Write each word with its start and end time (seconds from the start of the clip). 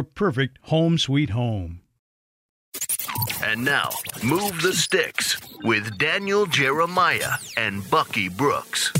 perfect 0.00 0.58
home 0.62 0.96
sweet 0.96 1.30
home. 1.30 1.82
And 3.44 3.64
now, 3.64 3.90
Move 4.22 4.62
the 4.62 4.72
Sticks 4.72 5.36
with 5.64 5.98
Daniel 5.98 6.46
Jeremiah 6.46 7.32
and 7.56 7.88
Bucky 7.90 8.28
Brooks. 8.28 8.92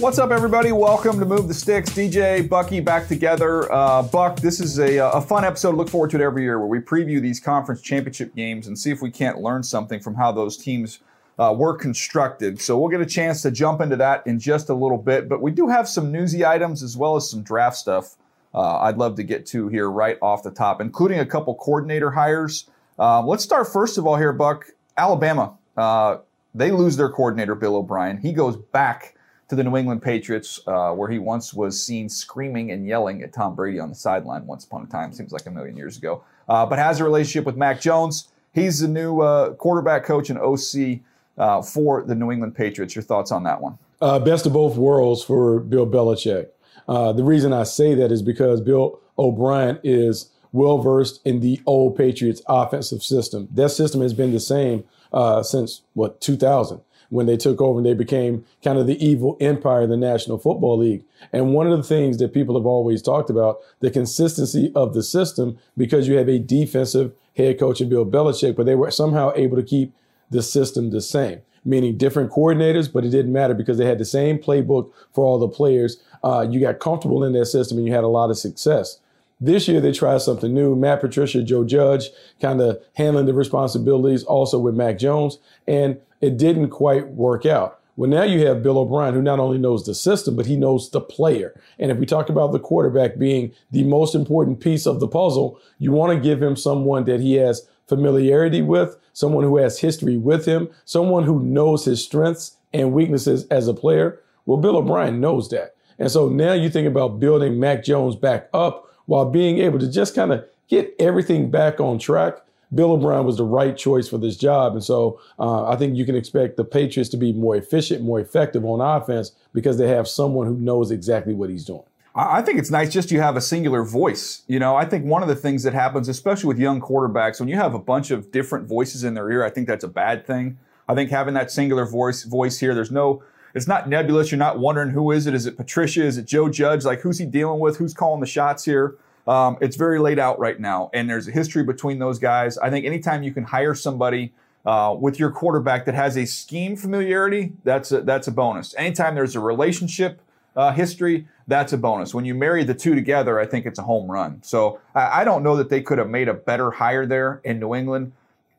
What's 0.00 0.18
up, 0.18 0.32
everybody? 0.32 0.72
Welcome 0.72 1.20
to 1.20 1.24
Move 1.24 1.46
the 1.46 1.54
Sticks. 1.54 1.90
DJ, 1.90 2.48
Bucky 2.48 2.80
back 2.80 3.06
together. 3.06 3.70
Uh, 3.72 4.02
Buck, 4.02 4.40
this 4.40 4.58
is 4.58 4.78
a, 4.80 4.96
a 4.96 5.20
fun 5.20 5.44
episode. 5.44 5.76
Look 5.76 5.88
forward 5.88 6.10
to 6.10 6.16
it 6.16 6.22
every 6.22 6.42
year 6.42 6.58
where 6.58 6.66
we 6.66 6.80
preview 6.80 7.20
these 7.22 7.38
conference 7.38 7.80
championship 7.80 8.34
games 8.34 8.66
and 8.66 8.76
see 8.76 8.90
if 8.90 9.02
we 9.02 9.10
can't 9.10 9.38
learn 9.38 9.62
something 9.62 10.00
from 10.00 10.14
how 10.14 10.32
those 10.32 10.56
teams 10.56 10.98
uh, 11.38 11.54
were 11.56 11.76
constructed. 11.76 12.60
So 12.60 12.78
we'll 12.78 12.90
get 12.90 13.00
a 13.00 13.06
chance 13.06 13.42
to 13.42 13.50
jump 13.50 13.80
into 13.80 13.96
that 13.96 14.26
in 14.26 14.40
just 14.40 14.68
a 14.68 14.74
little 14.74 14.98
bit. 14.98 15.28
But 15.28 15.40
we 15.42 15.50
do 15.50 15.68
have 15.68 15.88
some 15.88 16.10
newsy 16.10 16.44
items 16.44 16.82
as 16.82 16.96
well 16.96 17.16
as 17.16 17.30
some 17.30 17.42
draft 17.42 17.76
stuff 17.76 18.16
uh, 18.54 18.78
I'd 18.78 18.96
love 18.98 19.16
to 19.16 19.22
get 19.22 19.46
to 19.46 19.68
here 19.68 19.90
right 19.90 20.16
off 20.22 20.42
the 20.42 20.50
top, 20.50 20.80
including 20.80 21.18
a 21.18 21.26
couple 21.26 21.54
coordinator 21.56 22.10
hires. 22.10 22.68
Um, 22.98 23.26
let's 23.26 23.42
start 23.42 23.66
first 23.72 23.98
of 23.98 24.06
all 24.06 24.16
here, 24.16 24.32
Buck. 24.32 24.66
Alabama, 24.96 25.54
uh, 25.76 26.18
they 26.54 26.70
lose 26.70 26.96
their 26.96 27.08
coordinator, 27.08 27.54
Bill 27.54 27.76
O'Brien. 27.76 28.18
He 28.18 28.32
goes 28.32 28.56
back 28.56 29.16
to 29.48 29.56
the 29.56 29.64
New 29.64 29.76
England 29.76 30.02
Patriots, 30.02 30.60
uh, 30.66 30.92
where 30.92 31.10
he 31.10 31.18
once 31.18 31.52
was 31.52 31.80
seen 31.82 32.08
screaming 32.08 32.70
and 32.70 32.86
yelling 32.86 33.22
at 33.22 33.32
Tom 33.32 33.54
Brady 33.54 33.80
on 33.80 33.88
the 33.88 33.94
sideline 33.94 34.46
once 34.46 34.64
upon 34.64 34.84
a 34.84 34.86
time. 34.86 35.12
Seems 35.12 35.32
like 35.32 35.46
a 35.46 35.50
million 35.50 35.76
years 35.76 35.98
ago. 35.98 36.22
Uh, 36.48 36.64
but 36.64 36.78
has 36.78 37.00
a 37.00 37.04
relationship 37.04 37.44
with 37.44 37.56
Mac 37.56 37.80
Jones. 37.80 38.28
He's 38.52 38.80
the 38.80 38.88
new 38.88 39.20
uh, 39.20 39.54
quarterback 39.54 40.04
coach 40.04 40.30
and 40.30 40.38
OC 40.38 41.00
uh, 41.36 41.60
for 41.62 42.02
the 42.02 42.14
New 42.14 42.30
England 42.30 42.54
Patriots. 42.54 42.94
Your 42.94 43.02
thoughts 43.02 43.32
on 43.32 43.42
that 43.44 43.60
one? 43.60 43.78
best 44.00 44.44
of 44.44 44.52
both 44.52 44.76
worlds 44.76 45.24
for 45.24 45.60
Bill 45.60 45.86
Belichick. 45.86 46.48
Uh, 46.88 47.12
the 47.12 47.24
reason 47.24 47.52
I 47.52 47.62
say 47.64 47.94
that 47.94 48.12
is 48.12 48.22
because 48.22 48.60
Bill 48.60 49.00
O'Brien 49.18 49.78
is 49.82 50.30
well 50.52 50.78
versed 50.78 51.20
in 51.24 51.40
the 51.40 51.60
old 51.66 51.96
Patriots 51.96 52.42
offensive 52.46 53.02
system. 53.02 53.48
That 53.52 53.70
system 53.70 54.00
has 54.00 54.14
been 54.14 54.32
the 54.32 54.40
same 54.40 54.84
uh, 55.12 55.42
since 55.42 55.82
what 55.94 56.20
2000 56.20 56.80
when 57.10 57.26
they 57.26 57.36
took 57.36 57.60
over 57.60 57.78
and 57.78 57.86
they 57.86 57.94
became 57.94 58.44
kind 58.62 58.78
of 58.78 58.86
the 58.86 59.04
evil 59.04 59.36
empire 59.40 59.82
of 59.82 59.88
the 59.88 59.96
National 59.96 60.38
Football 60.38 60.78
League. 60.78 61.04
And 61.32 61.54
one 61.54 61.70
of 61.70 61.76
the 61.76 61.84
things 61.84 62.18
that 62.18 62.32
people 62.32 62.56
have 62.56 62.66
always 62.66 63.02
talked 63.02 63.30
about 63.30 63.58
the 63.80 63.90
consistency 63.90 64.72
of 64.74 64.94
the 64.94 65.02
system 65.02 65.58
because 65.76 66.08
you 66.08 66.16
have 66.16 66.28
a 66.28 66.38
defensive 66.38 67.12
head 67.36 67.58
coach 67.58 67.80
in 67.80 67.88
Bill 67.88 68.06
Belichick, 68.06 68.56
but 68.56 68.66
they 68.66 68.74
were 68.74 68.90
somehow 68.90 69.32
able 69.36 69.56
to 69.56 69.62
keep 69.62 69.94
the 70.30 70.42
system 70.42 70.90
the 70.90 71.00
same 71.00 71.42
meaning 71.64 71.96
different 71.96 72.30
coordinators, 72.30 72.92
but 72.92 73.04
it 73.04 73.10
didn't 73.10 73.32
matter 73.32 73.54
because 73.54 73.78
they 73.78 73.86
had 73.86 73.98
the 73.98 74.04
same 74.04 74.38
playbook 74.38 74.92
for 75.12 75.24
all 75.24 75.38
the 75.38 75.48
players. 75.48 76.02
Uh, 76.22 76.46
you 76.48 76.60
got 76.60 76.78
comfortable 76.78 77.24
in 77.24 77.32
that 77.32 77.46
system 77.46 77.78
and 77.78 77.86
you 77.86 77.92
had 77.92 78.04
a 78.04 78.08
lot 78.08 78.30
of 78.30 78.38
success. 78.38 78.98
This 79.40 79.68
year 79.68 79.80
they 79.80 79.92
tried 79.92 80.22
something 80.22 80.54
new. 80.54 80.76
Matt 80.76 81.00
Patricia, 81.00 81.42
Joe 81.42 81.64
Judge, 81.64 82.10
kind 82.40 82.60
of 82.60 82.80
handling 82.94 83.26
the 83.26 83.34
responsibilities 83.34 84.24
also 84.24 84.58
with 84.58 84.74
Mac 84.74 84.98
Jones, 84.98 85.38
and 85.66 86.00
it 86.20 86.38
didn't 86.38 86.70
quite 86.70 87.08
work 87.08 87.44
out. 87.44 87.80
Well, 87.96 88.10
now 88.10 88.24
you 88.24 88.44
have 88.46 88.62
Bill 88.62 88.78
O'Brien, 88.78 89.14
who 89.14 89.22
not 89.22 89.38
only 89.38 89.58
knows 89.58 89.86
the 89.86 89.94
system, 89.94 90.34
but 90.34 90.46
he 90.46 90.56
knows 90.56 90.90
the 90.90 91.00
player. 91.00 91.60
And 91.78 91.92
if 91.92 91.98
we 91.98 92.06
talk 92.06 92.28
about 92.28 92.50
the 92.50 92.58
quarterback 92.58 93.18
being 93.18 93.52
the 93.70 93.84
most 93.84 94.16
important 94.16 94.60
piece 94.60 94.84
of 94.84 94.98
the 94.98 95.06
puzzle, 95.06 95.60
you 95.78 95.92
want 95.92 96.12
to 96.12 96.20
give 96.20 96.42
him 96.42 96.56
someone 96.56 97.04
that 97.04 97.20
he 97.20 97.34
has 97.34 97.68
familiarity 97.88 98.62
with, 98.62 98.96
someone 99.12 99.44
who 99.44 99.56
has 99.58 99.78
history 99.78 100.16
with 100.16 100.46
him, 100.46 100.68
someone 100.84 101.24
who 101.24 101.40
knows 101.40 101.84
his 101.84 102.04
strengths 102.04 102.56
and 102.72 102.92
weaknesses 102.92 103.46
as 103.48 103.68
a 103.68 103.74
player. 103.74 104.20
Well, 104.46 104.58
Bill 104.58 104.76
O'Brien 104.76 105.20
knows 105.20 105.48
that. 105.50 105.74
And 105.98 106.10
so 106.10 106.28
now 106.28 106.52
you 106.52 106.68
think 106.68 106.88
about 106.88 107.20
building 107.20 107.60
Mac 107.60 107.84
Jones 107.84 108.16
back 108.16 108.48
up 108.52 108.90
while 109.06 109.30
being 109.30 109.58
able 109.58 109.78
to 109.78 109.90
just 109.90 110.14
kind 110.14 110.32
of 110.32 110.44
get 110.68 110.94
everything 110.98 111.50
back 111.50 111.78
on 111.78 111.98
track. 111.98 112.38
Bill 112.74 112.92
O'Brien 112.92 113.24
was 113.24 113.36
the 113.36 113.44
right 113.44 113.76
choice 113.76 114.08
for 114.08 114.18
this 114.18 114.36
job. 114.36 114.72
And 114.72 114.82
so 114.82 115.20
uh, 115.38 115.68
I 115.68 115.76
think 115.76 115.96
you 115.96 116.04
can 116.04 116.16
expect 116.16 116.56
the 116.56 116.64
Patriots 116.64 117.10
to 117.10 117.16
be 117.16 117.32
more 117.32 117.54
efficient, 117.54 118.02
more 118.02 118.18
effective 118.18 118.64
on 118.64 118.80
offense 118.80 119.32
because 119.52 119.78
they 119.78 119.88
have 119.88 120.08
someone 120.08 120.46
who 120.46 120.56
knows 120.56 120.90
exactly 120.90 121.34
what 121.34 121.50
he's 121.50 121.64
doing. 121.64 121.84
I 122.16 122.42
think 122.42 122.60
it's 122.60 122.70
nice 122.70 122.92
just 122.92 123.10
you 123.10 123.20
have 123.20 123.36
a 123.36 123.40
singular 123.40 123.82
voice. 123.82 124.42
You 124.46 124.60
know, 124.60 124.76
I 124.76 124.84
think 124.84 125.04
one 125.04 125.22
of 125.22 125.28
the 125.28 125.34
things 125.34 125.64
that 125.64 125.74
happens, 125.74 126.08
especially 126.08 126.46
with 126.46 126.60
young 126.60 126.80
quarterbacks, 126.80 127.40
when 127.40 127.48
you 127.48 127.56
have 127.56 127.74
a 127.74 127.78
bunch 127.78 128.12
of 128.12 128.30
different 128.30 128.68
voices 128.68 129.02
in 129.02 129.14
their 129.14 129.28
ear, 129.32 129.44
I 129.44 129.50
think 129.50 129.66
that's 129.66 129.82
a 129.82 129.88
bad 129.88 130.24
thing. 130.24 130.58
I 130.88 130.94
think 130.94 131.10
having 131.10 131.34
that 131.34 131.50
singular 131.50 131.84
voice 131.84 132.22
voice 132.22 132.60
here, 132.60 132.72
there's 132.72 132.92
no, 132.92 133.24
it's 133.52 133.66
not 133.66 133.88
nebulous. 133.88 134.30
You're 134.30 134.38
not 134.38 134.60
wondering 134.60 134.90
who 134.90 135.10
is 135.10 135.26
it? 135.26 135.34
Is 135.34 135.46
it 135.46 135.56
Patricia? 135.56 136.04
Is 136.04 136.16
it 136.16 136.26
Joe 136.26 136.48
Judge? 136.48 136.84
Like 136.84 137.00
who's 137.00 137.18
he 137.18 137.26
dealing 137.26 137.58
with? 137.58 137.78
Who's 137.78 137.94
calling 137.94 138.20
the 138.20 138.26
shots 138.26 138.64
here? 138.64 138.96
Um, 139.26 139.56
it's 139.60 139.76
very 139.76 139.98
laid 139.98 140.18
out 140.20 140.38
right 140.38 140.60
now, 140.60 140.90
and 140.92 141.08
there's 141.08 141.26
a 141.26 141.32
history 141.32 141.64
between 141.64 141.98
those 141.98 142.18
guys. 142.18 142.58
I 142.58 142.70
think 142.70 142.84
anytime 142.84 143.22
you 143.22 143.32
can 143.32 143.42
hire 143.42 143.74
somebody 143.74 144.32
uh, 144.66 144.94
with 144.98 145.18
your 145.18 145.30
quarterback 145.30 145.86
that 145.86 145.94
has 145.94 146.16
a 146.16 146.26
scheme 146.26 146.76
familiarity, 146.76 147.54
that's 147.64 147.90
a, 147.90 148.02
that's 148.02 148.28
a 148.28 148.32
bonus. 148.32 148.74
Anytime 148.76 149.14
there's 149.14 149.34
a 149.34 149.40
relationship 149.40 150.20
uh, 150.56 150.72
history, 150.72 151.26
that's 151.46 151.72
a 151.72 151.78
bonus. 151.78 152.14
When 152.14 152.24
you 152.24 152.34
marry 152.34 152.64
the 152.64 152.74
two 152.74 152.94
together, 152.94 153.38
I 153.38 153.46
think 153.46 153.66
it's 153.66 153.78
a 153.78 153.82
home 153.82 154.10
run. 154.10 154.42
So 154.42 154.80
I, 154.94 155.20
I 155.20 155.24
don't 155.24 155.42
know 155.42 155.56
that 155.56 155.68
they 155.68 155.82
could 155.82 155.98
have 155.98 156.08
made 156.08 156.28
a 156.28 156.34
better 156.34 156.70
hire 156.70 157.06
there 157.06 157.40
in 157.44 157.58
New 157.58 157.74
England. 157.74 158.12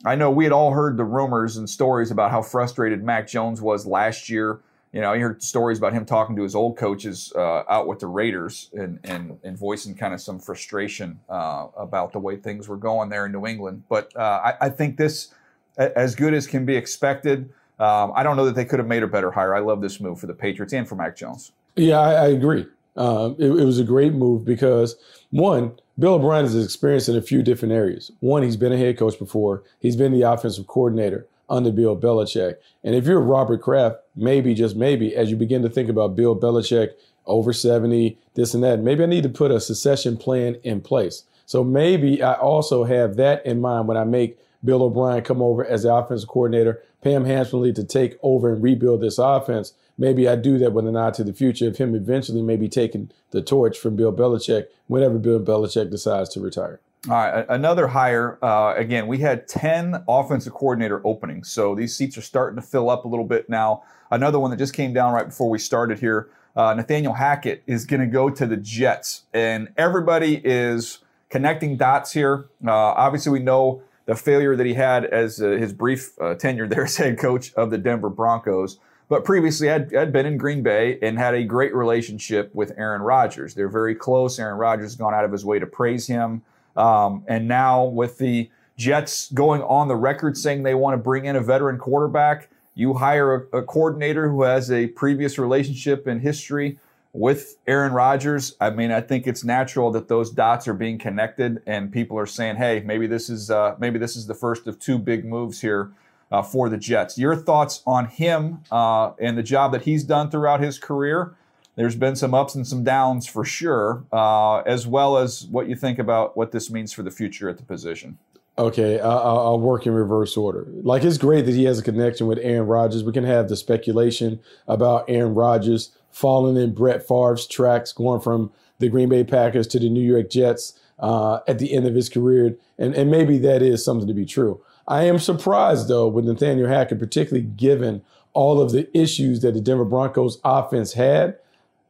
I 0.04 0.16
know 0.16 0.30
we 0.30 0.44
had 0.44 0.54
all 0.54 0.72
heard 0.72 0.98
the 0.98 1.04
rumors 1.04 1.58
and 1.58 1.70
stories 1.70 2.12
about 2.12 2.32
how 2.32 2.42
frustrated 2.42 3.04
Mac 3.04 3.28
Jones 3.28 3.62
was 3.62 3.86
last 3.86 4.30
year 4.30 4.60
you 4.96 5.02
know, 5.02 5.12
I 5.12 5.20
heard 5.20 5.44
stories 5.44 5.78
about 5.78 5.92
him 5.92 6.06
talking 6.06 6.38
to 6.38 6.44
his 6.44 6.56
old 6.56 6.78
coaches 6.78 7.34
uh, 7.36 7.64
out 7.68 7.86
with 7.86 8.00
the 8.00 8.08
Raiders 8.08 8.70
and, 8.72 8.98
and, 9.04 9.38
and 9.44 9.58
voicing 9.58 9.94
kind 9.94 10.14
of 10.14 10.22
some 10.22 10.40
frustration 10.40 11.20
uh, 11.28 11.68
about 11.76 12.14
the 12.14 12.20
way 12.20 12.38
things 12.38 12.70
were 12.70 12.78
going 12.78 13.10
there 13.10 13.26
in 13.26 13.34
New 13.34 13.46
England. 13.46 13.84
But 13.90 14.16
uh, 14.16 14.22
I, 14.22 14.54
I, 14.62 14.70
think 14.70 14.96
this, 14.96 15.34
as 15.78 16.16
good 16.16 16.34
as 16.34 16.48
can 16.48 16.66
be 16.66 16.78
expected, 16.78 17.50
um, 17.78 18.14
I 18.16 18.24
don't 18.24 18.38
know 18.38 18.46
that 18.46 18.56
they 18.56 18.64
could 18.64 18.80
have 18.80 18.88
made 18.88 19.04
a 19.04 19.08
better 19.08 19.32
hire. 19.32 19.54
I 19.54 19.60
love 19.60 19.82
this 19.82 20.00
move 20.00 20.18
for 20.18 20.28
the 20.28 20.34
Patriots 20.34 20.72
and 20.72 20.88
for 20.88 20.96
Mac 20.96 21.18
Jones. 21.18 21.52
Yeah, 21.76 22.00
I, 22.00 22.14
I 22.14 22.28
agree. 22.28 22.66
Um, 22.96 23.36
it, 23.38 23.48
it 23.48 23.66
was 23.66 23.80
a 23.80 23.84
great 23.84 24.14
move 24.14 24.46
because, 24.46 24.96
one, 25.30 25.78
Bill 26.00 26.16
O'Brien 26.16 26.46
is 26.46 26.64
experienced 26.64 27.10
in 27.10 27.16
a 27.16 27.22
few 27.22 27.44
different 27.44 27.74
areas. 27.74 28.12
One, 28.20 28.44
he's 28.44 28.58
been 28.58 28.72
a 28.72 28.78
head 28.78 28.98
coach 28.98 29.18
before, 29.20 29.64
he's 29.80 29.96
been 29.96 30.12
the 30.12 30.22
offensive 30.22 30.68
coordinator 30.68 31.28
under 31.50 31.72
Bill 31.72 31.96
Belichick. 31.96 32.56
And 32.84 32.96
if 32.96 33.06
you're 33.06 33.22
Robert 33.22 33.62
Kraft, 33.62 33.98
maybe, 34.16 34.54
just 34.54 34.76
maybe, 34.76 35.16
as 35.16 35.30
you 35.30 35.36
begin 35.36 35.62
to 35.62 35.70
think 35.70 35.90
about 35.90 36.16
Bill 36.16 36.36
Belichick 36.36 36.92
over 37.26 37.54
70, 37.54 38.18
this 38.34 38.54
and 38.54 38.64
that, 38.64 38.80
maybe 38.80 39.04
I 39.04 39.08
need 39.08 39.24
to 39.24 39.30
put 39.30 39.52
a 39.52 39.60
succession 39.60 40.18
plan 40.18 40.56
in 40.64 40.82
place. 40.82 41.24
So 41.46 41.64
maybe 41.64 42.24
I 42.24 42.34
also 42.34 42.84
have 42.84 43.18
that 43.18 43.46
in 43.46 43.62
mind 43.62 43.88
when 43.88 43.98
I 43.98 44.04
make 44.04 44.40
Bill 44.64 44.82
O'Brien 44.82 45.24
come 45.24 45.42
over 45.42 45.64
as 45.64 45.84
the 45.84 45.94
offensive 45.94 46.30
coordinator, 46.30 46.82
Pam 47.06 47.24
Hansonly 47.24 47.74
to 47.76 47.84
take 47.84 48.18
over 48.24 48.52
and 48.52 48.62
rebuild 48.64 49.02
this 49.02 49.20
offense. 49.20 49.74
Maybe 49.98 50.28
I 50.28 50.36
do 50.36 50.58
that 50.58 50.74
with 50.74 50.88
an 50.88 50.98
eye 50.98 51.12
to 51.12 51.24
the 51.24 51.34
future 51.34 51.68
of 51.68 51.78
him 51.78 51.96
eventually 51.96 52.42
maybe 52.42 52.68
taking 52.68 53.12
the 53.32 53.42
torch 53.42 53.78
from 53.78 53.96
Bill 53.96 54.12
Belichick 54.12 54.66
whenever 54.88 55.20
Bill 55.20 55.40
Belichick 55.40 55.90
decides 55.92 56.30
to 56.30 56.42
retire. 56.42 56.82
All 57.08 57.14
right, 57.14 57.46
another 57.48 57.88
hire. 57.88 58.40
Uh, 58.44 58.74
again, 58.76 59.06
we 59.06 59.20
had 59.20 59.48
10 59.48 60.04
offensive 60.08 60.54
coordinator 60.54 61.00
openings. 61.06 61.50
So 61.50 61.76
these 61.76 61.96
seats 61.96 62.18
are 62.18 62.22
starting 62.22 62.60
to 62.60 62.66
fill 62.66 62.90
up 62.90 63.06
a 63.06 63.08
little 63.08 63.26
bit 63.26 63.48
now. 63.48 63.84
Another 64.10 64.40
one 64.40 64.50
that 64.50 64.58
just 64.58 64.74
came 64.74 64.92
down 64.92 65.14
right 65.14 65.28
before 65.28 65.50
we 65.50 65.60
started 65.60 66.00
here 66.00 66.30
uh, 66.56 66.74
Nathaniel 66.74 67.14
Hackett 67.14 67.64
is 67.68 67.86
going 67.86 68.00
to 68.00 68.08
go 68.08 68.30
to 68.30 68.46
the 68.46 68.58
Jets. 68.58 69.24
And 69.34 69.70
everybody 69.78 70.42
is 70.44 71.00
connecting 71.30 71.76
dots 71.76 72.14
here. 72.14 72.48
Uh, 72.66 72.72
obviously, 72.72 73.32
we 73.32 73.40
know 73.40 73.84
the 74.06 74.16
failure 74.16 74.56
that 74.56 74.66
he 74.66 74.74
had 74.74 75.06
as 75.06 75.42
uh, 75.42 75.50
his 75.50 75.74
brief 75.74 76.20
uh, 76.22 76.36
tenure 76.36 76.68
there 76.68 76.84
as 76.86 76.98
head 76.98 77.18
coach 77.18 77.54
of 77.54 77.72
the 77.72 77.78
Denver 77.78 78.10
Broncos. 78.10 78.80
But 79.08 79.24
previously, 79.24 79.68
had, 79.68 79.92
had 79.92 80.12
been 80.12 80.26
in 80.26 80.38
Green 80.38 80.64
Bay 80.64 80.98
and 81.02 81.18
had 81.18 81.36
a 81.36 81.44
great 81.44 81.76
relationship 81.76 82.54
with 82.56 82.74
Aaron 82.76 83.04
Rodgers. 83.04 83.54
They're 83.54 83.70
very 83.70 83.94
close. 83.94 84.40
Aaron 84.40 84.58
Rodgers 84.58 84.86
has 84.86 84.96
gone 84.96 85.14
out 85.14 85.24
of 85.24 85.32
his 85.32 85.46
way 85.46 85.60
to 85.60 85.68
praise 85.68 86.08
him. 86.08 86.42
Um, 86.76 87.24
and 87.28 87.48
now 87.48 87.86
with 87.86 88.18
the 88.18 88.50
Jets 88.78 89.32
going 89.32 89.62
on 89.62 89.88
the 89.88 89.96
record 89.96 90.38
saying 90.38 90.64
they 90.64 90.74
want 90.74 90.96
to 90.96 90.98
bring 90.98 91.26
in 91.26 91.36
a 91.36 91.42
veteran 91.42 91.78
quarterback, 91.78 92.50
you 92.74 92.96
hire 92.96 93.48
a, 93.54 93.60
a 93.60 93.64
coordinator 93.64 94.30
who 94.30 94.42
has 94.42 94.72
a 94.72 94.88
previous 94.88 95.38
relationship 95.38 96.08
and 96.08 96.22
history 96.22 96.80
with 97.16 97.56
Aaron 97.66 97.94
Rodgers. 97.94 98.56
I 98.60 98.70
mean, 98.70 98.92
I 98.92 99.00
think 99.00 99.26
it's 99.26 99.44
natural 99.44 99.90
that 99.92 100.10
those 100.10 100.30
dots 100.30 100.68
are 100.68 100.74
being 100.74 100.98
connected, 100.98 101.62
and 101.66 101.92
people 101.92 102.20
are 102.20 102.26
saying, 102.26 102.58
"Hey, 102.58 102.84
maybe 102.86 103.08
this 103.08 103.30
is 103.30 103.50
uh, 103.50 103.76
maybe 103.80 103.98
this 103.98 104.16
is 104.16 104.28
the 104.28 104.36
first 104.36 104.68
of 104.68 104.80
two 104.80 105.00
big 105.00 105.26
moves 105.26 105.62
here." 105.62 105.92
Uh, 106.32 106.42
for 106.42 106.70
the 106.70 106.78
Jets. 106.78 107.20
Your 107.20 107.36
thoughts 107.36 107.84
on 107.86 108.08
him 108.08 108.62
uh, 108.72 109.12
and 109.20 109.38
the 109.38 109.44
job 109.44 109.72
that 109.74 109.84
he's 109.84 110.04
done 110.04 110.32
throughout 110.32 110.60
his 110.60 110.80
career, 110.80 111.36
there's 111.76 111.96
been 111.96 112.16
some 112.16 112.34
ups 112.34 112.56
and 112.56 112.66
some 112.66 112.84
downs 112.84 113.28
for 113.28 113.46
sure, 113.46 114.04
uh, 114.12 114.58
as 114.62 114.88
well 114.88 115.18
as 115.18 115.46
what 115.46 115.70
you 115.70 115.76
think 115.76 116.00
about 116.00 116.36
what 116.36 116.52
this 116.52 116.72
means 116.72 116.92
for 116.92 117.04
the 117.04 117.12
future 117.12 117.48
at 117.48 117.58
the 117.58 117.64
position. 117.64 118.18
Okay, 118.58 119.00
I'll, 119.00 119.20
I'll, 119.20 119.60
work 119.60 119.86
in 119.86 119.94
reverse 119.94 120.36
order. 120.36 120.66
Like 120.82 121.04
it's 121.04 121.20
great 121.20 121.46
that 121.46 121.54
he 121.54 121.66
has 121.66 121.80
a 121.80 121.84
connection 121.84 122.26
with 122.26 122.40
Aaron 122.42 122.68
Rodgers. 122.68 123.04
We 123.04 123.12
can 123.12 123.26
have 123.26 123.48
the 123.48 123.56
speculation 123.56 124.40
about 124.68 125.06
Aaron 125.08 125.36
Rodgers 125.36 125.92
falling 126.16 126.56
in 126.56 126.74
Brett 126.74 127.08
Favre's 127.08 127.46
tracks, 127.46 127.92
going 127.92 128.22
from 128.22 128.52
the 128.80 128.90
Green 128.90 129.10
Bay 129.10 129.24
Packers 129.24 129.68
to 129.68 129.80
the 129.80 129.90
New 129.90 130.02
York 130.02 130.30
Jets 130.30 130.80
uh, 131.00 131.40
at 131.48 131.60
the 131.60 131.74
end 131.74 131.86
of 131.86 131.96
his 131.96 132.10
career, 132.10 132.56
and 132.78 132.96
and 132.96 133.12
maybe 133.12 133.38
that 133.40 133.62
is 133.62 133.84
something 133.84 134.08
to 134.08 134.14
be 134.14 134.26
true. 134.26 134.62
I 134.88 135.04
am 135.04 135.20
surprised 135.20 135.88
though 135.88 136.08
with 136.08 136.26
Nathaniel 136.26 136.70
Hackett, 136.70 137.00
particularly 137.00 137.46
given 137.46 138.02
all 138.34 138.62
of 138.62 138.72
the 138.72 138.88
issues 138.98 139.42
that 139.42 139.54
the 139.54 139.62
Denver 139.62 139.86
Broncos 139.86 140.40
offense 140.44 140.94
had 140.94 141.38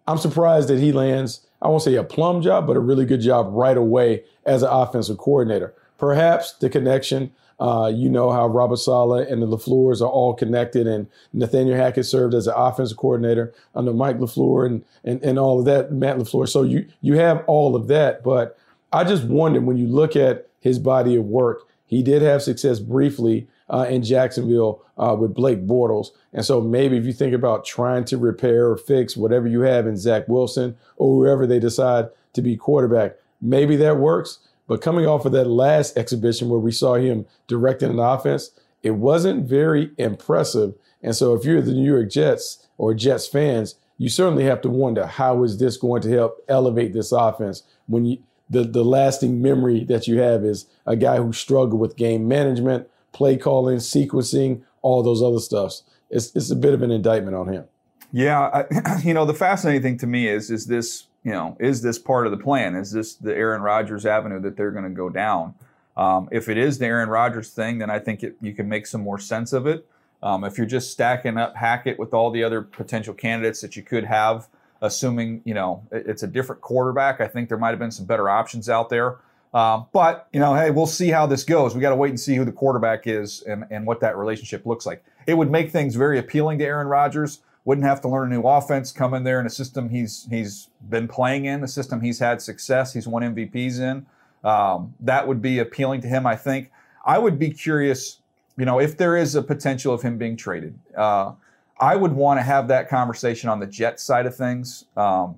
I'm 0.07 0.17
surprised 0.17 0.69
that 0.69 0.79
he 0.79 0.91
lands, 0.91 1.45
I 1.61 1.67
won't 1.67 1.81
say 1.81 1.95
a 1.95 2.03
plum 2.03 2.41
job, 2.41 2.67
but 2.67 2.77
a 2.77 2.81
really 2.81 3.05
good 3.05 3.21
job 3.21 3.49
right 3.51 3.77
away 3.77 4.23
as 4.45 4.61
an 4.61 4.69
offensive 4.69 5.17
coordinator. 5.17 5.73
Perhaps 5.97 6.53
the 6.53 6.69
connection, 6.69 7.31
uh, 7.59 7.91
you 7.93 8.09
know 8.09 8.31
how 8.31 8.47
Robert 8.47 8.77
Saleh 8.77 9.29
and 9.29 9.41
the 9.41 9.47
LaFleurs 9.47 10.01
are 10.01 10.09
all 10.09 10.33
connected, 10.33 10.87
and 10.87 11.07
Nathaniel 11.33 11.77
Hackett 11.77 12.05
served 12.05 12.33
as 12.33 12.47
an 12.47 12.53
offensive 12.55 12.97
coordinator 12.97 13.53
under 13.73 13.93
Mike 13.93 14.17
LaFleur 14.17 14.65
and, 14.65 14.83
and, 15.03 15.23
and 15.23 15.39
all 15.39 15.59
of 15.59 15.65
that, 15.65 15.91
Matt 15.91 16.17
LaFleur. 16.17 16.49
So 16.49 16.63
you, 16.63 16.87
you 17.01 17.17
have 17.17 17.43
all 17.47 17.75
of 17.75 17.87
that. 17.87 18.23
But 18.23 18.57
I 18.91 19.03
just 19.03 19.23
wonder 19.23 19.61
when 19.61 19.77
you 19.77 19.87
look 19.87 20.15
at 20.15 20.47
his 20.59 20.79
body 20.79 21.15
of 21.15 21.25
work, 21.25 21.61
he 21.85 22.03
did 22.03 22.21
have 22.21 22.41
success 22.41 22.79
briefly 22.79 23.47
uh, 23.69 23.85
in 23.89 24.03
Jacksonville 24.03 24.83
uh, 24.97 25.15
with 25.17 25.33
Blake 25.33 25.65
Bortles. 25.65 26.07
And 26.33 26.45
so 26.45 26.61
maybe 26.61 26.97
if 26.97 27.05
you 27.05 27.13
think 27.13 27.33
about 27.33 27.65
trying 27.65 28.05
to 28.05 28.17
repair 28.17 28.69
or 28.69 28.77
fix 28.77 29.15
whatever 29.15 29.47
you 29.47 29.61
have 29.61 29.87
in 29.87 29.97
Zach 29.97 30.27
Wilson 30.27 30.75
or 30.97 31.15
whoever 31.15 31.47
they 31.47 31.59
decide 31.59 32.09
to 32.33 32.41
be 32.41 32.57
quarterback, 32.57 33.15
maybe 33.41 33.75
that 33.77 33.97
works. 33.97 34.39
But 34.67 34.81
coming 34.81 35.05
off 35.05 35.25
of 35.25 35.31
that 35.33 35.45
last 35.45 35.97
exhibition 35.97 36.49
where 36.49 36.59
we 36.59 36.71
saw 36.71 36.95
him 36.95 37.25
directing 37.47 37.89
an 37.89 37.99
offense, 37.99 38.51
it 38.81 38.91
wasn't 38.91 39.47
very 39.47 39.91
impressive. 39.97 40.73
And 41.01 41.15
so 41.15 41.33
if 41.33 41.45
you're 41.45 41.61
the 41.61 41.73
New 41.73 41.91
York 41.91 42.09
Jets 42.09 42.67
or 42.77 42.93
Jets 42.93 43.27
fans, 43.27 43.75
you 43.97 44.09
certainly 44.09 44.43
have 44.43 44.61
to 44.61 44.69
wonder 44.69 45.05
how 45.05 45.43
is 45.43 45.57
this 45.57 45.77
going 45.77 46.01
to 46.01 46.09
help 46.09 46.43
elevate 46.47 46.93
this 46.93 47.11
offense 47.11 47.63
when 47.87 48.05
you 48.05 48.17
the, 48.49 48.63
the 48.63 48.83
lasting 48.83 49.41
memory 49.41 49.83
that 49.85 50.07
you 50.07 50.19
have 50.19 50.43
is 50.43 50.67
a 50.85 50.95
guy 50.95 51.17
who 51.17 51.33
struggled 51.33 51.79
with 51.79 51.95
game 51.95 52.27
management, 52.27 52.87
play 53.11 53.37
calling, 53.37 53.77
sequencing, 53.77 54.61
all 54.81 55.01
those 55.01 55.23
other 55.23 55.39
stuffs. 55.39 55.83
It's, 56.11 56.35
it's 56.35 56.51
a 56.51 56.55
bit 56.55 56.73
of 56.73 56.83
an 56.83 56.91
indictment 56.91 57.35
on 57.35 57.51
him. 57.51 57.65
Yeah, 58.11 58.41
I, 58.41 58.99
you 59.03 59.13
know 59.13 59.25
the 59.25 59.33
fascinating 59.33 59.81
thing 59.81 59.97
to 59.97 60.07
me 60.07 60.27
is 60.27 60.49
is 60.49 60.67
this 60.67 61.07
you 61.25 61.31
know 61.31 61.57
is 61.59 61.81
this 61.81 61.99
part 61.99 62.27
of 62.27 62.31
the 62.31 62.37
plan? 62.37 62.75
Is 62.75 62.91
this 62.91 63.15
the 63.15 63.35
Aaron 63.35 63.61
Rodgers 63.61 64.05
avenue 64.05 64.39
that 64.41 64.55
they're 64.55 64.71
going 64.71 64.85
to 64.85 64.89
go 64.91 65.09
down? 65.09 65.55
Um, 65.97 66.29
if 66.31 66.47
it 66.47 66.57
is 66.57 66.77
the 66.77 66.85
Aaron 66.85 67.09
Rodgers 67.09 67.49
thing, 67.49 67.79
then 67.79 67.89
I 67.89 67.99
think 67.99 68.23
it, 68.23 68.35
you 68.41 68.53
can 68.53 68.69
make 68.69 68.85
some 68.85 69.01
more 69.01 69.19
sense 69.19 69.51
of 69.51 69.65
it. 69.65 69.87
Um, 70.21 70.43
if 70.43 70.57
you're 70.57 70.67
just 70.67 70.91
stacking 70.91 71.37
up 71.37 71.55
Hackett 71.55 71.99
with 71.99 72.13
all 72.13 72.31
the 72.31 72.43
other 72.43 72.61
potential 72.61 73.13
candidates 73.13 73.61
that 73.61 73.75
you 73.75 73.83
could 73.83 74.05
have, 74.05 74.47
assuming 74.81 75.41
you 75.43 75.53
know 75.53 75.83
it's 75.91 76.23
a 76.23 76.27
different 76.27 76.61
quarterback, 76.61 77.19
I 77.19 77.27
think 77.27 77.49
there 77.49 77.57
might 77.57 77.71
have 77.71 77.79
been 77.79 77.91
some 77.91 78.05
better 78.05 78.29
options 78.29 78.69
out 78.69 78.89
there. 78.89 79.17
Um, 79.53 79.85
but 79.93 80.27
you 80.33 80.39
know, 80.39 80.53
hey, 80.53 80.69
we'll 80.69 80.85
see 80.85 81.09
how 81.09 81.25
this 81.25 81.43
goes. 81.43 81.73
We 81.73 81.81
got 81.81 81.91
to 81.91 81.95
wait 81.95 82.09
and 82.09 82.19
see 82.19 82.35
who 82.35 82.43
the 82.43 82.51
quarterback 82.51 83.07
is 83.07 83.41
and, 83.43 83.65
and 83.71 83.87
what 83.87 84.01
that 84.01 84.17
relationship 84.17 84.65
looks 84.65 84.85
like. 84.85 85.03
It 85.27 85.35
would 85.35 85.49
make 85.49 85.71
things 85.71 85.95
very 85.95 86.19
appealing 86.19 86.59
to 86.59 86.65
Aaron 86.65 86.87
Rodgers. 86.87 87.39
Wouldn't 87.65 87.85
have 87.85 87.99
to 88.01 88.07
learn 88.07 88.31
a 88.31 88.35
new 88.35 88.43
offense, 88.43 88.91
come 88.91 89.13
in 89.13 89.23
there 89.23 89.39
in 89.39 89.45
a 89.45 89.49
system 89.49 89.89
he's 89.89 90.27
he's 90.29 90.69
been 90.89 91.07
playing 91.07 91.45
in, 91.45 91.63
a 91.63 91.67
system 91.67 91.99
he's 91.99 92.19
had 92.19 92.41
success, 92.41 92.93
he's 92.93 93.07
won 93.07 93.23
MVPs 93.23 93.79
in. 93.79 94.05
Um, 94.43 94.93
that 94.99 95.27
would 95.27 95.41
be 95.41 95.59
appealing 95.59 96.01
to 96.01 96.07
him, 96.07 96.27
I 96.27 96.35
think. 96.35 96.71
I 97.03 97.17
would 97.17 97.39
be 97.39 97.49
curious, 97.49 98.19
you 98.57 98.65
know, 98.65 98.79
if 98.79 98.97
there 98.97 99.17
is 99.17 99.35
a 99.35 99.41
potential 99.41 99.93
of 99.93 100.03
him 100.03 100.17
being 100.17 100.37
traded. 100.37 100.77
Uh, 100.95 101.33
I 101.79 101.95
would 101.95 102.13
want 102.13 102.39
to 102.39 102.43
have 102.43 102.67
that 102.69 102.87
conversation 102.87 103.49
on 103.49 103.59
the 103.59 103.67
Jets 103.67 104.03
side 104.03 104.25
of 104.25 104.35
things 104.35 104.85
um, 104.95 105.35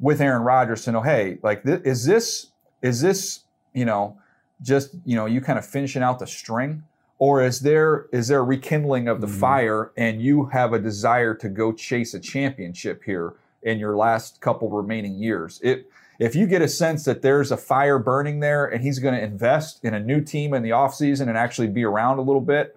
with 0.00 0.20
Aaron 0.20 0.42
Rodgers 0.42 0.84
to 0.84 0.92
know, 0.92 1.02
hey, 1.02 1.38
like, 1.42 1.62
th- 1.62 1.82
is 1.84 2.04
this 2.04 2.48
is 2.82 3.00
this, 3.00 3.40
you 3.74 3.84
know, 3.84 4.18
just, 4.62 4.94
you 5.04 5.16
know, 5.16 5.26
you 5.26 5.40
kind 5.40 5.58
of 5.58 5.66
finishing 5.66 6.02
out 6.02 6.18
the 6.18 6.26
string? 6.26 6.82
Or 7.20 7.42
is 7.42 7.60
there 7.60 8.06
is 8.12 8.28
there 8.28 8.40
a 8.40 8.42
rekindling 8.42 9.06
of 9.06 9.20
the 9.20 9.26
mm-hmm. 9.26 9.40
fire 9.40 9.92
and 9.96 10.20
you 10.20 10.46
have 10.46 10.72
a 10.72 10.78
desire 10.78 11.34
to 11.34 11.48
go 11.50 11.70
chase 11.70 12.14
a 12.14 12.18
championship 12.18 13.04
here 13.04 13.34
in 13.62 13.78
your 13.78 13.94
last 13.94 14.40
couple 14.40 14.70
remaining 14.70 15.14
years? 15.14 15.60
It 15.62 15.86
if 16.18 16.34
you 16.34 16.46
get 16.46 16.62
a 16.62 16.68
sense 16.68 17.04
that 17.04 17.20
there's 17.20 17.52
a 17.52 17.58
fire 17.58 17.98
burning 17.98 18.40
there 18.40 18.64
and 18.64 18.82
he's 18.82 18.98
going 18.98 19.14
to 19.14 19.22
invest 19.22 19.84
in 19.84 19.92
a 19.94 20.00
new 20.00 20.22
team 20.22 20.54
in 20.54 20.62
the 20.62 20.70
offseason 20.70 21.28
and 21.28 21.36
actually 21.36 21.68
be 21.68 21.84
around 21.84 22.18
a 22.18 22.22
little 22.22 22.40
bit 22.40 22.76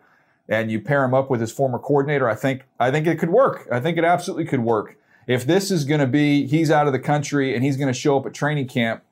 and 0.49 0.69
you 0.69 0.81
pair 0.81 1.05
him 1.05 1.13
up 1.13 1.29
with 1.29 1.39
his 1.39 1.51
former 1.51 1.79
coordinator, 1.79 2.29
I 2.29 2.35
think 2.35 2.63
I 2.81 2.91
think 2.91 3.07
it 3.07 3.19
could 3.19 3.29
work. 3.29 3.65
I 3.71 3.79
think 3.79 3.97
it 3.97 4.03
absolutely 4.03 4.45
could 4.45 4.59
work. 4.59 4.97
If 5.25 5.45
this 5.45 5.71
is 5.71 5.85
going 5.85 6.01
to 6.01 6.07
be 6.07 6.47
he's 6.47 6.69
out 6.69 6.85
of 6.85 6.91
the 6.91 6.99
country 6.99 7.55
and 7.55 7.63
he's 7.63 7.77
going 7.77 7.91
to 7.91 7.97
show 7.97 8.17
up 8.17 8.25
at 8.25 8.33
training 8.33 8.67
camp 8.67 9.03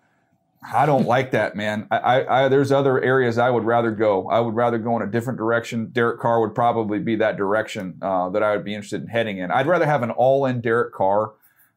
I 0.64 0.86
don't 0.86 1.08
like 1.08 1.32
that, 1.32 1.56
man. 1.56 1.88
I, 1.90 1.98
I, 1.98 2.46
I, 2.46 2.48
there's 2.48 2.72
other 2.72 3.02
areas 3.02 3.40
I 3.40 3.50
would 3.50 3.64
rather 3.64 3.90
go. 3.90 4.30
I 4.30 4.40
would 4.40 4.56
rather 4.56 4.78
go 4.78 4.96
in 4.96 5.02
a 5.02 5.08
different 5.08 5.40
direction. 5.40 5.88
Derek 5.92 6.20
Carr 6.20 6.40
would 6.40 6.54
probably 6.54 7.00
be 7.00 7.16
that 7.16 7.36
direction 7.36 7.98
uh, 8.02 8.30
that 8.30 8.44
I 8.44 8.56
would 8.56 8.64
be 8.64 8.76
interested 8.76 9.02
in 9.02 9.08
heading 9.08 9.40
in. 9.40 9.50
I'd 9.50 9.66
rather 9.66 9.88
have 9.88 10.04
an 10.04 10.12
all-in 10.12 10.62
Derek 10.62 10.94
Carr 10.94 11.32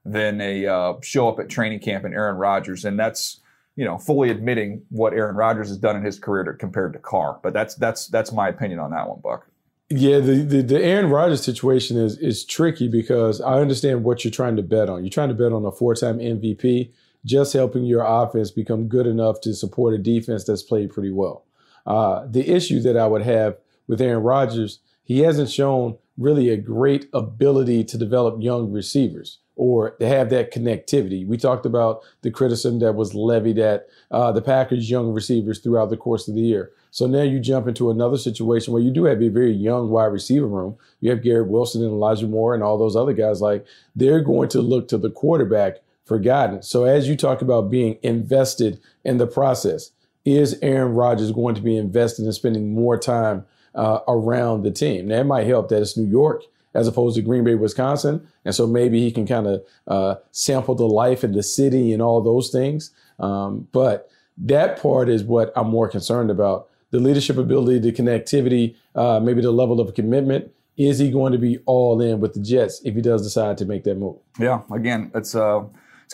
than 0.04 0.40
a 0.40 0.66
uh, 0.66 0.94
show 1.02 1.28
up 1.28 1.38
at 1.40 1.48
training 1.48 1.80
camp 1.80 2.04
and 2.04 2.12
Aaron 2.12 2.36
Rodgers, 2.36 2.84
and 2.84 2.98
that's 2.98 3.40
you 3.74 3.86
know 3.86 3.96
fully 3.96 4.30
admitting 4.30 4.82
what 4.90 5.14
Aaron 5.14 5.34
Rodgers 5.34 5.68
has 5.68 5.78
done 5.78 5.96
in 5.96 6.04
his 6.04 6.18
career 6.18 6.44
to, 6.44 6.52
compared 6.52 6.92
to 6.92 6.98
Carr. 6.98 7.40
But 7.42 7.54
that's 7.54 7.74
that's 7.76 8.08
that's 8.08 8.32
my 8.32 8.48
opinion 8.48 8.80
on 8.80 8.90
that 8.90 9.08
one, 9.08 9.20
Buck. 9.20 9.46
Yeah, 9.90 10.18
the, 10.18 10.36
the, 10.36 10.62
the 10.62 10.82
Aaron 10.82 11.10
Rodgers 11.10 11.42
situation 11.42 11.96
is 11.96 12.18
is 12.18 12.44
tricky 12.44 12.88
because 12.88 13.40
I 13.40 13.60
understand 13.60 14.04
what 14.04 14.24
you're 14.24 14.30
trying 14.30 14.56
to 14.56 14.62
bet 14.62 14.90
on. 14.90 15.04
You're 15.04 15.10
trying 15.10 15.28
to 15.28 15.34
bet 15.34 15.52
on 15.52 15.64
a 15.64 15.72
four-time 15.72 16.18
MVP 16.18 16.90
just 17.24 17.52
helping 17.52 17.84
your 17.84 18.02
offense 18.02 18.50
become 18.50 18.88
good 18.88 19.06
enough 19.06 19.40
to 19.42 19.54
support 19.54 19.94
a 19.94 19.98
defense 19.98 20.44
that's 20.44 20.62
played 20.62 20.90
pretty 20.90 21.10
well. 21.10 21.44
Uh, 21.86 22.26
the 22.28 22.48
issue 22.50 22.80
that 22.80 22.96
I 22.96 23.06
would 23.06 23.22
have 23.22 23.56
with 23.86 24.00
Aaron 24.00 24.22
Rodgers, 24.22 24.80
he 25.02 25.20
hasn't 25.20 25.50
shown 25.50 25.98
really 26.16 26.48
a 26.48 26.56
great 26.56 27.08
ability 27.12 27.84
to 27.84 27.98
develop 27.98 28.36
young 28.40 28.70
receivers 28.70 29.38
or 29.56 29.90
to 29.96 30.06
have 30.06 30.30
that 30.30 30.52
connectivity. 30.52 31.26
We 31.26 31.36
talked 31.36 31.66
about 31.66 32.02
the 32.22 32.30
criticism 32.30 32.80
that 32.80 32.94
was 32.94 33.14
levied 33.14 33.58
at 33.58 33.86
uh, 34.10 34.32
the 34.32 34.42
Packers' 34.42 34.90
young 34.90 35.12
receivers 35.12 35.60
throughout 35.60 35.90
the 35.90 35.96
course 35.96 36.26
of 36.26 36.34
the 36.34 36.40
year. 36.40 36.72
So 36.90 37.06
now 37.06 37.22
you 37.22 37.40
jump 37.40 37.68
into 37.68 37.90
another 37.90 38.16
situation 38.16 38.72
where 38.72 38.82
you 38.82 38.90
do 38.90 39.04
have 39.04 39.22
a 39.22 39.28
very 39.28 39.52
young 39.52 39.90
wide 39.90 40.06
receiver 40.06 40.46
room. 40.46 40.76
You 41.00 41.10
have 41.10 41.22
Garrett 41.22 41.48
Wilson 41.48 41.82
and 41.82 41.90
Elijah 41.90 42.26
Moore 42.26 42.54
and 42.54 42.62
all 42.62 42.78
those 42.78 42.96
other 42.96 43.12
guys. 43.12 43.40
Like 43.40 43.66
they're 43.94 44.20
going 44.20 44.48
to 44.50 44.60
look 44.60 44.88
to 44.88 44.98
the 44.98 45.10
quarterback 45.10 45.78
for 46.04 46.18
guidance. 46.18 46.68
So 46.68 46.84
as 46.84 47.08
you 47.08 47.16
talk 47.16 47.42
about 47.42 47.70
being 47.70 47.98
invested 48.02 48.80
in 49.04 49.18
the 49.18 49.26
process, 49.26 49.90
is 50.24 50.58
Aaron 50.62 50.94
Rodgers 50.94 51.32
going 51.32 51.54
to 51.54 51.60
be 51.60 51.76
invested 51.76 52.24
in 52.24 52.32
spending 52.32 52.74
more 52.74 52.98
time 52.98 53.44
uh, 53.74 54.00
around 54.08 54.62
the 54.62 54.70
team? 54.70 55.08
Now, 55.08 55.20
it 55.20 55.24
might 55.24 55.46
help 55.46 55.68
that 55.68 55.82
it's 55.82 55.96
New 55.96 56.08
York 56.08 56.42
as 56.74 56.88
opposed 56.88 57.16
to 57.16 57.22
Green 57.22 57.44
Bay, 57.44 57.54
Wisconsin. 57.54 58.26
And 58.44 58.54
so 58.54 58.66
maybe 58.66 59.00
he 59.00 59.12
can 59.12 59.26
kind 59.26 59.46
of 59.46 59.64
uh, 59.86 60.16
sample 60.32 60.74
the 60.74 60.86
life 60.86 61.24
in 61.24 61.32
the 61.32 61.42
city 61.42 61.92
and 61.92 62.02
all 62.02 62.20
those 62.20 62.50
things. 62.50 62.90
Um, 63.18 63.68
but 63.72 64.10
that 64.38 64.80
part 64.82 65.08
is 65.08 65.22
what 65.22 65.52
I'm 65.56 65.68
more 65.68 65.88
concerned 65.88 66.30
about. 66.30 66.68
The 66.90 66.98
leadership 66.98 67.38
ability, 67.38 67.78
the 67.78 67.92
connectivity, 67.92 68.76
uh, 68.94 69.20
maybe 69.20 69.40
the 69.40 69.52
level 69.52 69.80
of 69.80 69.94
commitment. 69.94 70.50
Is 70.76 70.98
he 70.98 71.12
going 71.12 71.30
to 71.32 71.38
be 71.38 71.58
all 71.66 72.00
in 72.00 72.18
with 72.18 72.34
the 72.34 72.40
Jets 72.40 72.80
if 72.84 72.96
he 72.96 73.00
does 73.00 73.22
decide 73.22 73.56
to 73.58 73.64
make 73.64 73.84
that 73.84 73.94
move? 73.94 74.16
Yeah, 74.40 74.62
again, 74.72 75.12
it's 75.14 75.36
uh, 75.36 75.62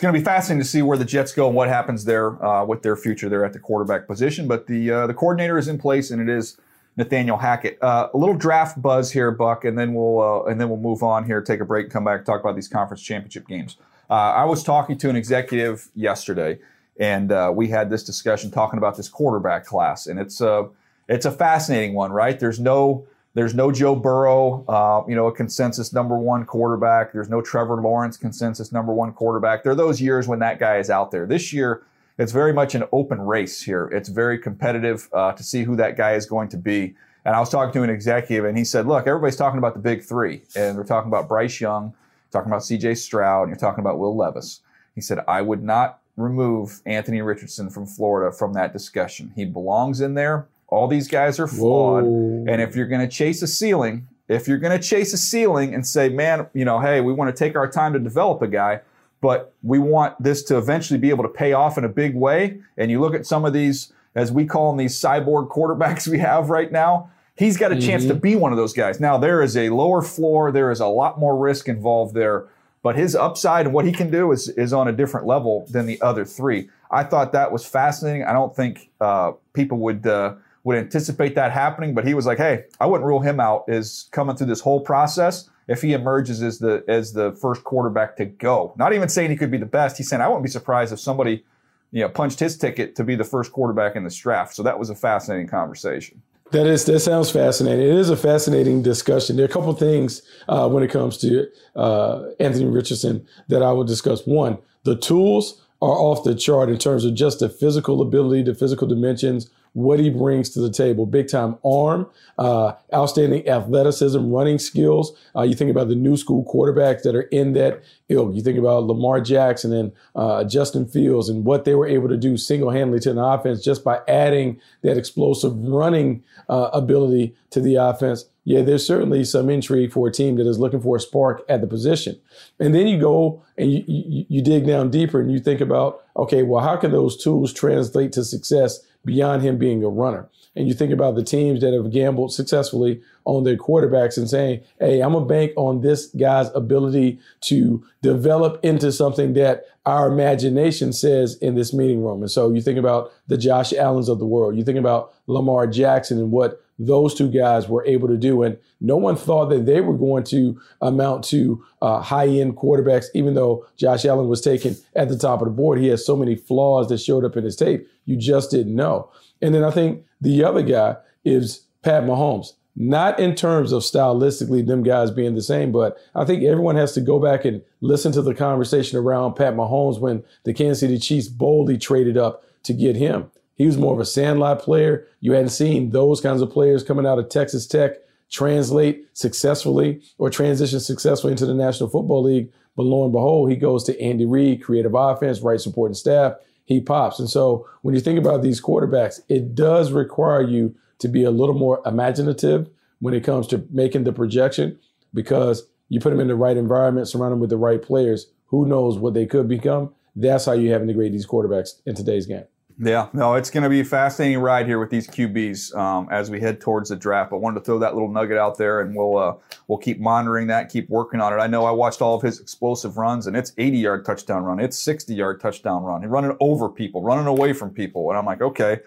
it's 0.01 0.03
going 0.03 0.15
to 0.15 0.19
be 0.19 0.25
fascinating 0.25 0.63
to 0.63 0.67
see 0.67 0.81
where 0.81 0.97
the 0.97 1.05
Jets 1.05 1.31
go 1.31 1.45
and 1.45 1.55
what 1.55 1.67
happens 1.67 2.05
there 2.05 2.43
uh, 2.43 2.65
with 2.65 2.81
their 2.81 2.95
future 2.95 3.29
there 3.29 3.45
at 3.45 3.53
the 3.53 3.59
quarterback 3.59 4.07
position. 4.07 4.47
But 4.47 4.65
the 4.65 4.89
uh, 4.89 5.05
the 5.05 5.13
coordinator 5.13 5.59
is 5.59 5.67
in 5.67 5.77
place, 5.77 6.09
and 6.09 6.19
it 6.19 6.27
is 6.27 6.57
Nathaniel 6.97 7.37
Hackett. 7.37 7.77
Uh, 7.83 8.09
a 8.11 8.17
little 8.17 8.33
draft 8.33 8.81
buzz 8.81 9.11
here, 9.11 9.29
Buck, 9.29 9.63
and 9.63 9.77
then 9.77 9.93
we'll 9.93 10.19
uh, 10.19 10.49
and 10.49 10.59
then 10.59 10.69
we'll 10.69 10.79
move 10.79 11.03
on 11.03 11.23
here, 11.23 11.39
take 11.39 11.59
a 11.59 11.65
break, 11.65 11.91
come 11.91 12.03
back, 12.03 12.25
talk 12.25 12.39
about 12.39 12.55
these 12.55 12.67
conference 12.67 13.03
championship 13.03 13.47
games. 13.47 13.77
Uh, 14.09 14.13
I 14.13 14.43
was 14.45 14.63
talking 14.63 14.97
to 14.97 15.09
an 15.11 15.15
executive 15.15 15.89
yesterday, 15.93 16.57
and 16.99 17.31
uh, 17.31 17.51
we 17.53 17.67
had 17.67 17.91
this 17.91 18.03
discussion 18.03 18.49
talking 18.49 18.79
about 18.79 18.97
this 18.97 19.07
quarterback 19.07 19.67
class, 19.67 20.07
and 20.07 20.19
it's 20.19 20.41
a 20.41 20.67
it's 21.09 21.27
a 21.27 21.31
fascinating 21.31 21.93
one, 21.93 22.11
right? 22.11 22.39
There's 22.39 22.59
no 22.59 23.05
there's 23.33 23.53
no 23.53 23.71
Joe 23.71 23.95
Burrow, 23.95 24.65
uh, 24.67 25.03
you 25.07 25.15
know, 25.15 25.27
a 25.27 25.31
consensus 25.31 25.93
number 25.93 26.17
one 26.17 26.45
quarterback. 26.45 27.13
There's 27.13 27.29
no 27.29 27.41
Trevor 27.41 27.81
Lawrence, 27.81 28.17
consensus 28.17 28.71
number 28.71 28.93
one 28.93 29.13
quarterback. 29.13 29.63
There 29.63 29.71
are 29.71 29.75
those 29.75 30.01
years 30.01 30.27
when 30.27 30.39
that 30.39 30.59
guy 30.59 30.77
is 30.77 30.89
out 30.89 31.11
there. 31.11 31.25
This 31.25 31.53
year, 31.53 31.83
it's 32.17 32.33
very 32.33 32.51
much 32.51 32.75
an 32.75 32.83
open 32.91 33.21
race 33.21 33.61
here. 33.61 33.87
It's 33.93 34.09
very 34.09 34.37
competitive 34.37 35.09
uh, 35.13 35.31
to 35.33 35.43
see 35.43 35.63
who 35.63 35.77
that 35.77 35.95
guy 35.95 36.13
is 36.13 36.25
going 36.25 36.49
to 36.49 36.57
be. 36.57 36.93
And 37.23 37.35
I 37.35 37.39
was 37.39 37.49
talking 37.49 37.71
to 37.73 37.83
an 37.83 37.89
executive, 37.89 38.45
and 38.45 38.57
he 38.57 38.65
said, 38.65 38.85
"Look, 38.85 39.07
everybody's 39.07 39.37
talking 39.37 39.59
about 39.59 39.75
the 39.75 39.79
big 39.79 40.03
three, 40.03 40.41
and 40.55 40.77
they're 40.77 40.83
talking 40.83 41.09
about 41.09 41.29
Bryce 41.29 41.61
Young, 41.61 41.93
talking 42.31 42.51
about 42.51 42.65
C.J. 42.65 42.95
Stroud, 42.95 43.43
and 43.43 43.49
you're 43.49 43.59
talking 43.59 43.81
about 43.81 43.99
Will 43.99 44.15
Levis." 44.15 44.61
He 44.95 45.01
said, 45.01 45.19
"I 45.27 45.41
would 45.41 45.63
not 45.63 45.99
remove 46.17 46.81
Anthony 46.85 47.21
Richardson 47.21 47.69
from 47.69 47.85
Florida 47.85 48.35
from 48.35 48.53
that 48.53 48.73
discussion. 48.73 49.31
He 49.35 49.45
belongs 49.45 50.01
in 50.01 50.15
there. 50.15 50.47
All 50.71 50.87
these 50.87 51.07
guys 51.07 51.39
are 51.39 51.47
flawed. 51.47 52.05
Whoa. 52.05 52.45
And 52.47 52.61
if 52.61 52.75
you're 52.75 52.87
going 52.87 53.07
to 53.07 53.13
chase 53.13 53.41
a 53.41 53.47
ceiling, 53.47 54.07
if 54.27 54.47
you're 54.47 54.57
going 54.57 54.77
to 54.77 54.83
chase 54.83 55.13
a 55.13 55.17
ceiling 55.17 55.75
and 55.75 55.85
say, 55.85 56.09
man, 56.09 56.47
you 56.53 56.65
know, 56.65 56.79
hey, 56.79 57.01
we 57.01 57.11
want 57.13 57.35
to 57.35 57.37
take 57.37 57.55
our 57.55 57.69
time 57.69 57.91
to 57.93 57.99
develop 57.99 58.41
a 58.41 58.47
guy, 58.47 58.79
but 59.19 59.53
we 59.61 59.77
want 59.77 60.21
this 60.23 60.41
to 60.43 60.57
eventually 60.57 60.97
be 60.97 61.09
able 61.09 61.23
to 61.23 61.29
pay 61.29 61.53
off 61.53 61.77
in 61.77 61.83
a 61.83 61.89
big 61.89 62.15
way. 62.15 62.59
And 62.77 62.89
you 62.89 63.01
look 63.01 63.13
at 63.13 63.25
some 63.25 63.43
of 63.43 63.51
these, 63.51 63.91
as 64.15 64.31
we 64.31 64.45
call 64.45 64.71
them, 64.71 64.77
these 64.77 64.99
cyborg 64.99 65.49
quarterbacks 65.49 66.07
we 66.11 66.19
have 66.19 66.49
right 66.49 66.71
now. 66.71 67.11
He's 67.35 67.57
got 67.57 67.71
a 67.71 67.75
mm-hmm. 67.75 67.87
chance 67.87 68.05
to 68.05 68.13
be 68.13 68.35
one 68.35 68.53
of 68.53 68.57
those 68.57 68.73
guys. 68.73 68.99
Now, 68.99 69.17
there 69.17 69.41
is 69.41 69.57
a 69.57 69.69
lower 69.69 70.01
floor, 70.01 70.51
there 70.51 70.71
is 70.71 70.79
a 70.79 70.87
lot 70.87 71.19
more 71.19 71.37
risk 71.37 71.67
involved 71.67 72.13
there, 72.13 72.47
but 72.83 72.95
his 72.95 73.15
upside 73.15 73.65
and 73.65 73.75
what 73.75 73.85
he 73.85 73.91
can 73.91 74.09
do 74.09 74.31
is, 74.31 74.47
is 74.49 74.71
on 74.73 74.87
a 74.87 74.91
different 74.91 75.27
level 75.27 75.65
than 75.69 75.85
the 75.85 76.01
other 76.01 76.23
three. 76.23 76.69
I 76.89 77.03
thought 77.03 77.31
that 77.33 77.51
was 77.51 77.65
fascinating. 77.65 78.23
I 78.23 78.31
don't 78.31 78.55
think 78.55 78.89
uh, 79.01 79.33
people 79.53 79.77
would. 79.79 80.07
Uh, 80.07 80.35
would 80.63 80.77
anticipate 80.77 81.35
that 81.35 81.51
happening, 81.51 81.93
but 81.93 82.05
he 82.05 82.13
was 82.13 82.25
like, 82.25 82.37
"Hey, 82.37 82.65
I 82.79 82.85
wouldn't 82.85 83.07
rule 83.07 83.19
him 83.19 83.39
out 83.39 83.65
as 83.67 84.07
coming 84.11 84.35
through 84.35 84.47
this 84.47 84.61
whole 84.61 84.81
process 84.81 85.49
if 85.67 85.81
he 85.81 85.93
emerges 85.93 86.41
as 86.43 86.59
the 86.59 86.83
as 86.87 87.13
the 87.13 87.31
first 87.33 87.63
quarterback 87.63 88.15
to 88.17 88.25
go." 88.25 88.73
Not 88.77 88.93
even 88.93 89.09
saying 89.09 89.31
he 89.31 89.35
could 89.35 89.51
be 89.51 89.57
the 89.57 89.65
best. 89.65 89.97
He's 89.97 90.09
saying 90.09 90.21
I 90.21 90.27
wouldn't 90.27 90.43
be 90.43 90.49
surprised 90.49 90.93
if 90.93 90.99
somebody, 90.99 91.43
you 91.91 92.01
know, 92.01 92.09
punched 92.09 92.39
his 92.39 92.57
ticket 92.57 92.95
to 92.95 93.03
be 93.03 93.15
the 93.15 93.23
first 93.23 93.51
quarterback 93.51 93.95
in 93.95 94.03
this 94.03 94.15
draft. 94.15 94.55
So 94.55 94.63
that 94.63 94.77
was 94.77 94.89
a 94.89 94.95
fascinating 94.95 95.47
conversation. 95.47 96.21
That 96.51 96.67
is 96.67 96.85
that 96.85 96.99
sounds 96.99 97.31
fascinating. 97.31 97.87
It 97.87 97.95
is 97.95 98.09
a 98.09 98.17
fascinating 98.17 98.81
discussion. 98.83 99.37
There 99.37 99.45
are 99.45 99.49
a 99.49 99.51
couple 99.51 99.73
things 99.73 100.21
uh, 100.49 100.67
when 100.69 100.83
it 100.83 100.91
comes 100.91 101.17
to 101.19 101.47
uh, 101.75 102.25
Anthony 102.39 102.65
Richardson 102.65 103.25
that 103.47 103.63
I 103.63 103.71
will 103.71 103.85
discuss. 103.85 104.27
One, 104.27 104.57
the 104.83 104.97
tools 104.97 105.61
are 105.81 105.97
off 105.97 106.23
the 106.23 106.35
chart 106.35 106.69
in 106.69 106.77
terms 106.77 107.05
of 107.05 107.15
just 107.15 107.39
the 107.39 107.49
physical 107.49 108.01
ability, 108.01 108.43
the 108.43 108.53
physical 108.53 108.87
dimensions 108.87 109.49
what 109.73 109.99
he 109.99 110.09
brings 110.09 110.49
to 110.49 110.59
the 110.59 110.69
table. 110.69 111.05
Big 111.05 111.29
time 111.29 111.57
arm, 111.63 112.07
uh, 112.37 112.73
outstanding 112.93 113.47
athleticism, 113.47 114.31
running 114.31 114.59
skills. 114.59 115.17
Uh, 115.35 115.43
you 115.43 115.55
think 115.55 115.71
about 115.71 115.87
the 115.87 115.95
new 115.95 116.17
school 116.17 116.43
quarterbacks 116.43 117.03
that 117.03 117.15
are 117.15 117.23
in 117.23 117.53
that 117.53 117.81
ilk. 118.09 118.35
You 118.35 118.41
think 118.41 118.59
about 118.59 118.83
Lamar 118.83 119.21
Jackson 119.21 119.73
and 119.73 119.91
uh, 120.15 120.43
Justin 120.43 120.85
Fields 120.85 121.29
and 121.29 121.45
what 121.45 121.65
they 121.65 121.75
were 121.75 121.87
able 121.87 122.09
to 122.09 122.17
do 122.17 122.37
single 122.37 122.69
handedly 122.69 122.99
to 123.01 123.11
an 123.11 123.17
offense 123.17 123.63
just 123.63 123.83
by 123.83 124.01
adding 124.07 124.59
that 124.81 124.97
explosive 124.97 125.57
running 125.57 126.23
uh, 126.49 126.69
ability 126.73 127.35
to 127.51 127.61
the 127.61 127.75
offense. 127.75 128.25
Yeah, 128.43 128.63
there's 128.63 128.85
certainly 128.85 129.23
some 129.23 129.51
intrigue 129.51 129.91
for 129.93 130.07
a 130.07 130.11
team 130.11 130.35
that 130.37 130.47
is 130.47 130.57
looking 130.57 130.81
for 130.81 130.95
a 130.95 130.99
spark 130.99 131.43
at 131.47 131.61
the 131.61 131.67
position. 131.67 132.19
And 132.59 132.73
then 132.73 132.87
you 132.87 132.99
go 132.99 133.43
and 133.55 133.71
you, 133.71 133.83
you, 133.87 134.25
you 134.27 134.41
dig 134.41 134.65
down 134.65 134.89
deeper 134.89 135.21
and 135.21 135.31
you 135.31 135.39
think 135.39 135.61
about, 135.61 136.03
okay, 136.17 136.41
well, 136.41 136.63
how 136.63 136.75
can 136.75 136.91
those 136.91 137.21
tools 137.21 137.53
translate 137.53 138.11
to 138.13 138.23
success 138.23 138.79
beyond 139.05 139.41
him 139.41 139.57
being 139.57 139.83
a 139.83 139.89
runner. 139.89 140.29
And 140.55 140.67
you 140.67 140.73
think 140.73 140.91
about 140.91 141.15
the 141.15 141.23
teams 141.23 141.61
that 141.61 141.73
have 141.73 141.91
gambled 141.91 142.33
successfully 142.33 143.01
on 143.23 143.43
their 143.43 143.55
quarterbacks 143.55 144.17
and 144.17 144.29
saying, 144.29 144.61
hey, 144.79 144.99
I'm 144.99 145.15
a 145.15 145.25
bank 145.25 145.53
on 145.55 145.81
this 145.81 146.07
guy's 146.07 146.49
ability 146.53 147.19
to 147.41 147.83
develop 148.01 148.59
into 148.63 148.91
something 148.91 149.33
that 149.33 149.65
our 149.85 150.11
imagination 150.11 150.91
says 150.93 151.37
in 151.37 151.55
this 151.55 151.73
meeting 151.73 152.03
room. 152.03 152.21
And 152.21 152.29
so 152.29 152.51
you 152.51 152.61
think 152.61 152.77
about 152.77 153.11
the 153.27 153.37
Josh 153.37 153.73
Allens 153.73 154.09
of 154.09 154.19
the 154.19 154.25
world. 154.25 154.57
You 154.57 154.63
think 154.63 154.77
about 154.77 155.13
Lamar 155.27 155.67
Jackson 155.67 156.17
and 156.19 156.31
what 156.31 156.61
those 156.87 157.13
two 157.13 157.29
guys 157.29 157.67
were 157.67 157.85
able 157.85 158.07
to 158.07 158.17
do. 158.17 158.41
And 158.43 158.57
no 158.79 158.97
one 158.97 159.15
thought 159.15 159.49
that 159.49 159.65
they 159.65 159.81
were 159.81 159.97
going 159.97 160.23
to 160.25 160.59
amount 160.81 161.23
to 161.25 161.63
uh, 161.81 162.01
high 162.01 162.27
end 162.27 162.57
quarterbacks, 162.57 163.05
even 163.13 163.35
though 163.35 163.65
Josh 163.77 164.05
Allen 164.05 164.27
was 164.27 164.41
taken 164.41 164.75
at 164.95 165.09
the 165.09 165.17
top 165.17 165.41
of 165.41 165.45
the 165.45 165.53
board. 165.53 165.79
He 165.79 165.87
has 165.87 166.05
so 166.05 166.15
many 166.15 166.35
flaws 166.35 166.89
that 166.89 166.97
showed 166.97 167.23
up 167.23 167.37
in 167.37 167.43
his 167.43 167.55
tape. 167.55 167.87
You 168.05 168.17
just 168.17 168.51
didn't 168.51 168.75
know. 168.75 169.11
And 169.41 169.53
then 169.53 169.63
I 169.63 169.71
think 169.71 170.03
the 170.19 170.43
other 170.43 170.63
guy 170.63 170.97
is 171.23 171.65
Pat 171.83 172.03
Mahomes. 172.03 172.53
Not 172.75 173.19
in 173.19 173.35
terms 173.35 173.73
of 173.73 173.83
stylistically 173.83 174.65
them 174.65 174.81
guys 174.81 175.11
being 175.11 175.35
the 175.35 175.41
same, 175.41 175.73
but 175.73 175.97
I 176.15 176.23
think 176.23 176.43
everyone 176.43 176.77
has 176.77 176.93
to 176.93 177.01
go 177.01 177.19
back 177.19 177.43
and 177.43 177.61
listen 177.81 178.13
to 178.13 178.21
the 178.21 178.33
conversation 178.33 178.97
around 178.97 179.35
Pat 179.35 179.55
Mahomes 179.55 179.99
when 179.99 180.23
the 180.45 180.53
Kansas 180.53 180.79
City 180.79 180.97
Chiefs 180.97 181.27
boldly 181.27 181.77
traded 181.77 182.17
up 182.17 182.45
to 182.63 182.73
get 182.73 182.95
him. 182.95 183.29
He 183.55 183.65
was 183.65 183.77
more 183.77 183.93
of 183.93 183.99
a 183.99 184.05
sandlot 184.05 184.59
player. 184.59 185.07
You 185.19 185.33
hadn't 185.33 185.49
seen 185.49 185.91
those 185.91 186.21
kinds 186.21 186.41
of 186.41 186.49
players 186.49 186.83
coming 186.83 187.05
out 187.05 187.19
of 187.19 187.29
Texas 187.29 187.67
Tech 187.67 187.95
translate 188.31 189.05
successfully 189.13 190.01
or 190.17 190.29
transition 190.29 190.79
successfully 190.79 191.31
into 191.31 191.45
the 191.45 191.53
National 191.53 191.89
Football 191.89 192.23
League. 192.23 192.51
But 192.75 192.83
lo 192.83 193.03
and 193.03 193.11
behold, 193.11 193.49
he 193.49 193.57
goes 193.57 193.83
to 193.83 194.01
Andy 194.01 194.25
Reid, 194.25 194.63
creative 194.63 194.93
offense, 194.95 195.41
right 195.41 195.59
supporting 195.59 195.93
staff. 195.93 196.35
He 196.65 196.79
pops. 196.79 197.19
And 197.19 197.29
so 197.29 197.67
when 197.81 197.93
you 197.93 198.01
think 198.01 198.17
about 198.17 198.41
these 198.41 198.61
quarterbacks, 198.61 199.19
it 199.27 199.53
does 199.53 199.91
require 199.91 200.41
you 200.41 200.73
to 200.99 201.07
be 201.07 201.23
a 201.23 201.31
little 201.31 201.55
more 201.55 201.81
imaginative 201.85 202.69
when 202.99 203.13
it 203.13 203.23
comes 203.23 203.47
to 203.47 203.67
making 203.71 204.05
the 204.05 204.13
projection 204.13 204.79
because 205.13 205.67
you 205.89 205.99
put 205.99 206.11
them 206.11 206.21
in 206.21 206.27
the 206.27 206.35
right 206.35 206.55
environment, 206.55 207.09
surround 207.09 207.33
them 207.33 207.39
with 207.39 207.49
the 207.49 207.57
right 207.57 207.81
players. 207.81 208.27
Who 208.45 208.65
knows 208.65 208.97
what 208.97 209.13
they 209.13 209.25
could 209.25 209.49
become? 209.49 209.93
That's 210.15 210.45
how 210.45 210.53
you 210.53 210.71
have 210.71 210.85
to 210.85 210.93
grade 210.93 211.13
these 211.13 211.27
quarterbacks 211.27 211.81
in 211.85 211.95
today's 211.95 212.25
game. 212.25 212.45
Yeah, 212.83 213.09
no, 213.13 213.35
it's 213.35 213.51
going 213.51 213.61
to 213.61 213.69
be 213.69 213.81
a 213.81 213.85
fascinating 213.85 214.39
ride 214.39 214.65
here 214.65 214.79
with 214.79 214.89
these 214.89 215.07
QBs 215.07 215.75
um, 215.75 216.07
as 216.09 216.31
we 216.31 216.39
head 216.39 216.59
towards 216.59 216.89
the 216.89 216.95
draft. 216.95 217.31
I 217.31 217.35
wanted 217.35 217.59
to 217.59 217.65
throw 217.65 217.77
that 217.77 217.93
little 217.93 218.09
nugget 218.09 218.39
out 218.39 218.57
there, 218.57 218.81
and 218.81 218.95
we'll 218.95 219.19
uh, 219.19 219.35
we'll 219.67 219.77
keep 219.77 219.99
monitoring 219.99 220.47
that, 220.47 220.69
keep 220.69 220.89
working 220.89 221.21
on 221.21 221.31
it. 221.31 221.35
I 221.35 221.45
know 221.45 221.63
I 221.63 221.71
watched 221.71 222.01
all 222.01 222.15
of 222.15 222.23
his 222.23 222.39
explosive 222.39 222.97
runs, 222.97 223.27
and 223.27 223.37
it's 223.37 223.53
80 223.59 223.77
yard 223.77 224.03
touchdown 224.03 224.43
run, 224.43 224.59
it's 224.59 224.79
60 224.79 225.13
yard 225.13 225.39
touchdown 225.39 225.83
run. 225.83 226.01
He's 226.01 226.09
running 226.09 226.35
over 226.39 226.69
people, 226.69 227.03
running 227.03 227.27
away 227.27 227.53
from 227.53 227.69
people, 227.69 228.09
and 228.09 228.17
I'm 228.17 228.25
like, 228.25 228.41
okay, 228.41 228.79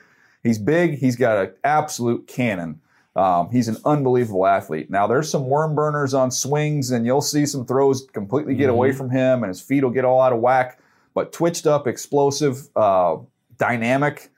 he's 0.42 0.58
big, 0.58 0.98
he's 0.98 1.14
got 1.14 1.38
an 1.38 1.52
absolute 1.62 2.26
cannon. 2.26 2.80
Um, 3.14 3.48
he's 3.52 3.68
an 3.68 3.76
unbelievable 3.84 4.44
athlete. 4.44 4.90
Now 4.90 5.06
there's 5.06 5.30
some 5.30 5.46
worm 5.46 5.76
burners 5.76 6.14
on 6.14 6.32
swings, 6.32 6.90
and 6.90 7.06
you'll 7.06 7.20
see 7.20 7.46
some 7.46 7.64
throws 7.64 8.08
completely 8.12 8.56
get 8.56 8.64
mm-hmm. 8.64 8.70
away 8.72 8.92
from 8.92 9.10
him, 9.10 9.44
and 9.44 9.50
his 9.50 9.60
feet 9.60 9.84
will 9.84 9.92
get 9.92 10.04
all 10.04 10.20
out 10.20 10.32
of 10.32 10.40
whack. 10.40 10.80
But 11.14 11.32
twitched 11.32 11.68
up, 11.68 11.86
explosive. 11.86 12.68
Uh, 12.74 13.18
dynamic. 13.58 14.30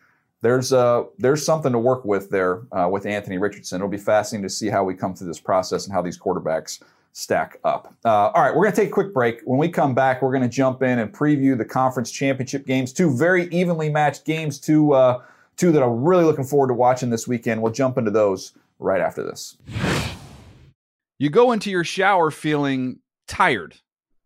There's 0.42 0.72
uh, 0.72 1.04
there's 1.18 1.44
something 1.44 1.72
to 1.72 1.78
work 1.78 2.04
with 2.04 2.30
there 2.30 2.62
uh, 2.72 2.88
with 2.90 3.06
Anthony 3.06 3.38
Richardson. 3.38 3.76
It'll 3.76 3.88
be 3.88 3.96
fascinating 3.96 4.46
to 4.48 4.54
see 4.54 4.68
how 4.68 4.84
we 4.84 4.94
come 4.94 5.14
through 5.14 5.28
this 5.28 5.40
process 5.40 5.86
and 5.86 5.94
how 5.94 6.02
these 6.02 6.18
quarterbacks 6.18 6.82
stack 7.12 7.58
up. 7.64 7.94
Uh, 8.04 8.28
all 8.28 8.42
right, 8.42 8.54
we're 8.54 8.62
going 8.62 8.74
to 8.74 8.80
take 8.80 8.90
a 8.90 8.92
quick 8.92 9.14
break. 9.14 9.40
When 9.44 9.58
we 9.58 9.70
come 9.70 9.94
back, 9.94 10.20
we're 10.20 10.32
going 10.32 10.42
to 10.42 10.48
jump 10.48 10.82
in 10.82 10.98
and 10.98 11.10
preview 11.12 11.56
the 11.56 11.64
conference 11.64 12.10
championship 12.10 12.66
games. 12.66 12.92
Two 12.92 13.16
very 13.16 13.46
evenly 13.46 13.88
matched 13.88 14.26
games. 14.26 14.60
Two 14.60 14.92
uh, 14.92 15.22
two 15.56 15.72
that 15.72 15.82
I'm 15.82 16.04
really 16.04 16.24
looking 16.24 16.44
forward 16.44 16.68
to 16.68 16.74
watching 16.74 17.10
this 17.10 17.26
weekend. 17.26 17.62
We'll 17.62 17.72
jump 17.72 17.96
into 17.96 18.10
those 18.10 18.52
right 18.78 19.00
after 19.00 19.22
this. 19.22 19.56
You 21.18 21.30
go 21.30 21.52
into 21.52 21.70
your 21.70 21.84
shower 21.84 22.30
feeling 22.30 22.98
tired, 23.26 23.76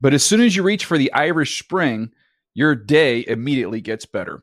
but 0.01 0.13
as 0.13 0.25
soon 0.25 0.41
as 0.41 0.57
you 0.57 0.65
reach 0.65 0.85
for 0.85 0.99
the 0.99 1.13
Irish 1.13 1.63
Spring, 1.63 2.11
your 2.55 2.75
day 2.75 3.25
immediately 3.29 3.81
gets 3.81 4.05
better. 4.07 4.43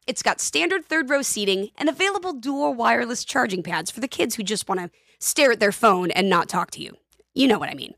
it's 0.11 0.21
got 0.21 0.39
standard 0.41 0.83
third 0.83 1.09
row 1.09 1.21
seating 1.21 1.69
and 1.77 1.87
available 1.87 2.33
dual 2.33 2.73
wireless 2.73 3.23
charging 3.23 3.63
pads 3.63 3.89
for 3.89 4.01
the 4.01 4.09
kids 4.09 4.35
who 4.35 4.43
just 4.43 4.67
want 4.67 4.81
to 4.81 4.91
stare 5.19 5.53
at 5.53 5.61
their 5.61 5.71
phone 5.71 6.11
and 6.11 6.29
not 6.29 6.49
talk 6.49 6.69
to 6.71 6.83
you. 6.83 6.97
You 7.33 7.47
know 7.47 7.57
what 7.57 7.69
I 7.69 7.75
mean. 7.75 7.93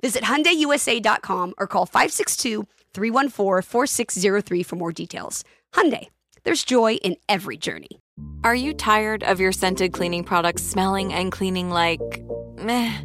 Visit 0.00 0.24
HyundaiUSA.com 0.24 1.52
or 1.58 1.66
call 1.66 1.86
562-314-4603 1.86 4.64
for 4.64 4.76
more 4.76 4.92
details. 4.92 5.44
Hyundai, 5.74 6.08
there's 6.44 6.64
joy 6.64 6.94
in 6.94 7.16
every 7.28 7.58
journey. 7.58 8.00
Are 8.44 8.54
you 8.54 8.72
tired 8.72 9.22
of 9.22 9.38
your 9.38 9.52
scented 9.52 9.92
cleaning 9.92 10.24
products 10.24 10.62
smelling 10.62 11.12
and 11.12 11.30
cleaning 11.30 11.68
like 11.68 12.00
meh? 12.56 12.96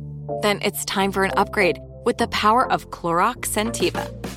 Then 0.41 0.61
it's 0.61 0.85
time 0.85 1.11
for 1.11 1.25
an 1.25 1.33
upgrade 1.35 1.79
with 2.05 2.17
the 2.17 2.29
power 2.29 2.71
of 2.71 2.91
Clorox 2.91 3.49
Scentiva. 3.49 4.36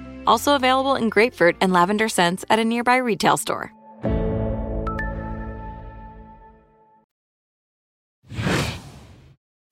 also 0.25 0.55
available 0.55 0.95
in 0.95 1.09
grapefruit 1.09 1.55
and 1.61 1.73
lavender 1.73 2.09
scents 2.09 2.45
at 2.49 2.59
a 2.59 2.65
nearby 2.65 2.97
retail 2.97 3.37
store. 3.37 3.73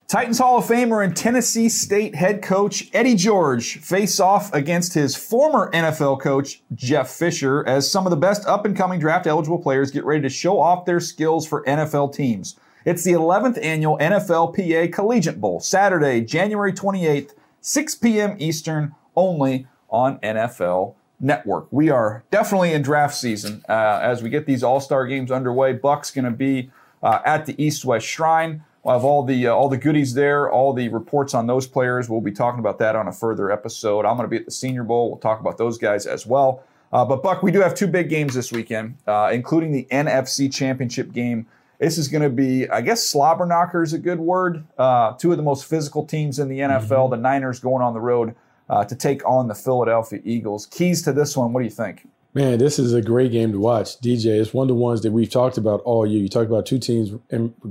Titans 0.10 0.40
Hall 0.40 0.58
of 0.58 0.66
Famer 0.66 1.06
and 1.06 1.16
Tennessee 1.16 1.70
State 1.70 2.16
head 2.16 2.42
coach 2.42 2.90
Eddie 2.94 3.14
George 3.14 3.78
face 3.78 4.20
off 4.20 4.52
against 4.56 4.96
his 4.96 5.16
former 5.16 5.70
NFL 5.72 6.20
coach 6.20 6.64
Jeff 6.74 7.12
Fisher 7.12 7.64
as 7.68 7.92
some 7.92 8.08
of 8.08 8.10
the 8.10 8.18
best 8.18 8.44
up 8.48 8.66
and 8.66 8.76
coming 8.76 9.00
draft 9.00 9.28
eligible 9.28 9.60
players 9.60 9.92
get 9.92 10.04
ready 10.04 10.24
to 10.24 10.30
show 10.30 10.60
off 10.60 10.86
their 10.86 11.00
skills 11.00 11.48
for 11.48 11.64
NFL 11.66 12.16
teams. 12.16 12.60
It's 12.86 13.04
the 13.04 13.12
11th 13.12 13.64
annual 13.64 14.00
NFLPA 14.00 14.92
Collegiate 14.92 15.40
Bowl, 15.40 15.60
Saturday, 15.60 16.22
January 16.22 16.74
28th, 16.74 17.34
6 17.62 17.96
p.m. 17.96 18.36
Eastern, 18.40 18.96
only 19.16 19.68
on 19.90 20.20
NFL 20.20 20.96
Network. 21.20 21.68
We 21.72 21.90
are 21.90 22.24
definitely 22.32 22.74
in 22.74 22.82
draft 22.82 23.16
season 23.16 23.64
uh, 23.68 24.00
as 24.02 24.24
we 24.24 24.30
get 24.30 24.46
these 24.46 24.64
All 24.64 24.80
Star 24.80 25.06
games 25.06 25.32
underway. 25.32 25.74
Buck's 25.74 26.12
going 26.12 26.26
to 26.26 26.32
be 26.32 26.72
uh, 27.04 27.20
at 27.26 27.46
the 27.46 27.62
East 27.62 27.86
West 27.86 28.08
Shrine. 28.08 28.64
We'll 28.84 28.96
have 28.96 29.04
all 29.04 29.24
the 29.24 29.48
uh, 29.48 29.54
all 29.54 29.68
the 29.68 29.78
goodies 29.78 30.14
there, 30.14 30.50
all 30.50 30.74
the 30.74 30.88
reports 30.90 31.34
on 31.34 31.48
those 31.48 31.68
players. 31.68 32.10
We'll 32.10 32.22
be 32.22 32.32
talking 32.32 32.60
about 32.60 32.80
that 32.80 32.96
on 32.96 33.08
a 33.08 33.12
further 33.12 33.52
episode. 33.52 34.06
I'm 34.06 34.16
going 34.16 34.26
to 34.26 34.30
be 34.30 34.38
at 34.38 34.46
the 34.46 34.52
Senior 34.52 34.84
Bowl. 34.84 35.10
We'll 35.10 35.20
talk 35.20 35.42
about 35.42 35.58
those 35.58 35.78
guys 35.78 36.06
as 36.06 36.26
well. 36.26 36.64
Uh, 36.92 37.06
but 37.06 37.22
Buck, 37.22 37.44
we 37.44 37.52
do 37.52 37.62
have 37.62 37.76
two 37.76 37.88
big 37.88 38.10
games 38.10 38.34
this 38.34 38.52
weekend, 38.52 38.98
uh, 39.06 39.30
including 39.32 39.72
the 39.72 39.88
NFC 39.92 40.52
Championship 40.52 41.12
game. 41.12 41.46
This 41.80 41.98
is 41.98 42.08
going 42.08 42.24
to 42.24 42.30
be, 42.30 42.68
I 42.70 42.82
guess, 42.82 43.08
slobber 43.08 43.46
knocker 43.46 43.84
is 43.84 43.94
a 43.94 44.00
good 44.00 44.20
word. 44.20 44.66
Uh, 44.78 45.14
two 45.14 45.32
of 45.32 45.38
the 45.38 45.44
most 45.44 45.66
physical 45.66 46.06
teams 46.06 46.40
in 46.40 46.50
the 46.50 46.60
NFL. 46.60 46.88
Mm-hmm. 46.90 47.12
The 47.12 47.18
Niners 47.18 47.60
going 47.60 47.84
on 47.84 47.94
the 47.94 48.02
road 48.02 48.36
uh, 48.70 48.86
to 48.86 48.96
take 48.96 49.28
on 49.28 49.48
the 49.48 49.56
Philadelphia 49.56 50.20
Eagles. 50.24 50.66
Keys 50.66 51.02
to 51.04 51.14
this 51.14 51.36
one, 51.36 51.54
what 51.54 51.62
do 51.62 51.66
you 51.66 51.72
think? 51.72 52.08
Man, 52.36 52.60
this 52.60 52.78
is 52.78 52.94
a 52.94 53.02
great 53.02 53.32
game 53.32 53.52
to 53.54 53.60
watch. 53.60 54.00
DJ, 54.02 54.40
it's 54.40 54.54
one 54.54 54.66
of 54.66 54.68
the 54.68 54.76
ones 54.76 55.02
that 55.02 55.12
we've 55.12 55.32
talked 55.32 55.58
about 55.58 55.82
all 55.82 56.06
year. 56.06 56.22
You 56.22 56.30
talk 56.30 56.46
about 56.46 56.68
two 56.68 56.78
teams 56.78 57.12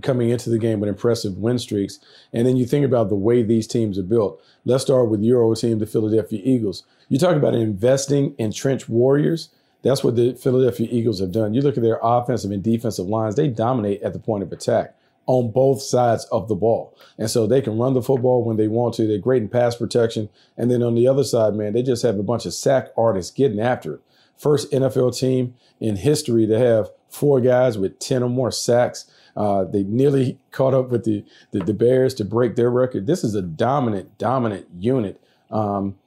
coming 0.03 0.31
into 0.31 0.51
the 0.51 0.59
game 0.59 0.81
with 0.81 0.89
impressive 0.89 1.39
win 1.39 1.61
streaks, 1.61 2.01
and 2.33 2.45
then 2.45 2.57
you 2.57 2.67
think 2.67 2.85
about 2.85 3.09
the 3.09 3.15
way 3.15 3.45
these 3.45 3.69
teams 3.69 4.01
are 4.01 4.03
built. 4.03 4.43
Let's 4.65 4.83
start 4.83 5.11
with 5.11 5.23
your 5.23 5.43
old 5.43 5.61
team, 5.61 5.79
the 5.79 5.87
Philadelphia 5.87 6.41
Eagles. 6.43 6.83
You 7.09 7.19
talk 7.19 7.37
about 7.37 7.55
investing 7.55 8.35
in 8.37 8.51
trench 8.53 8.89
warriors. 8.89 9.51
That's 9.83 10.03
what 10.03 10.17
the 10.17 10.35
Philadelphia 10.35 10.89
Eagles 10.91 11.21
have 11.21 11.31
done. 11.31 11.55
You 11.55 11.63
look 11.63 11.77
at 11.77 11.85
their 11.85 12.01
offensive 12.03 12.51
and 12.51 12.63
defensive 12.63 13.07
lines, 13.07 13.37
they 13.37 13.47
dominate 13.47 14.03
at 14.03 14.13
the 14.13 14.19
point 14.19 14.43
of 14.43 14.53
attack 14.53 14.98
on 15.29 15.53
both 15.53 15.81
sides 15.81 16.25
of 16.33 16.49
the 16.49 16.57
ball. 16.57 16.97
And 17.17 17.31
so 17.31 17.47
they 17.47 17.61
can 17.61 17.79
run 17.79 17.95
the 17.95 18.03
football 18.03 18.43
when 18.43 18.57
they 18.57 18.67
want 18.67 18.95
to. 18.95 19.07
They're 19.07 19.19
great 19.19 19.43
in 19.43 19.49
pass 19.49 19.77
protection. 19.77 20.29
And 20.57 20.71
then 20.71 20.83
on 20.83 20.97
the 20.97 21.07
other 21.07 21.23
side, 21.23 21.55
man, 21.55 21.75
they 21.75 21.83
just 21.83 22.03
have 22.03 22.19
a 22.19 22.23
bunch 22.25 22.47
of 22.47 22.55
sack 22.55 22.89
artists 22.97 23.31
getting 23.31 23.61
after 23.61 23.95
it 23.95 24.01
first 24.39 24.71
NFL 24.71 25.19
team 25.19 25.55
in 25.81 25.97
history 25.97 26.47
to 26.47 26.59
have 26.59 26.89
four 27.11 27.41
guys 27.41 27.77
with 27.77 27.99
10 27.99 28.23
or 28.23 28.31
more 28.31 28.51
sacks. 28.51 29.11
Uh, 29.37 29.65
they 29.65 29.83
nearly 29.83 30.39
caught 30.51 30.75
up 30.75 30.91
with 30.91 31.05
the, 31.05 31.25
the, 31.51 31.61
the, 31.61 31.75
Bears 31.75 32.15
to 32.15 32.25
break 32.25 32.57
their 32.57 32.71
record. 32.71 33.07
This 33.07 33.23
is 33.23 33.35
a 33.35 33.43
dominant, 33.43 34.17
dominant 34.19 34.67
unit. 34.79 35.21
Um, 35.51 35.99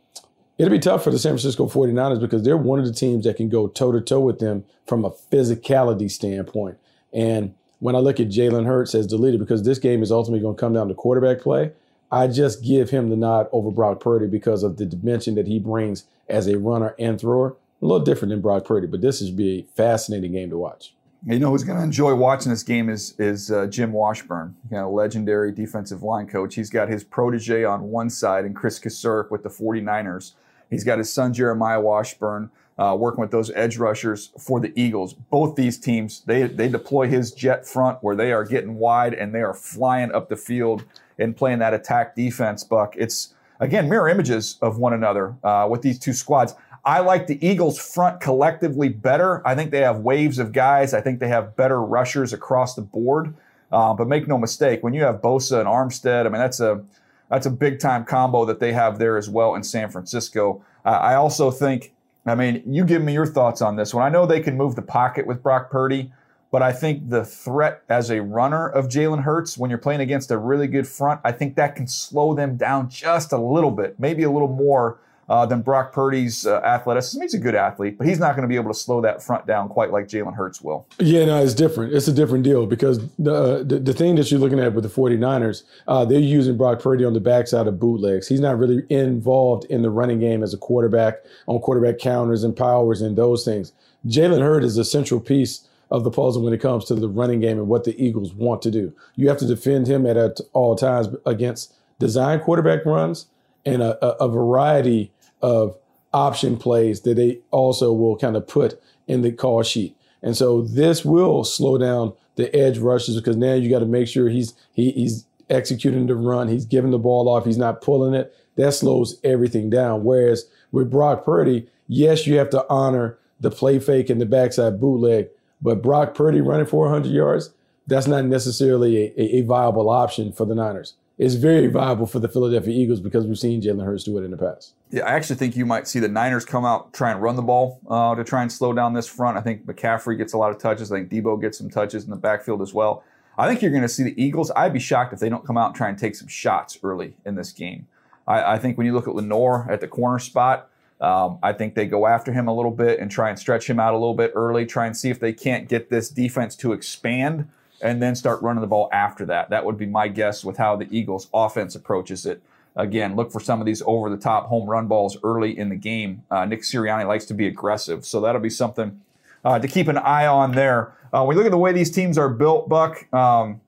it'll 0.58 0.72
be 0.72 0.80
tough 0.80 1.04
for 1.04 1.12
the 1.12 1.20
San 1.20 1.32
Francisco 1.32 1.68
49ers 1.68 2.20
because 2.20 2.44
they're 2.44 2.58
one 2.58 2.80
of 2.80 2.86
the 2.86 2.94
teams 2.94 3.26
that 3.26 3.38
can 3.38 3.50
go 3.50 3.68
toe 3.68 3.92
to 3.92 4.02
toe 4.02 4.20
with 4.20 4.40
them 4.40 4.64
from 4.86 5.06
a 5.06 5.12
physicality 5.12 6.10
standpoint. 6.10 6.78
And 7.14 7.56
when 7.82 7.96
I 7.96 8.00
look 8.00 8.20
at 8.20 8.30
Jalen 8.30 8.68
Hurts 8.68 8.94
as 8.94 9.08
the 9.08 9.18
leader, 9.18 9.40
because 9.40 9.64
this 9.64 9.80
game 9.80 10.04
is 10.04 10.12
ultimately 10.12 10.40
going 10.40 10.56
to 10.56 10.60
come 10.60 10.74
down 10.74 10.88
to 10.88 10.94
quarterback 10.94 11.42
play, 11.42 11.72
I 12.12 12.28
just 12.28 12.64
give 12.64 12.92
him 12.92 13.10
the 13.10 13.16
nod 13.16 13.48
over 13.52 13.72
Brock 13.72 14.00
Purdy 14.00 14.28
because 14.28 14.64
of 14.64 14.78
the 14.78 14.86
dimension 14.86 15.34
that 15.36 15.48
he 15.48 15.60
brings 15.60 16.06
as 16.30 16.48
a 16.48 16.60
runner 16.60 16.96
and 17.00 17.20
thrower 17.20 17.56
a 17.82 17.86
little 17.86 18.06
different 18.06 18.30
than 18.30 18.40
Brock 18.40 18.66
Purdy, 18.66 18.86
but 18.86 19.02
this 19.02 19.20
is 19.20 19.32
be 19.32 19.60
a 19.60 19.64
fascinating 19.76 20.32
game 20.34 20.52
to 20.52 20.58
watch. 20.58 20.94
You 21.26 21.40
know 21.40 21.50
who's 21.50 21.64
going 21.64 21.78
to 21.78 21.84
enjoy 21.84 22.14
watching 22.16 22.52
this 22.52 22.64
game 22.64 22.90
is 22.90 23.14
is 23.20 23.52
uh, 23.52 23.68
Jim 23.68 23.94
Washburn, 23.94 24.56
you 24.70 24.78
know, 24.78 24.92
legendary 24.92 25.52
defensive 25.52 26.04
line 26.04 26.28
coach. 26.28 26.56
He's 26.56 26.70
got 26.70 26.90
his 26.90 27.04
protege 27.04 27.64
on 27.64 27.90
one 27.90 28.10
side 28.10 28.46
and 28.46 28.56
Kris 28.56 28.80
Kocurek 28.80 29.30
with 29.30 29.44
the 29.44 29.50
49ers. 29.50 30.34
He's 30.70 30.84
got 30.84 30.98
his 30.98 31.14
son 31.14 31.34
Jeremiah 31.34 31.82
Washburn 31.82 32.50
uh, 32.82 32.96
working 32.96 33.22
with 33.22 33.30
those 33.30 33.52
edge 33.52 33.78
rushers 33.78 34.32
for 34.40 34.60
the 34.60 34.74
Eagles. 34.76 35.14
Both 35.14 35.56
these 35.56 35.78
teams, 35.78 36.22
they 36.26 36.48
they 36.48 36.68
deploy 36.68 37.08
his 37.08 37.32
jet 37.32 37.68
front 37.68 38.00
where 38.02 38.16
they 38.16 38.32
are 38.32 38.44
getting 38.44 38.76
wide 38.76 39.14
and 39.14 39.36
they 39.36 39.42
are 39.42 39.54
flying 39.54 40.12
up 40.12 40.30
the 40.30 40.36
field 40.36 40.84
and 41.20 41.38
playing 41.38 41.60
that 41.60 41.76
attack 41.76 42.16
defense. 42.16 42.64
Buck, 42.64 42.96
it's 42.98 43.36
again 43.60 43.88
mirror 43.88 44.10
images 44.10 44.58
of 44.64 44.80
one 44.80 44.94
another 44.94 45.36
uh, 45.44 45.68
with 45.70 45.84
these 45.84 46.00
two 46.00 46.14
squads. 46.14 46.56
I 46.84 47.02
like 47.02 47.28
the 47.28 47.46
Eagles 47.46 47.78
front 47.78 48.20
collectively 48.20 48.90
better. 48.90 49.48
I 49.48 49.54
think 49.54 49.70
they 49.70 49.82
have 49.82 50.00
waves 50.00 50.40
of 50.40 50.52
guys. 50.52 50.96
I 50.96 51.02
think 51.02 51.20
they 51.20 51.28
have 51.28 51.56
better 51.56 51.80
rushers 51.80 52.34
across 52.34 52.74
the 52.74 52.82
board. 52.82 53.36
Uh, 53.72 53.94
but 53.94 54.08
make 54.08 54.28
no 54.28 54.40
mistake, 54.40 54.82
when 54.82 54.94
you 54.94 55.04
have 55.04 55.22
Bosa 55.22 55.60
and 55.60 55.70
Armstead, 55.70 56.26
I 56.26 56.30
mean 56.30 56.42
that's 56.42 56.60
a 56.60 56.84
that's 57.30 57.46
a 57.46 57.52
big 57.52 57.80
time 57.80 58.06
combo 58.06 58.44
that 58.46 58.60
they 58.60 58.74
have 58.74 58.98
there 58.98 59.18
as 59.18 59.30
well 59.30 59.54
in 59.54 59.64
San 59.64 59.92
Francisco. 59.92 60.66
Uh, 60.84 60.90
I 60.90 61.14
also 61.14 61.52
think, 61.52 61.94
I 62.26 62.36
mean, 62.36 62.62
you 62.66 62.86
give 62.86 63.02
me 63.02 63.14
your 63.14 63.26
thoughts 63.26 63.62
on 63.62 63.76
this 63.76 63.94
one. 63.94 64.04
I 64.04 64.10
know 64.10 64.26
they 64.26 64.42
can 64.42 64.56
move 64.56 64.76
the 64.76 64.82
pocket 64.82 65.26
with 65.26 65.42
Brock 65.42 65.72
Purdy, 65.72 66.12
but 66.52 66.62
I 66.62 66.72
think 66.72 67.10
the 67.10 67.26
threat 67.26 67.82
as 67.90 68.12
a 68.12 68.22
runner 68.22 68.68
of 68.68 68.88
Jalen 68.88 69.24
Hurts 69.24 69.58
when 69.58 69.70
you're 69.70 69.80
playing 69.80 70.02
against 70.02 70.30
a 70.30 70.38
really 70.38 70.68
good 70.68 70.88
front, 70.88 71.22
I 71.24 71.32
think 71.32 71.56
that 71.56 71.76
can 71.76 71.88
slow 71.88 72.36
them 72.36 72.58
down 72.58 72.90
just 72.90 73.32
a 73.32 73.38
little 73.38 73.72
bit, 73.72 74.00
maybe 74.00 74.24
a 74.24 74.32
little 74.32 74.50
more 74.50 75.00
uh, 75.32 75.46
than 75.46 75.62
Brock 75.62 75.94
Purdy's 75.94 76.46
uh, 76.46 76.58
athleticism. 76.58 77.22
He's 77.22 77.34
a 77.34 77.40
good 77.40 77.56
athlete, 77.56 77.98
but 77.98 78.06
he's 78.06 78.20
not 78.20 78.36
going 78.36 78.42
to 78.42 78.50
be 78.50 78.58
able 78.58 78.70
to 78.70 78.78
slow 78.78 79.00
that 79.00 79.24
front 79.24 79.48
down 79.48 79.70
quite 79.70 79.90
like 79.90 80.10
Jalen 80.10 80.36
Hurts 80.36 80.62
will. 80.62 80.86
Yeah, 81.00 81.24
no, 81.24 81.42
it's 81.42 81.54
different. 81.54 81.94
It's 81.94 82.10
a 82.10 82.12
different 82.12 82.44
deal 82.44 82.66
because 82.66 83.00
the, 83.16 83.34
uh, 83.34 83.64
the, 83.64 83.80
the 83.80 83.94
thing 83.94 84.16
that 84.16 84.30
you're 84.30 84.42
looking 84.42 84.60
at 84.60 84.74
with 84.74 84.84
the 84.84 84.90
49ers, 84.90 85.64
uh, 85.88 86.04
they're 86.04 86.20
using 86.20 86.58
Brock 86.58 86.82
Purdy 86.82 87.06
on 87.06 87.14
the 87.14 87.22
backside 87.22 87.66
of 87.66 87.80
bootlegs. 87.80 88.28
He's 88.28 88.42
not 88.42 88.60
really 88.60 88.84
involved 88.90 89.64
in 89.70 89.84
the 89.84 89.90
running 89.90 90.20
game 90.20 90.44
as 90.44 90.54
a 90.54 90.58
quarterback 90.58 91.20
on 91.48 91.62
quarterback 91.62 91.98
counters 91.98 92.44
and 92.44 92.54
powers 92.54 93.02
and 93.02 93.18
those 93.18 93.46
things. 93.46 93.72
Jalen 94.06 94.42
Hurts 94.42 94.66
is 94.66 94.78
a 94.78 94.84
central 94.84 95.22
piece 95.22 95.66
of 95.92 96.04
the 96.04 96.12
puzzle 96.12 96.44
when 96.44 96.52
it 96.52 96.60
comes 96.60 96.84
to 96.86 96.96
the 96.96 97.08
running 97.08 97.40
game 97.40 97.58
and 97.58 97.70
what 97.70 97.86
the 97.86 97.98
Eagles 98.04 98.34
want 98.34 98.62
to 98.64 98.72
do. 98.72 98.94
You 99.16 99.30
have 99.30 99.38
to 99.38 99.48
defend 99.48 99.88
him 99.88 100.06
at, 100.06 100.42
all 100.52 100.76
times 100.76 101.08
against 101.26 101.74
design 102.00 102.42
quarterback 102.42 102.86
runs 102.86 103.28
and 103.66 103.82
a, 103.82 104.06
a 104.22 104.28
variety 104.28 105.14
of 105.42 105.78
option 106.14 106.58
plays 106.58 107.02
that 107.02 107.16
they 107.16 107.40
also 107.52 107.94
will 107.94 108.18
kind 108.18 108.36
of 108.36 108.48
put 108.48 108.82
in 109.08 109.22
the 109.22 109.32
call 109.32 109.64
sheet. 109.64 109.96
And 110.22 110.36
so 110.38 110.62
this 110.62 111.04
will 111.04 111.44
slow 111.44 111.78
down 111.78 112.14
the 112.36 112.54
edge 112.56 112.78
rushes 112.78 113.16
because 113.18 113.38
now 113.38 113.54
you 113.54 113.70
got 113.70 113.80
to 113.80 113.86
make 113.86 114.08
sure 114.08 114.30
he's 114.30 114.54
he, 114.74 114.92
he's 114.92 115.26
executing 115.50 116.08
the 116.08 116.16
run, 116.16 116.48
he's 116.48 116.66
giving 116.66 116.92
the 116.92 117.00
ball 117.00 117.28
off, 117.28 117.46
he's 117.46 117.58
not 117.58 117.82
pulling 117.82 118.14
it. 118.14 118.36
That 118.56 118.74
slows 118.74 119.20
everything 119.24 119.70
down. 119.70 120.04
Whereas 120.04 120.46
with 120.72 120.92
Brock 120.92 121.26
Purdy, 121.26 121.68
yes, 121.88 122.28
you 122.28 122.38
have 122.38 122.50
to 122.52 122.66
honor 122.70 123.18
the 123.40 123.52
play 123.52 123.80
fake 123.80 124.10
and 124.10 124.22
the 124.22 124.26
backside 124.26 124.80
bootleg, 124.80 125.28
but 125.62 125.82
Brock 125.82 126.14
Purdy 126.14 126.42
running 126.42 126.66
400 126.68 127.12
yards, 127.12 127.52
that's 127.88 128.08
not 128.08 128.26
necessarily 128.26 128.98
a, 128.98 129.14
a, 129.18 129.40
a 129.40 129.42
viable 129.42 129.90
option 129.90 130.32
for 130.32 130.46
the 130.46 130.56
Niners 130.56 130.94
is 131.22 131.36
very 131.36 131.68
viable 131.68 132.08
for 132.08 132.18
the 132.18 132.28
Philadelphia 132.28 132.74
Eagles 132.74 133.00
because 133.00 133.28
we've 133.28 133.38
seen 133.38 133.62
Jalen 133.62 133.86
Hurts 133.86 134.04
do 134.06 134.18
it 134.18 134.24
in 134.24 134.32
the 134.32 134.38
past. 134.38 134.74
Yeah, 134.90 135.04
I 135.04 135.12
actually 135.12 135.36
think 135.36 135.56
you 135.56 135.68
might 135.68 135.88
see 135.88 136.00
the 136.00 136.08
Niners 136.08 136.46
come 136.46 136.66
out 136.66 136.94
try 136.94 137.12
and 137.12 137.22
run 137.22 137.36
the 137.36 137.44
ball 137.44 137.80
uh, 137.88 138.16
to 138.16 138.24
try 138.24 138.42
and 138.42 138.52
slow 138.52 138.74
down 138.74 138.94
this 138.94 139.08
front. 139.08 139.38
I 139.38 139.42
think 139.42 139.68
McCaffrey 139.68 140.18
gets 140.18 140.34
a 140.34 140.40
lot 140.40 140.50
of 140.50 140.58
touches. 140.58 140.92
I 140.92 140.98
think 140.98 141.12
Deebo 141.12 141.40
gets 141.40 141.60
some 141.60 141.70
touches 141.70 142.06
in 142.06 142.10
the 142.10 142.16
backfield 142.16 142.60
as 142.60 142.74
well. 142.74 143.04
I 143.38 143.48
think 143.48 143.62
you're 143.62 143.70
going 143.70 143.84
to 143.84 143.88
see 143.88 144.02
the 144.02 144.20
Eagles. 144.20 144.50
I'd 144.56 144.74
be 144.74 144.80
shocked 144.80 145.14
if 145.14 145.20
they 145.20 145.30
don't 145.30 145.46
come 145.46 145.60
out 145.60 145.68
and 145.68 145.76
try 145.76 145.90
and 145.90 145.98
take 145.98 146.16
some 146.16 146.28
shots 146.28 146.80
early 146.82 147.14
in 147.24 147.36
this 147.36 147.52
game. 147.52 147.88
I, 148.28 148.54
I 148.54 148.58
think 148.58 148.80
when 148.80 148.88
you 148.88 148.94
look 148.94 149.08
at 149.08 149.14
Lenoir 149.14 149.68
at 149.70 149.80
the 149.80 149.88
corner 149.88 150.18
spot, 150.18 150.72
um, 151.02 151.38
I 151.44 151.54
think 151.54 151.76
they 151.76 151.86
go 151.86 152.08
after 152.08 152.34
him 152.34 152.48
a 152.48 152.56
little 152.56 152.72
bit 152.72 153.00
and 153.00 153.12
try 153.12 153.30
and 153.30 153.38
stretch 153.38 153.70
him 153.70 153.80
out 153.80 153.94
a 153.94 153.98
little 153.98 154.16
bit 154.16 154.32
early, 154.34 154.66
try 154.66 154.88
and 154.88 154.98
see 154.98 155.12
if 155.12 155.20
they 155.20 155.34
can't 155.34 155.70
get 155.70 155.92
this 155.92 156.10
defense 156.10 156.56
to 156.58 156.74
expand 156.74 157.48
and 157.82 158.02
then 158.02 158.16
start 158.16 158.42
running 158.42 158.62
the 158.62 158.68
ball 158.68 158.90
after 158.92 159.26
that. 159.26 159.50
That 159.50 159.66
would 159.66 159.78
be 159.78 159.86
my 159.86 160.08
guess 160.08 160.44
with 160.44 160.58
how 160.58 160.76
the 160.76 160.88
Eagles 160.96 161.28
offense 161.34 161.76
approaches 161.76 162.26
it. 162.26 162.42
Again, 162.76 163.16
look 163.16 163.32
for 163.32 163.42
some 163.42 163.60
of 163.60 163.66
these 163.66 163.82
over 163.86 164.10
the 164.10 164.18
top 164.18 164.48
home 164.48 164.70
run 164.70 164.88
balls 164.88 165.18
early 165.24 165.58
in 165.58 165.70
the 165.70 165.76
game. 165.76 166.24
Uh, 166.32 166.46
Nick 166.46 166.62
Sirianni 166.62 167.06
likes 167.06 167.26
to 167.26 167.34
be 167.34 167.48
aggressive, 167.48 168.06
so 168.06 168.22
that'll 168.22 168.40
be 168.40 168.50
something 168.50 169.02
uh, 169.44 169.60
to 169.60 169.68
keep 169.68 169.88
an 169.88 169.98
eye 169.98 170.26
on 170.26 170.54
there. 170.54 170.94
Uh, 171.14 171.26
we 171.28 171.36
look 171.36 171.46
at 171.46 171.52
the 171.52 171.58
way 171.58 171.74
these 171.74 171.92
teams 171.92 172.18
are 172.18 172.30
built, 172.30 172.70
Buck. 172.70 173.12
Um, 173.14 173.60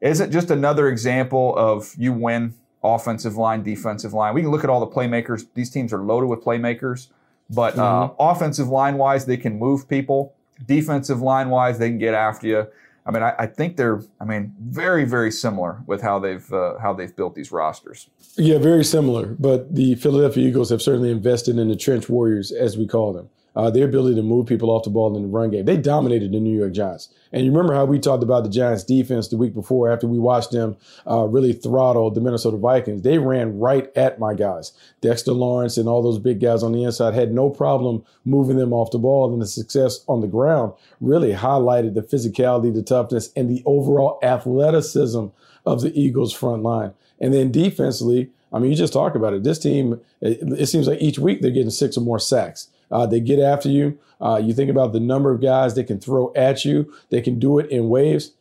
is 0.00 0.20
it 0.20 0.30
just 0.30 0.50
another 0.50 0.88
example 0.88 1.54
of 1.56 1.94
you 1.96 2.12
win 2.12 2.54
offensive 2.84 3.36
line, 3.36 3.62
defensive 3.62 4.12
line? 4.12 4.34
We 4.34 4.42
can 4.42 4.50
look 4.50 4.64
at 4.64 4.70
all 4.70 4.80
the 4.80 4.92
playmakers. 4.92 5.46
These 5.54 5.70
teams 5.70 5.92
are 5.92 6.02
loaded 6.02 6.26
with 6.26 6.40
playmakers, 6.40 7.08
but 7.50 7.76
uh, 7.76 7.82
mm-hmm. 8.10 8.14
offensive 8.20 8.68
line 8.68 8.96
wise, 8.96 9.26
they 9.26 9.36
can 9.36 9.58
move 9.58 9.88
people. 9.88 10.34
Defensive 10.66 11.20
line 11.20 11.50
wise, 11.50 11.78
they 11.78 11.88
can 11.88 11.98
get 11.98 12.14
after 12.14 12.46
you. 12.46 12.66
I 13.04 13.10
mean, 13.10 13.22
I, 13.22 13.34
I, 13.38 13.46
think 13.46 13.76
they're, 13.76 14.00
I 14.20 14.24
mean, 14.24 14.54
very, 14.60 15.04
very 15.04 15.32
similar 15.32 15.82
with 15.86 16.02
how 16.02 16.20
they've 16.20 16.52
uh, 16.52 16.78
how 16.78 16.92
they've 16.92 17.14
built 17.14 17.34
these 17.34 17.50
rosters. 17.50 18.08
Yeah, 18.36 18.58
very 18.58 18.84
similar. 18.84 19.26
But 19.26 19.74
the 19.74 19.96
Philadelphia 19.96 20.46
Eagles 20.46 20.70
have 20.70 20.80
certainly 20.80 21.10
invested 21.10 21.58
in 21.58 21.68
the 21.68 21.76
trench 21.76 22.08
warriors, 22.08 22.52
as 22.52 22.78
we 22.78 22.86
call 22.86 23.12
them 23.12 23.28
uh, 23.54 23.70
their 23.70 23.84
ability 23.84 24.16
to 24.16 24.22
move 24.22 24.46
people 24.46 24.70
off 24.70 24.84
the 24.84 24.90
ball 24.90 25.14
in 25.14 25.22
the 25.22 25.28
run 25.28 25.50
game. 25.50 25.64
They 25.64 25.76
dominated 25.76 26.32
the 26.32 26.40
New 26.40 26.56
York 26.56 26.72
Giants. 26.72 27.08
And 27.32 27.44
you 27.44 27.50
remember 27.50 27.74
how 27.74 27.84
we 27.84 27.98
talked 27.98 28.22
about 28.22 28.44
the 28.44 28.50
Giants 28.50 28.84
defense 28.84 29.28
the 29.28 29.36
week 29.36 29.54
before 29.54 29.90
after 29.90 30.06
we 30.06 30.18
watched 30.18 30.52
them 30.52 30.76
uh, 31.08 31.24
really 31.24 31.52
throttle 31.52 32.10
the 32.10 32.20
Minnesota 32.20 32.56
Vikings. 32.56 33.02
They 33.02 33.18
ran 33.18 33.58
right 33.58 33.90
at 33.96 34.18
my 34.18 34.34
guys. 34.34 34.72
Dexter 35.00 35.32
Lawrence 35.32 35.76
and 35.76 35.88
all 35.88 36.02
those 36.02 36.18
big 36.18 36.40
guys 36.40 36.62
on 36.62 36.72
the 36.72 36.84
inside 36.84 37.14
had 37.14 37.32
no 37.32 37.50
problem 37.50 38.04
moving 38.24 38.56
them 38.56 38.72
off 38.72 38.90
the 38.90 38.98
ball. 38.98 39.32
And 39.32 39.40
the 39.40 39.46
success 39.46 40.04
on 40.08 40.20
the 40.20 40.26
ground 40.26 40.72
really 41.00 41.32
highlighted 41.32 41.94
the 41.94 42.02
physicality, 42.02 42.72
the 42.72 42.82
toughness, 42.82 43.30
and 43.36 43.50
the 43.50 43.62
overall 43.66 44.18
athleticism 44.22 45.26
of 45.64 45.80
the 45.80 45.98
Eagles 45.98 46.32
front 46.32 46.62
line. 46.62 46.92
And 47.20 47.32
then 47.32 47.52
defensively, 47.52 48.30
I 48.52 48.58
mean, 48.58 48.70
you 48.70 48.76
just 48.76 48.92
talk 48.92 49.14
about 49.14 49.32
it. 49.32 49.44
This 49.44 49.58
team, 49.58 50.00
it, 50.20 50.38
it 50.58 50.66
seems 50.66 50.86
like 50.86 51.00
each 51.00 51.18
week 51.18 51.40
they're 51.40 51.50
getting 51.50 51.70
six 51.70 51.96
or 51.96 52.02
more 52.02 52.18
sacks. 52.18 52.68
Uh, 52.92 53.06
they 53.06 53.20
get 53.20 53.40
after 53.40 53.68
you. 53.68 53.98
Uh, 54.20 54.40
you 54.42 54.52
think 54.52 54.70
about 54.70 54.92
the 54.92 55.00
number 55.00 55.32
of 55.32 55.40
guys 55.40 55.74
they 55.74 55.82
can 55.82 55.98
throw 55.98 56.32
at 56.36 56.64
you. 56.64 56.92
They 57.10 57.20
can 57.20 57.38
do 57.38 57.58
it 57.58 57.68
in 57.70 57.88
waves. 57.88 58.32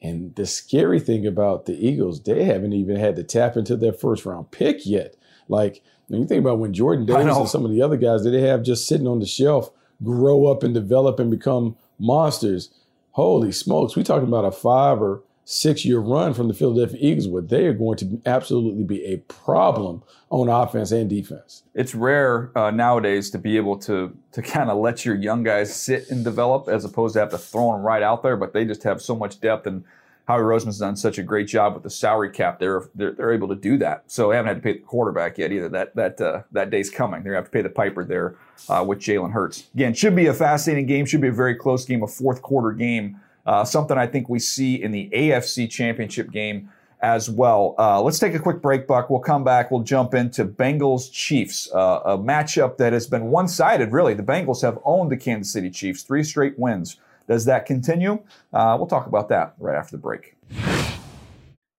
And 0.00 0.34
the 0.34 0.46
scary 0.46 0.98
thing 0.98 1.26
about 1.26 1.66
the 1.66 1.74
Eagles, 1.74 2.22
they 2.22 2.44
haven't 2.44 2.72
even 2.72 2.96
had 2.96 3.16
to 3.16 3.24
tap 3.24 3.56
into 3.56 3.76
their 3.76 3.92
first 3.92 4.24
round 4.24 4.50
pick 4.50 4.86
yet. 4.86 5.16
Like 5.48 5.82
when 6.08 6.20
you 6.20 6.26
think 6.26 6.40
about 6.40 6.58
when 6.58 6.72
Jordan 6.72 7.06
Davis 7.06 7.36
and 7.36 7.48
some 7.48 7.64
of 7.64 7.70
the 7.70 7.82
other 7.82 7.96
guys 7.96 8.24
that 8.24 8.30
they 8.30 8.42
have 8.42 8.62
just 8.62 8.86
sitting 8.86 9.06
on 9.06 9.20
the 9.20 9.26
shelf 9.26 9.70
grow 10.02 10.46
up 10.46 10.62
and 10.62 10.72
develop 10.72 11.18
and 11.18 11.30
become 11.30 11.76
monsters. 11.98 12.70
Holy 13.12 13.52
smokes, 13.52 13.96
we 13.96 14.04
talking 14.04 14.28
about 14.28 14.44
a 14.44 14.52
five 14.52 15.02
or 15.02 15.22
six 15.50 15.82
year 15.82 15.98
run 15.98 16.34
from 16.34 16.46
the 16.46 16.52
Philadelphia 16.52 16.98
Eagles, 17.00 17.26
where 17.26 17.40
they 17.40 17.64
are 17.64 17.72
going 17.72 17.96
to 17.96 18.20
absolutely 18.26 18.84
be 18.84 19.02
a 19.06 19.16
problem 19.32 20.02
on 20.28 20.50
offense 20.50 20.90
and 20.90 21.08
defense. 21.08 21.62
It's 21.72 21.94
rare 21.94 22.50
uh, 22.54 22.70
nowadays 22.70 23.30
to 23.30 23.38
be 23.38 23.56
able 23.56 23.78
to 23.78 24.14
to 24.32 24.42
kind 24.42 24.68
of 24.68 24.76
let 24.76 25.06
your 25.06 25.14
young 25.14 25.42
guys 25.42 25.74
sit 25.74 26.10
and 26.10 26.22
develop 26.22 26.68
as 26.68 26.84
opposed 26.84 27.14
to 27.14 27.20
have 27.20 27.30
to 27.30 27.38
throw 27.38 27.72
them 27.72 27.80
right 27.80 28.02
out 28.02 28.22
there, 28.22 28.36
but 28.36 28.52
they 28.52 28.66
just 28.66 28.82
have 28.82 29.00
so 29.00 29.16
much 29.16 29.40
depth 29.40 29.66
and 29.66 29.84
Howie 30.26 30.42
Roseman's 30.42 30.78
done 30.78 30.94
such 30.94 31.16
a 31.16 31.22
great 31.22 31.48
job 31.48 31.72
with 31.72 31.82
the 31.82 31.88
salary 31.88 32.28
cap. 32.28 32.58
They're 32.58 32.82
they're, 32.94 33.12
they're 33.12 33.32
able 33.32 33.48
to 33.48 33.54
do 33.54 33.78
that. 33.78 34.04
So 34.06 34.28
they 34.28 34.36
haven't 34.36 34.48
had 34.48 34.56
to 34.58 34.62
pay 34.62 34.74
the 34.74 34.84
quarterback 34.84 35.38
yet 35.38 35.50
either. 35.50 35.70
That 35.70 35.96
that 35.96 36.20
uh, 36.20 36.42
that 36.52 36.68
day's 36.68 36.90
coming. 36.90 37.22
They're 37.22 37.32
gonna 37.32 37.42
have 37.42 37.46
to 37.46 37.50
pay 37.50 37.62
the 37.62 37.70
piper 37.70 38.04
there 38.04 38.36
uh, 38.68 38.84
with 38.86 38.98
Jalen 38.98 39.32
Hurts. 39.32 39.66
Again, 39.72 39.94
should 39.94 40.14
be 40.14 40.26
a 40.26 40.34
fascinating 40.34 40.84
game. 40.84 41.06
Should 41.06 41.22
be 41.22 41.28
a 41.28 41.32
very 41.32 41.54
close 41.54 41.86
game, 41.86 42.02
a 42.02 42.06
fourth 42.06 42.42
quarter 42.42 42.72
game. 42.72 43.18
Uh, 43.46 43.64
something 43.64 43.96
I 43.96 44.06
think 44.06 44.28
we 44.28 44.38
see 44.38 44.82
in 44.82 44.92
the 44.92 45.08
AFC 45.12 45.70
Championship 45.70 46.30
game 46.30 46.70
as 47.00 47.30
well. 47.30 47.74
Uh, 47.78 48.02
let's 48.02 48.18
take 48.18 48.34
a 48.34 48.38
quick 48.38 48.60
break, 48.60 48.86
Buck. 48.86 49.08
We'll 49.08 49.20
come 49.20 49.44
back. 49.44 49.70
We'll 49.70 49.82
jump 49.82 50.14
into 50.14 50.44
Bengals 50.44 51.10
Chiefs, 51.12 51.70
uh, 51.72 52.00
a 52.04 52.18
matchup 52.18 52.76
that 52.78 52.92
has 52.92 53.06
been 53.06 53.26
one 53.26 53.48
sided, 53.48 53.92
really. 53.92 54.14
The 54.14 54.22
Bengals 54.22 54.62
have 54.62 54.78
owned 54.84 55.10
the 55.10 55.16
Kansas 55.16 55.52
City 55.52 55.70
Chiefs, 55.70 56.02
three 56.02 56.24
straight 56.24 56.58
wins. 56.58 56.96
Does 57.28 57.44
that 57.44 57.66
continue? 57.66 58.22
Uh, 58.52 58.74
we'll 58.78 58.88
talk 58.88 59.06
about 59.06 59.28
that 59.28 59.54
right 59.58 59.76
after 59.76 59.96
the 59.96 60.02
break. 60.02 60.34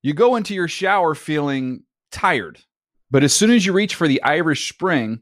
You 0.02 0.13
go 0.13 0.36
into 0.36 0.54
your 0.54 0.67
shower 0.67 1.15
feeling 1.15 1.84
tired, 2.12 2.60
but 3.12 3.24
as 3.24 3.34
soon 3.34 3.52
as 3.52 3.65
you 3.65 3.74
reach 3.74 3.95
for 3.95 4.08
the 4.08 4.22
Irish 4.24 4.72
Spring, 4.72 5.22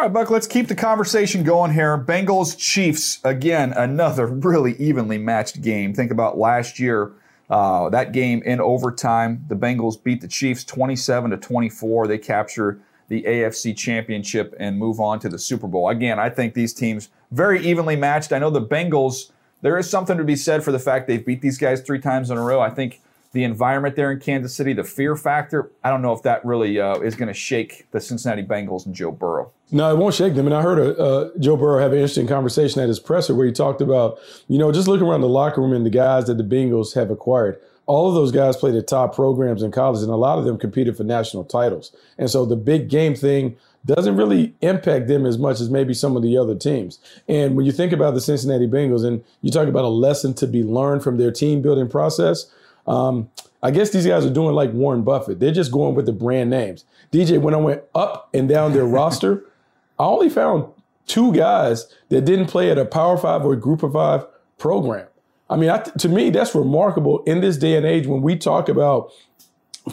All 0.00 0.06
right, 0.06 0.14
Buck, 0.14 0.30
let's 0.30 0.46
keep 0.46 0.66
the 0.66 0.74
conversation 0.74 1.44
going 1.44 1.74
here. 1.74 1.98
Bengals 1.98 2.56
Chiefs, 2.56 3.18
again, 3.22 3.74
another 3.74 4.26
really 4.26 4.72
evenly 4.76 5.18
matched 5.18 5.60
game. 5.60 5.92
Think 5.92 6.10
about 6.10 6.38
last 6.38 6.78
year, 6.80 7.12
uh, 7.50 7.90
that 7.90 8.12
game 8.12 8.42
in 8.44 8.62
overtime. 8.62 9.44
The 9.48 9.56
Bengals 9.56 10.02
beat 10.02 10.22
the 10.22 10.26
Chiefs 10.26 10.64
27 10.64 11.32
to 11.32 11.36
24. 11.36 12.06
They 12.06 12.16
capture 12.16 12.80
the 13.08 13.24
AFC 13.24 13.76
Championship 13.76 14.54
and 14.58 14.78
move 14.78 15.00
on 15.00 15.18
to 15.18 15.28
the 15.28 15.38
Super 15.38 15.66
Bowl. 15.66 15.90
Again, 15.90 16.18
I 16.18 16.30
think 16.30 16.54
these 16.54 16.72
teams 16.72 17.10
very 17.30 17.62
evenly 17.62 17.94
matched. 17.94 18.32
I 18.32 18.38
know 18.38 18.48
the 18.48 18.62
Bengals, 18.62 19.32
there 19.60 19.76
is 19.76 19.90
something 19.90 20.16
to 20.16 20.24
be 20.24 20.34
said 20.34 20.64
for 20.64 20.72
the 20.72 20.78
fact 20.78 21.08
they've 21.08 21.26
beat 21.26 21.42
these 21.42 21.58
guys 21.58 21.82
three 21.82 22.00
times 22.00 22.30
in 22.30 22.38
a 22.38 22.42
row. 22.42 22.62
I 22.62 22.70
think 22.70 23.02
the 23.32 23.44
environment 23.44 23.94
there 23.94 24.10
in 24.10 24.18
Kansas 24.18 24.54
City, 24.54 24.72
the 24.72 24.84
fear 24.84 25.14
factor, 25.14 25.70
I 25.84 25.90
don't 25.90 26.02
know 26.02 26.12
if 26.12 26.22
that 26.22 26.44
really 26.44 26.80
uh, 26.80 26.96
is 26.96 27.14
going 27.14 27.28
to 27.28 27.34
shake 27.34 27.86
the 27.92 28.00
Cincinnati 28.00 28.42
Bengals 28.42 28.86
and 28.86 28.94
Joe 28.94 29.12
Burrow. 29.12 29.52
No, 29.70 29.92
it 29.92 29.98
won't 29.98 30.14
shake 30.14 30.34
them. 30.34 30.46
And 30.46 30.54
I 30.54 30.62
heard 30.62 30.80
a, 30.80 30.98
uh, 30.98 31.30
Joe 31.38 31.56
Burrow 31.56 31.80
have 31.80 31.92
an 31.92 31.98
interesting 31.98 32.26
conversation 32.26 32.82
at 32.82 32.88
his 32.88 32.98
presser 32.98 33.34
where 33.34 33.46
he 33.46 33.52
talked 33.52 33.80
about, 33.80 34.18
you 34.48 34.58
know, 34.58 34.72
just 34.72 34.88
looking 34.88 35.06
around 35.06 35.20
the 35.20 35.28
locker 35.28 35.60
room 35.60 35.72
and 35.72 35.86
the 35.86 35.90
guys 35.90 36.26
that 36.26 36.38
the 36.38 36.44
Bengals 36.44 36.94
have 36.94 37.10
acquired. 37.10 37.60
All 37.86 38.08
of 38.08 38.14
those 38.14 38.32
guys 38.32 38.56
played 38.56 38.74
at 38.74 38.86
top 38.86 39.14
programs 39.14 39.62
in 39.62 39.72
college, 39.72 40.02
and 40.02 40.10
a 40.10 40.16
lot 40.16 40.38
of 40.38 40.44
them 40.44 40.58
competed 40.58 40.96
for 40.96 41.04
national 41.04 41.44
titles. 41.44 41.94
And 42.18 42.30
so 42.30 42.44
the 42.44 42.56
big 42.56 42.88
game 42.88 43.14
thing 43.14 43.56
doesn't 43.84 44.16
really 44.16 44.54
impact 44.60 45.08
them 45.08 45.24
as 45.24 45.38
much 45.38 45.60
as 45.60 45.70
maybe 45.70 45.94
some 45.94 46.16
of 46.16 46.22
the 46.22 46.36
other 46.36 46.54
teams. 46.54 46.98
And 47.28 47.56
when 47.56 47.64
you 47.64 47.72
think 47.72 47.92
about 47.92 48.14
the 48.14 48.20
Cincinnati 48.20 48.66
Bengals 48.66 49.04
and 49.04 49.24
you 49.40 49.50
talk 49.50 49.68
about 49.68 49.84
a 49.84 49.88
lesson 49.88 50.34
to 50.34 50.46
be 50.46 50.62
learned 50.62 51.02
from 51.02 51.16
their 51.16 51.32
team 51.32 51.62
building 51.62 51.88
process, 51.88 52.46
um, 52.90 53.30
I 53.62 53.70
guess 53.70 53.90
these 53.90 54.06
guys 54.06 54.26
are 54.26 54.32
doing 54.32 54.54
like 54.54 54.72
Warren 54.72 55.02
Buffett. 55.02 55.38
They're 55.38 55.52
just 55.52 55.70
going 55.70 55.94
with 55.94 56.06
the 56.06 56.12
brand 56.12 56.50
names. 56.50 56.84
DJ, 57.12 57.40
when 57.40 57.54
I 57.54 57.58
went 57.58 57.82
up 57.94 58.28
and 58.34 58.48
down 58.48 58.72
their 58.72 58.84
roster, 58.98 59.44
I 59.98 60.04
only 60.04 60.28
found 60.28 60.66
two 61.06 61.32
guys 61.32 61.86
that 62.08 62.24
didn't 62.24 62.46
play 62.46 62.70
at 62.70 62.78
a 62.78 62.84
Power 62.84 63.16
Five 63.16 63.44
or 63.44 63.54
Group 63.54 63.82
of 63.82 63.92
Five 63.92 64.26
program. 64.58 65.06
I 65.48 65.56
mean, 65.56 65.70
I, 65.70 65.78
to 65.78 66.08
me, 66.08 66.30
that's 66.30 66.54
remarkable 66.54 67.22
in 67.24 67.40
this 67.40 67.56
day 67.56 67.76
and 67.76 67.86
age 67.86 68.06
when 68.06 68.22
we 68.22 68.36
talk 68.36 68.68
about 68.68 69.10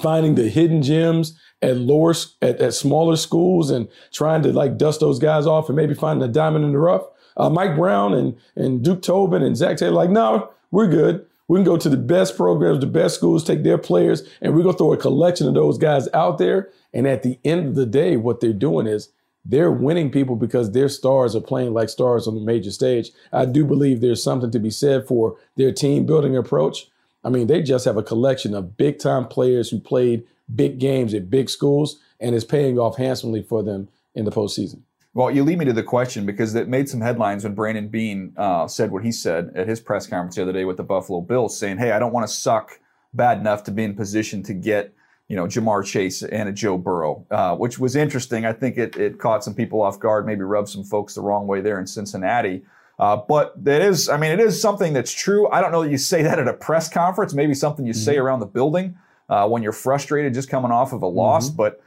finding 0.01 0.36
the 0.36 0.49
hidden 0.49 0.81
gems 0.81 1.39
at 1.62 1.77
lower 1.77 2.13
at, 2.41 2.60
at 2.60 2.73
smaller 2.73 3.15
schools 3.15 3.69
and 3.69 3.88
trying 4.12 4.41
to 4.43 4.53
like 4.53 4.77
dust 4.77 4.99
those 4.99 5.19
guys 5.19 5.45
off 5.45 5.69
and 5.69 5.75
maybe 5.75 5.93
find 5.93 6.21
a 6.21 6.27
diamond 6.27 6.65
in 6.65 6.71
the 6.71 6.79
rough. 6.79 7.03
Uh, 7.36 7.49
Mike 7.49 7.75
Brown 7.75 8.13
and 8.13 8.36
and 8.55 8.83
Duke 8.83 9.01
Tobin 9.03 9.43
and 9.43 9.55
Zac 9.55 9.77
Taylor 9.77 9.93
like, 9.93 10.10
no, 10.10 10.51
we're 10.71 10.88
good. 10.88 11.25
We 11.47 11.57
can 11.57 11.63
go 11.63 11.77
to 11.77 11.89
the 11.89 11.97
best 11.97 12.36
programs, 12.36 12.79
the 12.79 12.88
best 12.88 13.15
schools, 13.15 13.43
take 13.43 13.63
their 13.63 13.77
players, 13.77 14.23
and 14.41 14.53
we're 14.53 14.63
gonna 14.63 14.77
throw 14.77 14.93
a 14.93 14.97
collection 14.97 15.47
of 15.47 15.53
those 15.53 15.77
guys 15.77 16.10
out 16.13 16.38
there. 16.38 16.69
And 16.93 17.07
at 17.07 17.23
the 17.23 17.39
end 17.45 17.67
of 17.67 17.75
the 17.75 17.86
day, 17.86 18.17
what 18.17 18.41
they're 18.41 18.53
doing 18.53 18.88
is 18.88 19.10
they're 19.45 19.71
winning 19.71 20.12
people 20.12 20.36
because 20.36 20.71
their 20.71 20.89
stars 20.89 21.36
are 21.36 21.41
playing 21.41 21.73
like 21.73 21.88
stars 21.88 22.27
on 22.27 22.36
the 22.36 22.41
major 22.41 22.71
stage. 22.71 23.12
I 23.31 23.45
do 23.45 23.65
believe 23.65 24.01
there's 24.01 24.21
something 24.21 24.51
to 24.51 24.60
be 24.60 24.69
said 24.69 25.07
for 25.07 25.38
their 25.55 25.71
team 25.71 26.05
building 26.05 26.36
approach. 26.36 26.89
I 27.23 27.29
mean, 27.29 27.47
they 27.47 27.62
just 27.62 27.86
have 27.86 27.97
a 27.97 28.03
collection 28.03 28.53
of 28.53 28.75
big 28.75 28.99
time 28.99 29.27
players 29.27 29.69
who 29.69 29.79
played 29.79 30.25
big 30.53 30.79
games 30.79 31.13
at 31.13 31.29
big 31.29 31.49
schools 31.49 31.99
and 32.19 32.36
is 32.36 32.43
paying 32.43 32.77
off 32.77 32.97
handsomely 32.97 33.41
for 33.41 33.63
them 33.63 33.88
in 34.15 34.25
the 34.25 34.31
postseason. 34.31 34.81
Well, 35.17 35.32
you 35.32 35.43
lead 35.43 35.58
me 35.58 35.65
to 35.65 35.73
the 35.73 35.82
question 35.82 36.27
because 36.27 36.53
it 36.53 36.67
made 36.67 36.88
some 36.88 37.01
headlines 37.01 37.43
when 37.43 37.56
Brandon 37.56 37.88
Beane 37.88 38.34
uh, 38.38 38.67
said 38.67 38.91
what 38.91 39.03
he 39.03 39.12
said 39.12 39.49
at 39.56 39.67
his 39.67 39.80
press 39.80 40.06
conference 40.06 40.36
the 40.36 40.43
other 40.43 40.53
day 40.53 40.63
with 40.63 40.77
the 40.77 40.84
Buffalo 40.84 41.21
Bills, 41.21 41.58
saying, 41.58 41.80
"Hey, 41.80 41.89
I 41.89 41.97
don't 41.97 42.13
want 42.13 42.27
to 42.27 42.32
suck 42.32 42.80
bad 43.15 43.39
enough 43.39 43.63
to 43.63 43.71
be 43.71 43.84
in 43.84 43.95
position 43.95 44.43
to 44.43 44.53
get." 44.53 44.93
You 45.27 45.36
know, 45.36 45.45
Ja'Marr 45.45 45.84
Chase 45.84 46.21
and 46.21 46.47
a 46.47 46.51
Joe 46.51 46.77
Burrow, 46.77 47.25
uh, 47.32 47.56
which 47.56 47.80
was 47.80 47.95
interesting. 47.95 48.45
I 48.45 48.53
think 48.53 48.77
it, 48.77 48.95
it 48.95 49.17
caught 49.17 49.43
some 49.43 49.56
people 49.56 49.82
off 49.82 49.99
guard, 49.99 50.27
maybe 50.27 50.41
rubbed 50.41 50.69
some 50.69 50.84
folks 50.84 51.15
the 51.15 51.21
wrong 51.21 51.47
way 51.47 51.62
there 51.62 51.80
in 51.80 51.88
Cincinnati. 51.88 52.62
Uh, 52.99 53.17
but 53.17 53.56
that 53.65 53.82
is, 53.82 54.10
I 54.10 54.17
mean, 54.17 54.32
it 54.32 54.39
is 54.39 54.62
something 54.62 54.93
that's 54.93 55.12
true. 55.12 55.49
I 55.49 55.62
don't 55.62 55.71
know 55.71 55.82
that 55.82 55.89
you 55.89 55.97
say 55.97 56.21
that 56.21 56.38
at 56.38 56.47
a 56.47 56.53
press 56.53 56.89
conference, 56.89 57.34
maybe 57.34 57.56
something 57.56 57.88
you 57.88 57.93
mm-hmm. 57.93 58.01
say 58.01 58.17
around 58.17 58.39
the 58.39 58.45
building 58.45 58.99
uh, 59.30 59.47
when 59.47 59.63
you're 59.63 59.71
frustrated 59.71 60.36
just 60.36 60.47
coming 60.47 60.69
off 60.71 60.93
of 60.93 61.01
a 61.01 61.08
loss. 61.08 61.47
Mm-hmm. 61.47 61.58
But 61.58 61.82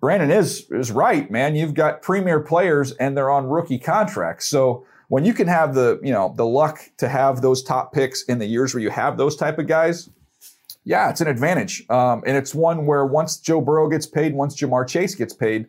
Brandon 0.00 0.30
is 0.30 0.70
is 0.70 0.90
right, 0.92 1.30
man. 1.30 1.56
You've 1.56 1.74
got 1.74 2.02
premier 2.02 2.40
players 2.40 2.92
and 2.92 3.16
they're 3.16 3.30
on 3.30 3.46
rookie 3.46 3.78
contracts. 3.78 4.46
So 4.48 4.86
when 5.08 5.24
you 5.24 5.32
can 5.32 5.48
have 5.48 5.74
the 5.74 6.00
you 6.02 6.12
know 6.12 6.34
the 6.36 6.46
luck 6.46 6.78
to 6.98 7.08
have 7.08 7.40
those 7.40 7.62
top 7.62 7.92
picks 7.92 8.22
in 8.24 8.38
the 8.38 8.46
years 8.46 8.74
where 8.74 8.82
you 8.82 8.90
have 8.90 9.16
those 9.16 9.36
type 9.36 9.58
of 9.58 9.66
guys, 9.66 10.10
yeah, 10.84 11.10
it's 11.10 11.20
an 11.20 11.28
advantage. 11.28 11.84
Um, 11.88 12.22
and 12.26 12.36
it's 12.36 12.54
one 12.54 12.86
where 12.86 13.06
once 13.06 13.38
Joe 13.38 13.60
Burrow 13.60 13.88
gets 13.88 14.06
paid, 14.06 14.34
once 14.34 14.56
Ja'Marr 14.56 14.86
Chase 14.86 15.14
gets 15.14 15.32
paid, 15.34 15.66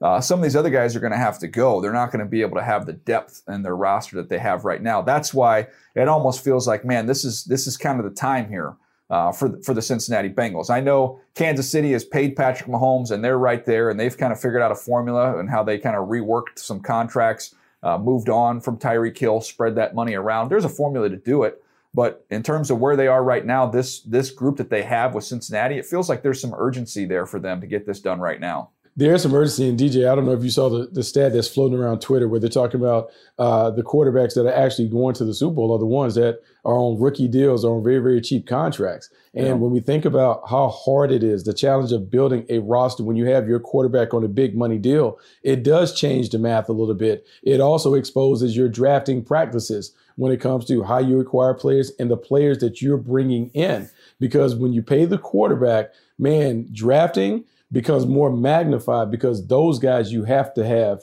uh, 0.00 0.20
some 0.20 0.38
of 0.40 0.42
these 0.42 0.56
other 0.56 0.70
guys 0.70 0.96
are 0.96 1.00
going 1.00 1.12
to 1.12 1.18
have 1.18 1.38
to 1.40 1.48
go. 1.48 1.80
They're 1.80 1.92
not 1.92 2.12
going 2.12 2.24
to 2.24 2.30
be 2.30 2.42
able 2.42 2.56
to 2.56 2.64
have 2.64 2.86
the 2.86 2.92
depth 2.92 3.42
in 3.48 3.62
their 3.62 3.76
roster 3.76 4.16
that 4.16 4.28
they 4.28 4.38
have 4.38 4.64
right 4.64 4.82
now. 4.82 5.02
That's 5.02 5.32
why 5.34 5.68
it 5.94 6.08
almost 6.08 6.42
feels 6.42 6.66
like, 6.66 6.84
man, 6.84 7.06
this 7.06 7.24
is 7.24 7.44
this 7.44 7.66
is 7.66 7.76
kind 7.76 7.98
of 7.98 8.04
the 8.04 8.14
time 8.14 8.48
here 8.48 8.76
uh, 9.10 9.32
for 9.32 9.60
for 9.62 9.74
the 9.74 9.82
Cincinnati 9.82 10.28
Bengals. 10.28 10.70
I 10.70 10.80
know 10.80 11.20
Kansas 11.34 11.70
City 11.70 11.92
has 11.92 12.04
paid 12.04 12.36
Patrick 12.36 12.68
Mahomes, 12.68 13.10
and 13.10 13.24
they're 13.24 13.38
right 13.38 13.64
there, 13.64 13.90
and 13.90 13.98
they've 13.98 14.16
kind 14.16 14.32
of 14.32 14.40
figured 14.40 14.62
out 14.62 14.72
a 14.72 14.76
formula 14.76 15.38
and 15.38 15.48
how 15.48 15.62
they 15.62 15.78
kind 15.78 15.96
of 15.96 16.08
reworked 16.08 16.58
some 16.58 16.80
contracts, 16.80 17.54
uh, 17.82 17.98
moved 17.98 18.28
on 18.28 18.60
from 18.60 18.78
Tyreek 18.78 19.16
Hill, 19.16 19.40
spread 19.40 19.74
that 19.76 19.94
money 19.94 20.14
around. 20.14 20.50
There's 20.50 20.64
a 20.64 20.68
formula 20.68 21.08
to 21.08 21.16
do 21.16 21.44
it. 21.44 21.62
But 21.94 22.26
in 22.30 22.42
terms 22.42 22.70
of 22.70 22.78
where 22.78 22.96
they 22.96 23.06
are 23.06 23.24
right 23.24 23.44
now, 23.44 23.66
this 23.66 24.00
this 24.00 24.30
group 24.30 24.58
that 24.58 24.68
they 24.68 24.82
have 24.82 25.14
with 25.14 25.24
Cincinnati, 25.24 25.78
it 25.78 25.86
feels 25.86 26.08
like 26.08 26.22
there's 26.22 26.40
some 26.40 26.54
urgency 26.56 27.06
there 27.06 27.24
for 27.24 27.40
them 27.40 27.60
to 27.60 27.66
get 27.66 27.86
this 27.86 28.00
done 28.00 28.20
right 28.20 28.40
now 28.40 28.70
there's 28.98 29.22
some 29.22 29.32
urgency 29.32 29.68
in 29.68 29.76
DJ. 29.76 30.10
I 30.10 30.16
don't 30.16 30.26
know 30.26 30.32
if 30.32 30.42
you 30.42 30.50
saw 30.50 30.68
the, 30.68 30.88
the 30.90 31.04
stat 31.04 31.32
that's 31.32 31.46
floating 31.46 31.78
around 31.78 32.00
Twitter 32.00 32.26
where 32.26 32.40
they're 32.40 32.50
talking 32.50 32.80
about 32.80 33.12
uh, 33.38 33.70
the 33.70 33.84
quarterbacks 33.84 34.34
that 34.34 34.44
are 34.44 34.52
actually 34.52 34.88
going 34.88 35.14
to 35.14 35.24
the 35.24 35.32
Super 35.32 35.54
Bowl 35.54 35.72
are 35.72 35.78
the 35.78 35.86
ones 35.86 36.16
that 36.16 36.40
are 36.64 36.74
on 36.74 37.00
rookie 37.00 37.28
deals 37.28 37.64
or 37.64 37.76
on 37.76 37.84
very, 37.84 38.00
very 38.00 38.20
cheap 38.20 38.48
contracts. 38.48 39.08
And 39.34 39.46
yeah. 39.46 39.52
when 39.52 39.70
we 39.70 39.78
think 39.78 40.04
about 40.04 40.48
how 40.50 40.70
hard 40.70 41.12
it 41.12 41.22
is, 41.22 41.44
the 41.44 41.54
challenge 41.54 41.92
of 41.92 42.10
building 42.10 42.44
a 42.48 42.58
roster 42.58 43.04
when 43.04 43.14
you 43.14 43.26
have 43.26 43.46
your 43.46 43.60
quarterback 43.60 44.12
on 44.14 44.24
a 44.24 44.28
big 44.28 44.56
money 44.56 44.78
deal, 44.78 45.20
it 45.44 45.62
does 45.62 45.94
change 45.94 46.30
the 46.30 46.38
math 46.40 46.68
a 46.68 46.72
little 46.72 46.92
bit. 46.92 47.24
It 47.44 47.60
also 47.60 47.94
exposes 47.94 48.56
your 48.56 48.68
drafting 48.68 49.24
practices 49.24 49.94
when 50.16 50.32
it 50.32 50.40
comes 50.40 50.64
to 50.64 50.82
how 50.82 50.98
you 50.98 51.20
acquire 51.20 51.54
players 51.54 51.92
and 52.00 52.10
the 52.10 52.16
players 52.16 52.58
that 52.58 52.82
you're 52.82 52.96
bringing 52.96 53.50
in. 53.50 53.88
Because 54.18 54.56
when 54.56 54.72
you 54.72 54.82
pay 54.82 55.04
the 55.04 55.18
quarterback, 55.18 55.92
man, 56.18 56.66
drafting– 56.72 57.44
becomes 57.70 58.06
more 58.06 58.34
magnified 58.34 59.10
because 59.10 59.46
those 59.46 59.78
guys 59.78 60.12
you 60.12 60.24
have 60.24 60.54
to 60.54 60.66
have 60.66 61.02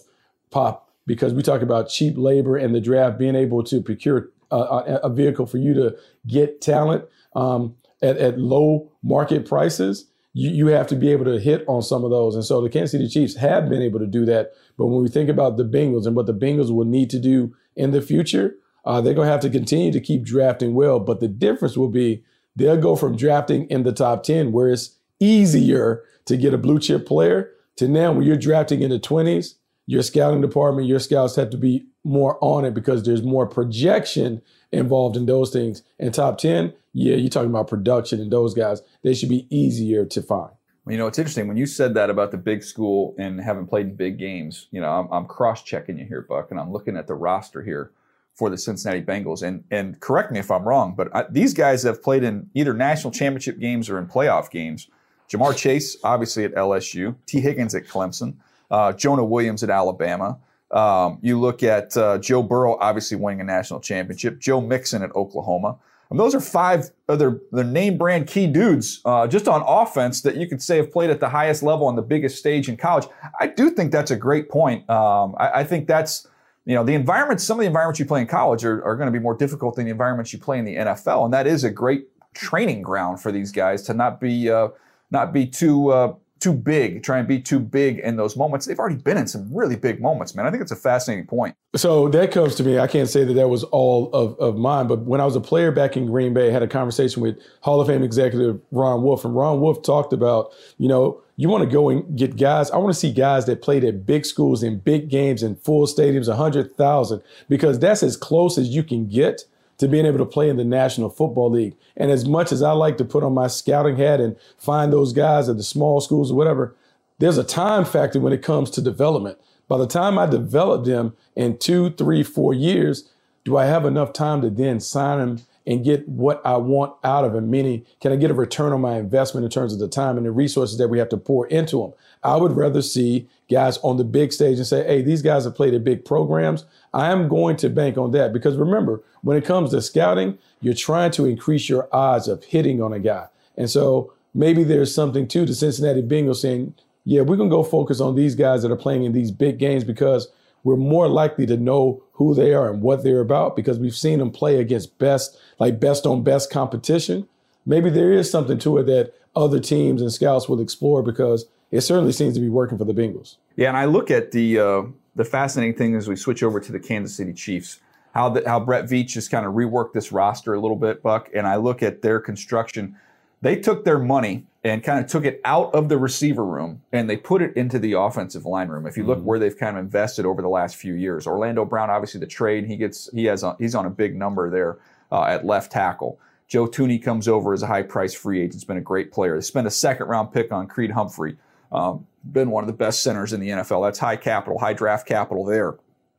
pop 0.49 0.89
because 1.05 1.33
we 1.33 1.43
talk 1.43 1.61
about 1.61 1.89
cheap 1.89 2.15
labor 2.17 2.57
and 2.57 2.73
the 2.73 2.81
draft 2.81 3.17
being 3.17 3.35
able 3.35 3.63
to 3.63 3.81
procure 3.81 4.29
a, 4.51 4.99
a 5.03 5.09
vehicle 5.09 5.45
for 5.45 5.57
you 5.57 5.73
to 5.73 5.95
get 6.27 6.61
talent 6.61 7.05
um, 7.35 7.75
at, 8.01 8.17
at, 8.17 8.39
low 8.39 8.91
market 9.03 9.47
prices. 9.47 10.07
You, 10.33 10.49
you 10.49 10.67
have 10.67 10.87
to 10.87 10.95
be 10.95 11.11
able 11.11 11.25
to 11.25 11.39
hit 11.39 11.63
on 11.67 11.81
some 11.81 12.03
of 12.03 12.11
those. 12.11 12.35
And 12.35 12.43
so 12.43 12.61
the 12.61 12.69
Kansas 12.69 12.91
City 12.91 13.07
Chiefs 13.07 13.35
have 13.35 13.69
been 13.69 13.81
able 13.81 13.99
to 13.99 14.07
do 14.07 14.25
that. 14.25 14.51
But 14.77 14.87
when 14.87 15.01
we 15.01 15.09
think 15.09 15.29
about 15.29 15.57
the 15.57 15.65
Bengals 15.65 16.05
and 16.05 16.15
what 16.15 16.25
the 16.25 16.33
Bengals 16.33 16.73
will 16.73 16.85
need 16.85 17.09
to 17.11 17.19
do 17.19 17.55
in 17.75 17.91
the 17.91 18.01
future, 18.01 18.55
uh, 18.85 19.01
they're 19.01 19.13
going 19.13 19.27
to 19.27 19.31
have 19.31 19.41
to 19.41 19.49
continue 19.49 19.91
to 19.91 19.99
keep 19.99 20.23
drafting 20.23 20.73
well. 20.73 20.99
But 20.99 21.19
the 21.19 21.27
difference 21.27 21.77
will 21.77 21.89
be 21.89 22.23
they'll 22.55 22.77
go 22.77 22.95
from 22.95 23.17
drafting 23.17 23.65
in 23.69 23.83
the 23.83 23.91
top 23.91 24.23
10, 24.23 24.51
where 24.51 24.69
it's 24.69 24.97
easier 25.19 26.03
to 26.25 26.37
get 26.37 26.53
a 26.53 26.57
blue 26.57 26.79
chip 26.79 27.05
player 27.05 27.51
to 27.77 27.87
now 27.87 28.11
when 28.11 28.25
you're 28.25 28.37
drafting 28.37 28.81
in 28.81 28.89
the 28.89 28.99
20s, 28.99 29.55
your 29.85 30.01
scouting 30.01 30.41
department, 30.41 30.87
your 30.87 30.99
scouts 30.99 31.35
have 31.35 31.49
to 31.51 31.57
be 31.57 31.85
more 32.03 32.37
on 32.41 32.65
it 32.65 32.73
because 32.73 33.03
there's 33.03 33.23
more 33.23 33.45
projection 33.45 34.41
involved 34.71 35.15
in 35.17 35.25
those 35.25 35.51
things. 35.51 35.83
And 35.99 36.13
top 36.13 36.37
10, 36.37 36.73
yeah, 36.93 37.15
you're 37.15 37.29
talking 37.29 37.49
about 37.49 37.67
production 37.67 38.19
and 38.19 38.31
those 38.31 38.53
guys, 38.53 38.81
they 39.03 39.13
should 39.13 39.29
be 39.29 39.47
easier 39.55 40.05
to 40.05 40.21
find. 40.21 40.51
You 40.87 40.97
know, 40.97 41.07
it's 41.07 41.17
interesting 41.17 41.47
when 41.47 41.57
you 41.57 41.65
said 41.65 41.95
that 41.95 42.11
about 42.11 42.31
the 42.31 42.37
big 42.37 42.63
school 42.63 43.15
and 43.17 43.41
having 43.41 43.65
played 43.65 43.87
in 43.87 43.95
big 43.95 44.19
games. 44.19 44.67
You 44.71 44.81
know, 44.81 44.89
I'm, 44.89 45.11
I'm 45.11 45.25
cross 45.25 45.63
checking 45.63 45.97
you 45.97 46.05
here, 46.05 46.21
Buck, 46.21 46.51
and 46.51 46.59
I'm 46.59 46.71
looking 46.71 46.95
at 46.95 47.07
the 47.07 47.15
roster 47.15 47.63
here 47.63 47.91
for 48.35 48.51
the 48.51 48.57
Cincinnati 48.57 49.01
Bengals. 49.01 49.41
And 49.41 49.63
and 49.71 49.99
correct 49.99 50.31
me 50.31 50.37
if 50.37 50.51
I'm 50.51 50.67
wrong, 50.67 50.93
but 50.95 51.15
I, 51.15 51.25
these 51.27 51.55
guys 51.55 51.81
have 51.83 52.03
played 52.03 52.23
in 52.23 52.51
either 52.53 52.73
national 52.73 53.11
championship 53.11 53.57
games 53.57 53.89
or 53.89 53.97
in 53.97 54.05
playoff 54.05 54.51
games 54.51 54.87
Ja'Marr 55.29 55.55
Chase, 55.55 55.97
obviously 56.03 56.43
at 56.43 56.53
LSU, 56.53 57.15
Tee 57.25 57.41
Higgins 57.41 57.75
at 57.75 57.85
Clemson, 57.85 58.35
uh, 58.71 58.93
Jonah 58.93 59.25
Williams 59.25 59.63
at 59.63 59.69
Alabama. 59.69 60.37
Um, 60.71 61.19
you 61.21 61.39
look 61.39 61.63
at 61.63 61.95
uh, 61.95 62.17
Joe 62.17 62.43
Burrow, 62.43 62.77
obviously 62.79 63.17
winning 63.17 63.41
a 63.41 63.43
national 63.43 63.79
championship, 63.79 64.39
Joe 64.39 64.61
Mixon 64.61 65.03
at 65.03 65.15
Oklahoma. 65.15 65.77
And 66.09 66.19
those 66.19 66.35
are 66.35 66.39
five 66.39 66.91
other 67.09 67.41
their 67.51 67.63
name 67.63 67.97
brand 67.97 68.27
key 68.27 68.45
dudes 68.47 69.01
uh, 69.05 69.25
just 69.27 69.47
on 69.47 69.63
offense 69.65 70.21
that 70.21 70.35
you 70.35 70.47
could 70.47 70.61
say 70.61 70.77
have 70.77 70.91
played 70.91 71.09
at 71.09 71.19
the 71.19 71.29
highest 71.29 71.63
level 71.63 71.87
on 71.87 71.95
the 71.95 72.01
biggest 72.01 72.37
stage 72.37 72.69
in 72.69 72.77
college. 72.77 73.07
I 73.39 73.47
do 73.47 73.71
think 73.71 73.91
that's 73.91 74.11
a 74.11 74.15
great 74.15 74.49
point. 74.49 74.87
Um, 74.89 75.35
I, 75.39 75.61
I, 75.61 75.63
think 75.63 75.87
that's 75.87 76.27
you 76.65 76.75
know 76.75 76.83
the 76.83 76.93
environments. 76.93 77.43
Some 77.43 77.57
of 77.57 77.61
the 77.61 77.67
environments 77.67 77.99
you 77.99 78.05
play 78.05 78.21
in 78.21 78.27
college 78.27 78.63
are, 78.63 78.83
are 78.85 78.95
going 78.95 79.07
to 79.07 79.11
be 79.11 79.21
more 79.21 79.35
difficult 79.35 79.75
than 79.75 79.85
the 79.85 79.91
environments 79.91 80.31
you 80.31 80.37
play 80.37 80.59
in 80.59 80.65
the 80.65 80.75
NFL, 80.75 81.25
and 81.25 81.33
that 81.33 81.47
is 81.47 81.63
a 81.63 81.71
great 81.71 82.07
training 82.35 82.83
ground 82.83 83.19
for 83.19 83.31
these 83.31 83.51
guys 83.51 83.81
to 83.83 83.93
not 83.93 84.19
be 84.19 84.49
uh, 84.49 84.67
not 85.11 85.33
be 85.33 85.45
too 85.45 85.89
uh, 85.89 86.13
too 86.39 86.53
big, 86.53 87.01
try 87.01 87.17
and 87.17 87.27
be 87.27 87.39
too 87.39 87.59
big 87.59 87.99
in 87.99 88.17
those 88.17 88.35
moments. 88.35 88.65
They've 88.65 88.77
already 88.77 88.97
been 88.97 89.17
in 89.17 89.25
some 89.25 89.51
really 89.51 89.75
big 89.75 90.01
moments, 90.01 90.35
man. 90.35 90.45
I 90.45 90.51
think 90.51 90.61
it's 90.61 90.71
a 90.71 90.75
fascinating 90.75 91.25
point. 91.25 91.55
So 91.75 92.07
that 92.09 92.31
comes 92.31 92.55
to 92.55 92.63
me. 92.63 92.77
I 92.77 92.87
can't 92.87 93.09
say 93.09 93.23
that 93.23 93.33
that 93.33 93.47
was 93.47 93.63
all 93.63 94.11
of, 94.13 94.37
of 94.37 94.55
mine, 94.55 94.87
but 94.87 94.99
when 94.99 95.21
I 95.21 95.25
was 95.25 95.35
a 95.35 95.41
player 95.41 95.71
back 95.71 95.97
in 95.97 96.05
Green 96.05 96.33
Bay, 96.33 96.49
I 96.49 96.51
had 96.51 96.61
a 96.61 96.67
conversation 96.67 97.23
with 97.23 97.39
Hall 97.61 97.81
of 97.81 97.87
Fame 97.87 98.03
executive 98.03 98.61
Ron 98.71 99.01
Wolf, 99.01 99.25
and 99.25 99.35
Ron 99.35 99.61
Wolf 99.61 99.81
talked 99.81 100.13
about, 100.13 100.51
you 100.77 100.87
know, 100.87 101.21
you 101.37 101.49
want 101.49 101.63
to 101.63 101.69
go 101.69 101.89
and 101.89 102.17
get 102.17 102.37
guys. 102.37 102.69
I 102.71 102.77
want 102.77 102.93
to 102.93 102.99
see 102.99 103.11
guys 103.11 103.45
that 103.45 103.61
played 103.61 103.83
at 103.83 104.05
big 104.05 104.25
schools 104.25 104.61
in 104.61 104.79
big 104.79 105.09
games 105.09 105.41
in 105.41 105.55
full 105.55 105.87
stadiums, 105.87 106.27
100,000, 106.27 107.21
because 107.49 107.79
that's 107.79 108.03
as 108.03 108.15
close 108.15 108.57
as 108.57 108.69
you 108.69 108.83
can 108.83 109.07
get 109.07 109.45
to 109.77 109.87
being 109.87 110.05
able 110.05 110.19
to 110.19 110.25
play 110.25 110.49
in 110.49 110.57
the 110.57 110.63
National 110.63 111.09
Football 111.09 111.51
League. 111.51 111.75
And 111.97 112.11
as 112.11 112.25
much 112.25 112.51
as 112.51 112.61
I 112.61 112.71
like 112.71 112.97
to 112.97 113.05
put 113.05 113.23
on 113.23 113.33
my 113.33 113.47
scouting 113.47 113.97
hat 113.97 114.21
and 114.21 114.35
find 114.57 114.91
those 114.91 115.13
guys 115.13 115.49
at 115.49 115.57
the 115.57 115.63
small 115.63 116.01
schools 116.01 116.31
or 116.31 116.35
whatever, 116.35 116.75
there's 117.19 117.37
a 117.37 117.43
time 117.43 117.85
factor 117.85 118.19
when 118.19 118.33
it 118.33 118.41
comes 118.41 118.69
to 118.71 118.81
development. 118.81 119.37
By 119.67 119.77
the 119.77 119.87
time 119.87 120.19
I 120.19 120.25
develop 120.25 120.85
them 120.85 121.15
in 121.35 121.57
two, 121.57 121.91
three, 121.91 122.23
four 122.23 122.53
years, 122.53 123.09
do 123.43 123.57
I 123.57 123.65
have 123.65 123.85
enough 123.85 124.13
time 124.13 124.41
to 124.41 124.49
then 124.49 124.79
sign 124.79 125.19
them 125.19 125.41
and 125.67 125.83
get 125.83 126.07
what 126.07 126.41
I 126.45 126.57
want 126.57 126.95
out 127.03 127.25
of 127.25 127.33
them? 127.33 127.49
Meaning, 127.49 127.85
can 127.99 128.11
I 128.11 128.15
get 128.15 128.31
a 128.31 128.35
return 128.35 128.73
on 128.73 128.81
my 128.81 128.97
investment 128.97 129.43
in 129.43 129.49
terms 129.49 129.73
of 129.73 129.79
the 129.79 129.87
time 129.87 130.17
and 130.17 130.25
the 130.25 130.31
resources 130.31 130.77
that 130.77 130.89
we 130.89 130.99
have 130.99 131.09
to 131.09 131.17
pour 131.17 131.47
into 131.47 131.81
them? 131.81 131.93
I 132.23 132.37
would 132.37 132.51
rather 132.51 132.81
see 132.81 133.27
guys 133.49 133.77
on 133.79 133.97
the 133.97 134.03
big 134.03 134.33
stage 134.33 134.57
and 134.57 134.67
say, 134.67 134.85
hey, 134.85 135.01
these 135.01 135.21
guys 135.21 135.45
have 135.45 135.55
played 135.55 135.73
at 135.73 135.83
big 135.83 136.05
programs. 136.05 136.65
I 136.95 137.11
am 137.11 137.27
going 137.27 137.57
to 137.57 137.69
bank 137.69 137.97
on 137.97 138.11
that 138.11 138.31
because 138.31 138.55
remember, 138.55 139.03
when 139.21 139.35
it 139.35 139.43
comes 139.43 139.71
to 139.71 139.81
scouting, 139.81 140.37
you're 140.61 140.73
trying 140.73 141.11
to 141.11 141.25
increase 141.25 141.67
your 141.67 141.89
odds 141.91 142.29
of 142.29 142.45
hitting 142.45 142.81
on 142.81 142.93
a 142.93 142.99
guy. 142.99 143.27
And 143.57 143.69
so 143.69 144.13
maybe 144.33 144.63
there's 144.63 144.95
something 144.95 145.27
to 145.27 145.45
the 145.45 145.53
Cincinnati 145.53 146.01
Bengals 146.01 146.37
saying, 146.37 146.73
yeah, 147.03 147.21
we're 147.21 147.35
going 147.35 147.49
to 147.49 147.55
go 147.55 147.63
focus 147.63 147.99
on 147.99 148.15
these 148.15 148.33
guys 148.33 148.63
that 148.63 148.71
are 148.71 148.77
playing 148.77 149.03
in 149.03 149.11
these 149.11 149.29
big 149.29 149.59
games 149.59 149.83
because 149.83 150.29
we're 150.63 150.77
more 150.77 151.09
likely 151.09 151.45
to 151.47 151.57
know 151.57 152.01
who 152.13 152.33
they 152.33 152.53
are 152.53 152.71
and 152.71 152.81
what 152.81 153.03
they're 153.03 153.19
about 153.19 153.57
because 153.57 153.77
we've 153.77 153.95
seen 153.95 154.19
them 154.19 154.31
play 154.31 154.61
against 154.61 154.97
best, 154.97 155.37
like 155.59 155.81
best 155.81 156.05
on 156.05 156.23
best 156.23 156.49
competition. 156.49 157.27
Maybe 157.65 157.89
there 157.89 158.13
is 158.13 158.31
something 158.31 158.57
to 158.59 158.77
it 158.77 158.85
that 158.85 159.13
other 159.35 159.59
teams 159.59 160.01
and 160.01 160.13
scouts 160.13 160.47
will 160.47 160.61
explore 160.61 161.03
because 161.03 161.45
it 161.71 161.81
certainly 161.81 162.13
seems 162.13 162.35
to 162.35 162.39
be 162.39 162.47
working 162.47 162.77
for 162.77 162.85
the 162.85 162.93
Bengals. 162.93 163.35
Yeah, 163.57 163.67
and 163.67 163.77
I 163.77 163.83
look 163.83 164.09
at 164.09 164.31
the 164.31 164.59
uh, 164.59 164.83
the 165.15 165.25
fascinating 165.25 165.75
thing 165.75 165.95
as 165.95 166.07
we 166.07 166.15
switch 166.15 166.43
over 166.43 166.59
to 166.59 166.71
the 166.71 166.79
Kansas 166.79 167.15
City 167.15 167.33
Chiefs, 167.33 167.79
how 168.13 168.29
the, 168.29 168.47
how 168.47 168.59
Brett 168.59 168.85
Veach 168.85 169.15
has 169.15 169.27
kind 169.27 169.45
of 169.45 169.53
reworked 169.53 169.93
this 169.93 170.11
roster 170.11 170.53
a 170.53 170.59
little 170.59 170.77
bit, 170.77 171.01
Buck, 171.01 171.29
and 171.33 171.47
I 171.47 171.55
look 171.57 171.83
at 171.83 172.01
their 172.01 172.19
construction. 172.19 172.97
They 173.41 173.57
took 173.57 173.85
their 173.85 173.99
money 173.99 174.45
and 174.63 174.83
kind 174.83 175.03
of 175.03 175.09
took 175.09 175.25
it 175.25 175.41
out 175.45 175.73
of 175.75 175.89
the 175.89 175.97
receiver 175.97 176.43
room 176.43 176.81
and 176.91 177.07
they 177.09 177.17
put 177.17 177.41
it 177.41 177.55
into 177.55 177.77
the 177.77 177.93
offensive 177.93 178.45
line 178.45 178.69
room. 178.69 178.87
If 178.87 178.97
you 178.97 179.03
look 179.03 179.19
mm-hmm. 179.19 179.27
where 179.27 179.39
they've 179.39 179.55
kind 179.55 179.77
of 179.77 179.83
invested 179.83 180.25
over 180.25 180.41
the 180.41 180.49
last 180.49 180.75
few 180.75 180.95
years, 180.95 181.27
Orlando 181.27 181.65
Brown, 181.65 181.89
obviously 181.89 182.19
the 182.19 182.25
trade, 182.25 182.65
he 182.65 182.75
gets 182.75 183.09
he 183.13 183.25
has 183.25 183.43
a, 183.43 183.55
he's 183.59 183.75
on 183.75 183.85
a 183.85 183.89
big 183.91 184.15
number 184.15 184.49
there 184.49 184.79
uh, 185.11 185.25
at 185.25 185.45
left 185.45 185.71
tackle. 185.71 186.19
Joe 186.47 186.67
Thuney 186.67 187.03
comes 187.03 187.27
over 187.27 187.53
as 187.53 187.61
a 187.61 187.67
high 187.67 187.83
price 187.83 188.13
free 188.13 188.39
agent. 188.39 188.55
It's 188.55 188.63
been 188.63 188.77
a 188.77 188.81
great 188.81 189.11
player. 189.11 189.35
They 189.35 189.41
spent 189.41 189.67
a 189.67 189.71
second 189.71 190.07
round 190.07 190.31
pick 190.31 190.51
on 190.51 190.67
Creed 190.67 190.91
Humphrey. 190.91 191.37
Um, 191.71 192.07
been 192.31 192.49
one 192.51 192.63
of 192.63 192.67
the 192.67 192.73
best 192.73 193.03
centers 193.03 193.33
in 193.33 193.39
the 193.39 193.49
NFL. 193.49 193.85
That's 193.85 193.99
high 193.99 194.15
capital, 194.15 194.59
high 194.59 194.73
draft 194.73 195.07
capital 195.07 195.45
there. 195.45 195.75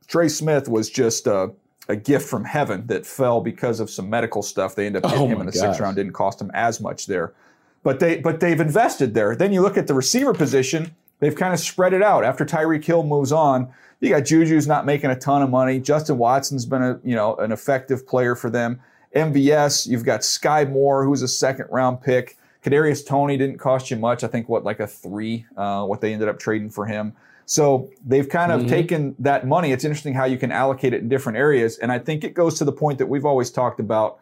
Trey 0.07 0.29
Smith 0.29 0.69
was 0.69 0.89
just 0.89 1.27
a, 1.27 1.53
a 1.89 1.97
gift 1.97 2.29
from 2.29 2.45
heaven 2.45 2.87
that 2.87 3.07
fell 3.07 3.41
because 3.41 3.81
of 3.81 3.91
some 3.91 4.09
medical 4.09 4.43
stuff. 4.43 4.75
They 4.75 4.87
ended 4.87 5.05
up 5.05 5.11
getting 5.11 5.27
oh 5.27 5.35
him 5.35 5.41
in 5.41 5.47
the 5.47 5.53
gosh. 5.53 5.61
sixth 5.61 5.81
round. 5.81 5.97
Didn't 5.97 6.13
cost 6.13 6.41
him 6.41 6.51
as 6.55 6.81
much 6.81 7.07
there, 7.07 7.33
but 7.83 8.01
they 8.01 8.19
but 8.19 8.41
they've 8.41 8.61
invested 8.61 9.15
there. 9.15 9.35
Then 9.35 9.53
you 9.53 9.63
look 9.63 9.77
at 9.77 9.87
the 9.87 9.95
receiver 9.95 10.33
position. 10.33 10.95
They've 11.19 11.35
kind 11.35 11.55
of 11.55 11.61
spread 11.61 11.93
it 11.93 12.03
out. 12.03 12.25
After 12.25 12.45
Tyreek 12.45 12.85
Hill 12.85 13.03
moves 13.03 13.33
on, 13.33 13.73
you 14.01 14.11
got 14.11 14.25
Juju's 14.25 14.67
not 14.67 14.85
making 14.85 15.11
a 15.11 15.19
ton 15.19 15.43
of 15.43 15.51
money. 15.51 15.81
Justin 15.81 16.19
Watson's 16.19 16.67
been 16.67 16.83
a 16.83 17.01
you 17.03 17.17
know 17.17 17.37
an 17.37 17.53
effective 17.53 18.07
player 18.07 18.35
for 18.35 18.51
them. 18.51 18.81
MVS, 19.15 19.87
you've 19.87 20.05
got 20.05 20.25
Sky 20.25 20.65
Moore, 20.65 21.05
who's 21.05 21.23
a 21.23 21.29
second 21.29 21.67
round 21.71 22.03
pick. 22.03 22.37
Kadarius 22.67 23.07
Toney 23.07 23.37
didn't 23.37 23.59
cost 23.59 23.91
you 23.93 23.97
much. 23.97 24.25
I 24.25 24.27
think 24.27 24.49
what 24.49 24.65
like 24.65 24.81
a 24.81 24.89
three, 24.89 25.47
uh, 25.57 25.85
what 25.85 26.01
they 26.01 26.13
ended 26.13 26.29
up 26.29 26.41
trading 26.41 26.69
for 26.69 26.85
him. 26.85 27.15
So 27.45 27.89
they've 28.05 28.29
kind 28.29 28.51
of 28.51 28.61
mm-hmm. 28.63 28.69
taken 28.69 29.15
that 29.21 29.47
money. 29.47 29.71
It's 29.71 29.85
interesting 29.85 30.15
how 30.15 30.25
you 30.25 30.37
can 30.37 30.51
allocate 30.51 30.93
it 30.93 31.01
in 31.01 31.09
different 31.09 31.39
areas, 31.39 31.79
and 31.79 31.93
I 31.93 32.01
think 32.01 32.25
it 32.25 32.35
goes 32.35 32.59
to 32.59 32.65
the 32.65 32.73
point 32.73 32.99
that 32.99 33.07
we've 33.07 33.25
always 33.25 33.51
talked 33.51 33.79
about. 33.79 34.19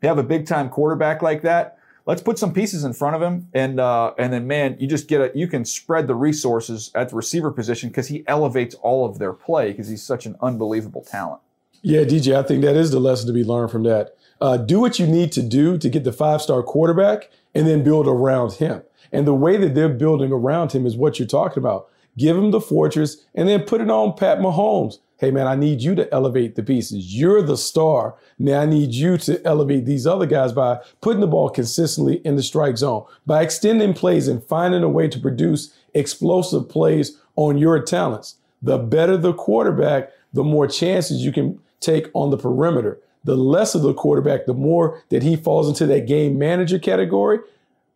You 0.00 0.08
have 0.08 0.16
a 0.16 0.22
big 0.22 0.46
time 0.46 0.70
quarterback 0.70 1.20
like 1.20 1.42
that. 1.42 1.78
Let's 2.06 2.22
put 2.22 2.38
some 2.38 2.52
pieces 2.52 2.82
in 2.82 2.94
front 2.94 3.14
of 3.14 3.20
him, 3.20 3.48
and 3.52 3.78
uh, 3.78 4.14
and 4.18 4.32
then 4.32 4.46
man, 4.46 4.76
you 4.80 4.88
just 4.88 5.06
get 5.06 5.20
a 5.20 5.30
you 5.38 5.46
can 5.46 5.66
spread 5.66 6.06
the 6.06 6.14
resources 6.14 6.90
at 6.94 7.10
the 7.10 7.16
receiver 7.16 7.50
position 7.50 7.90
because 7.90 8.08
he 8.08 8.24
elevates 8.26 8.74
all 8.76 9.04
of 9.04 9.18
their 9.18 9.34
play 9.34 9.70
because 9.70 9.88
he's 9.88 10.02
such 10.02 10.24
an 10.24 10.36
unbelievable 10.40 11.02
talent. 11.02 11.42
Yeah, 11.82 12.04
DJ, 12.04 12.34
I 12.36 12.42
think 12.42 12.62
that 12.62 12.74
is 12.74 12.90
the 12.90 13.00
lesson 13.00 13.26
to 13.26 13.34
be 13.34 13.44
learned 13.44 13.70
from 13.70 13.82
that. 13.82 14.16
Uh, 14.40 14.56
do 14.56 14.80
what 14.80 14.98
you 14.98 15.06
need 15.06 15.30
to 15.32 15.42
do 15.42 15.76
to 15.76 15.88
get 15.90 16.04
the 16.04 16.12
five 16.12 16.40
star 16.40 16.62
quarterback 16.62 17.28
and 17.54 17.66
then 17.66 17.84
build 17.84 18.06
around 18.06 18.54
him. 18.54 18.82
And 19.12 19.26
the 19.26 19.34
way 19.34 19.56
that 19.56 19.74
they're 19.74 19.88
building 19.88 20.32
around 20.32 20.72
him 20.72 20.86
is 20.86 20.96
what 20.96 21.18
you're 21.18 21.28
talking 21.28 21.62
about. 21.62 21.88
Give 22.16 22.36
him 22.36 22.50
the 22.50 22.60
fortress 22.60 23.24
and 23.34 23.48
then 23.48 23.62
put 23.62 23.80
it 23.80 23.90
on 23.90 24.16
Pat 24.16 24.38
Mahomes. 24.38 24.98
Hey, 25.18 25.30
man, 25.30 25.46
I 25.46 25.54
need 25.54 25.82
you 25.82 25.94
to 25.94 26.12
elevate 26.12 26.56
the 26.56 26.64
pieces. 26.64 27.14
You're 27.14 27.42
the 27.42 27.56
star. 27.56 28.16
Now 28.38 28.62
I 28.62 28.66
need 28.66 28.92
you 28.92 29.16
to 29.18 29.40
elevate 29.46 29.86
these 29.86 30.06
other 30.06 30.26
guys 30.26 30.52
by 30.52 30.80
putting 31.00 31.20
the 31.20 31.28
ball 31.28 31.48
consistently 31.48 32.16
in 32.24 32.34
the 32.34 32.42
strike 32.42 32.76
zone, 32.76 33.04
by 33.24 33.42
extending 33.42 33.94
plays 33.94 34.26
and 34.26 34.42
finding 34.42 34.82
a 34.82 34.88
way 34.88 35.06
to 35.08 35.20
produce 35.20 35.72
explosive 35.94 36.68
plays 36.68 37.20
on 37.36 37.56
your 37.56 37.80
talents. 37.80 38.36
The 38.62 38.78
better 38.78 39.16
the 39.16 39.32
quarterback, 39.32 40.10
the 40.32 40.42
more 40.42 40.66
chances 40.66 41.24
you 41.24 41.30
can 41.32 41.60
take 41.80 42.08
on 42.14 42.30
the 42.30 42.38
perimeter 42.38 42.98
the 43.24 43.36
less 43.36 43.74
of 43.74 43.82
the 43.82 43.94
quarterback, 43.94 44.46
the 44.46 44.54
more 44.54 45.02
that 45.10 45.22
he 45.22 45.36
falls 45.36 45.68
into 45.68 45.86
that 45.86 46.06
game 46.06 46.38
manager 46.38 46.78
category, 46.78 47.38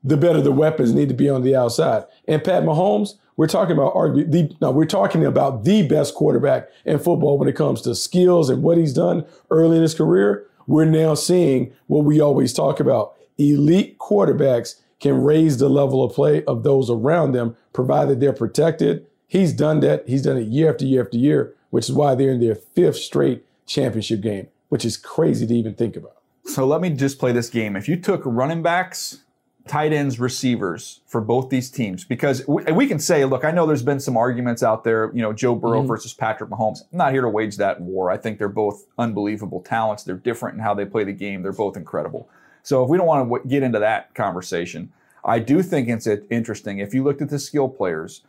the 0.05 0.17
better 0.17 0.41
the 0.41 0.53
weapons 0.53 0.93
need 0.93 1.09
to 1.09 1.15
be 1.15 1.29
on 1.29 1.43
the 1.43 1.57
outside. 1.57 2.05
And 2.29 2.43
Pat 2.43 2.63
Mahomes, 2.63 3.15
we're 3.37 3.49
talking 3.49 3.77
about 3.77 3.95
arguably 3.95 4.31
the 4.31 4.57
no, 4.61 4.71
we're 4.71 4.87
talking 4.87 5.25
about 5.25 5.65
the 5.65 5.87
best 5.87 6.15
quarterback 6.15 6.69
in 6.85 6.99
football 6.99 7.39
when 7.39 7.49
it 7.49 7.57
comes 7.57 7.83
to 7.83 7.95
skills 7.95 8.49
and 8.49 8.63
what 8.63 8.79
he's 8.79 8.95
done 8.95 9.27
early 9.51 9.77
in 9.77 9.83
his 9.83 9.95
career. 9.95 10.47
We're 10.67 10.85
now 10.85 11.15
seeing 11.15 11.73
what 11.87 12.05
we 12.05 12.21
always 12.21 12.53
talk 12.53 12.81
about. 12.81 13.15
Elite 13.39 13.99
quarterbacks 13.99 14.81
can 15.01 15.23
raise 15.23 15.59
the 15.59 15.69
level 15.69 16.03
of 16.03 16.15
play 16.15 16.43
of 16.45 16.63
those 16.63 16.89
around 16.89 17.33
them, 17.33 17.57
provided 17.73 18.21
they're 18.21 18.33
protected. 18.33 19.07
He's 19.29 19.53
done 19.53 19.81
that. 19.81 20.09
He's 20.09 20.23
done 20.23 20.39
it 20.39 20.49
year 20.49 20.71
after 20.71 20.87
year 20.87 21.03
after 21.03 21.19
year, 21.19 21.55
which 21.71 21.89
is 21.89 21.95
why 21.95 22.15
they're 22.15 22.31
in 22.31 22.41
their 22.41 22.55
fifth 22.55 22.97
straight 22.97 23.45
championship 23.67 24.23
game 24.23 24.49
which 24.69 24.85
is 24.85 24.97
crazy 24.97 25.47
to 25.47 25.55
even 25.55 25.75
think 25.75 25.97
about. 25.97 26.17
So 26.45 26.67
let 26.67 26.81
me 26.81 26.91
just 26.91 27.19
play 27.19 27.33
this 27.33 27.51
game. 27.51 27.77
If 27.77 27.89
you 27.89 27.97
took 27.97 28.23
running 28.25 28.63
backs, 28.63 29.23
tight 29.67 29.93
ends, 29.93 30.21
receivers 30.21 31.01
for 31.07 31.21
both 31.21 31.51
these 31.51 31.71
teams, 31.71 32.05
because 32.05 32.47
we, 32.47 32.63
we 32.73 32.87
can 32.87 33.01
say, 33.01 33.25
look, 33.25 33.45
I 33.45 33.51
know 33.51 33.67
there's 33.67 33.83
been 33.83 33.99
some 33.99 34.17
arguments 34.17 34.63
out 34.63 34.85
there, 34.85 35.11
you 35.13 35.23
know, 35.23 35.33
Joe 35.33 35.57
Burrow 35.57 35.81
mm-hmm. 35.81 35.89
versus 35.89 36.15
Patrick 36.15 36.51
Mahomes. 36.51 36.83
I'm 36.93 36.99
not 36.99 37.13
here 37.13 37.23
to 37.23 37.29
wage 37.29 37.57
that 37.57 37.81
war. 37.81 38.11
I 38.11 38.17
think 38.17 38.39
they're 38.39 38.49
both 38.49 38.87
unbelievable 38.97 39.61
talents. 39.61 40.05
They're 40.05 40.15
different 40.15 40.57
in 40.57 40.63
how 40.63 40.75
they 40.75 40.85
play 40.85 41.03
the 41.03 41.13
game. 41.13 41.43
They're 41.43 41.53
both 41.53 41.77
incredible. 41.77 42.29
So 42.63 42.83
if 42.85 42.89
we 42.89 42.97
don't 42.97 43.07
want 43.07 43.43
to 43.43 43.49
get 43.49 43.63
into 43.63 43.81
that 43.81 44.15
conversation, 44.15 44.93
I 45.25 45.41
do 45.41 45.63
think 45.63 45.89
it's 45.89 46.07
interesting. 46.31 46.79
If 46.79 46.95
you 46.95 47.03
looked 47.03 47.23
at 47.23 47.31
the 47.31 47.39
skill 47.39 47.69
players, 47.69 48.23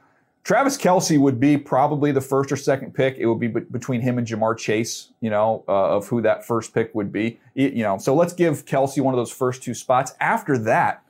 Travis 0.47 0.77
Kelce 0.77 1.19
would 1.19 1.41
be 1.41 1.57
probably 1.57 2.13
the 2.13 2.21
first 2.21 2.53
or 2.53 2.55
second 2.55 2.93
pick. 2.93 3.17
It 3.17 3.25
would 3.25 3.37
be 3.37 3.49
between 3.49 3.99
him 3.99 4.17
and 4.17 4.25
Ja'Marr 4.25 4.57
Chase, 4.57 5.09
you 5.19 5.29
know, 5.29 5.65
uh, 5.67 5.97
of 5.97 6.07
who 6.07 6.21
that 6.21 6.47
first 6.47 6.73
pick 6.73 6.95
would 6.95 7.11
be. 7.11 7.37
you 7.53 7.83
know, 7.83 7.97
so 7.97 8.15
let's 8.15 8.31
give 8.31 8.63
Kelce 8.63 9.01
one 9.01 9.13
of 9.13 9.17
those 9.17 9.29
first 9.29 9.61
two 9.61 9.73
spots. 9.73 10.13
After 10.21 10.57
that, 10.59 11.03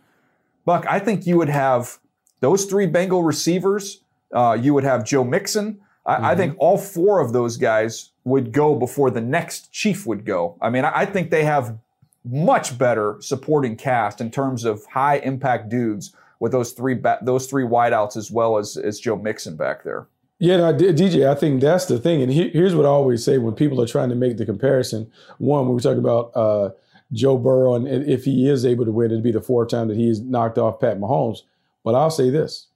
Buck, 0.66 0.88
I 0.90 0.98
think 0.98 1.28
you 1.28 1.38
would 1.38 1.50
have 1.50 2.00
those 2.40 2.66
three 2.66 2.88
Bengal 2.88 3.22
receivers. 3.22 4.02
Uh, 4.34 4.58
you 4.60 4.74
would 4.74 4.84
have 4.84 5.06
Joe 5.06 5.24
Mixon. 5.24 5.82
I, 6.04 6.16
mm-hmm. 6.16 6.26
I, 6.26 6.36
think 6.36 6.56
all 6.58 6.80
four 6.80 7.20
of 7.20 7.32
those 7.32 7.58
guys 7.58 8.10
would 8.24 8.52
go 8.52 8.74
before 8.74 9.12
the 9.12 9.22
next 9.22 9.72
Chief 9.72 10.08
would 10.08 10.26
go. 10.26 10.58
I 10.60 10.72
mean, 10.72 10.84
I, 10.84 11.02
I 11.02 11.06
think 11.06 11.30
they 11.30 11.44
have 11.44 11.78
much 12.26 12.76
better 12.76 13.18
supporting 13.20 13.76
cast 13.76 14.20
in 14.20 14.32
terms 14.32 14.66
of 14.66 14.84
high 14.88 15.18
impact 15.18 15.70
dudes 15.70 16.16
with 16.40 16.52
those 16.52 16.72
three 16.72 16.96
ba- 16.96 17.20
those 17.22 17.48
three 17.48 17.64
wideouts 17.64 18.18
as 18.18 18.32
well 18.32 18.58
as 18.58 18.78
as 18.78 19.00
Joe 19.00 19.16
Mixon 19.16 19.56
back 19.56 19.84
there. 19.84 20.08
Yeah, 20.40 20.58
no, 20.58 20.74
DJ, 20.74 21.28
I 21.28 21.34
think 21.34 21.62
that's 21.62 21.86
the 21.86 21.98
thing. 21.98 22.22
And 22.22 22.32
he, 22.32 22.50
here's 22.50 22.76
what 22.76 22.86
I 22.86 22.90
always 22.90 23.24
say 23.26 23.40
when 23.40 23.56
people 23.56 23.82
are 23.82 23.88
trying 23.88 24.10
to 24.10 24.16
make 24.16 24.38
the 24.38 24.46
comparison. 24.46 25.12
One, 25.40 25.66
when 25.66 25.76
we 25.76 25.82
talk 25.82 25.98
about 25.98 26.32
uh, 26.36 26.70
Joe 27.12 27.40
Burrow 27.40 27.74
and 27.74 27.88
if 27.88 28.24
he 28.26 28.48
is 28.48 28.64
able 28.64 28.86
to 28.86 28.92
win, 28.92 29.10
it'd 29.10 29.24
be 29.24 29.32
the 29.32 29.42
fourth 29.42 29.70
time 29.70 29.88
that 29.88 29.98
he's 29.98 30.20
knocked 30.20 30.60
off 30.60 30.80
Pat 30.80 31.00
Mahomes. 31.00 31.40
But 31.84 31.96
I'll 31.96 32.12
say 32.12 32.30
this: 32.30 32.68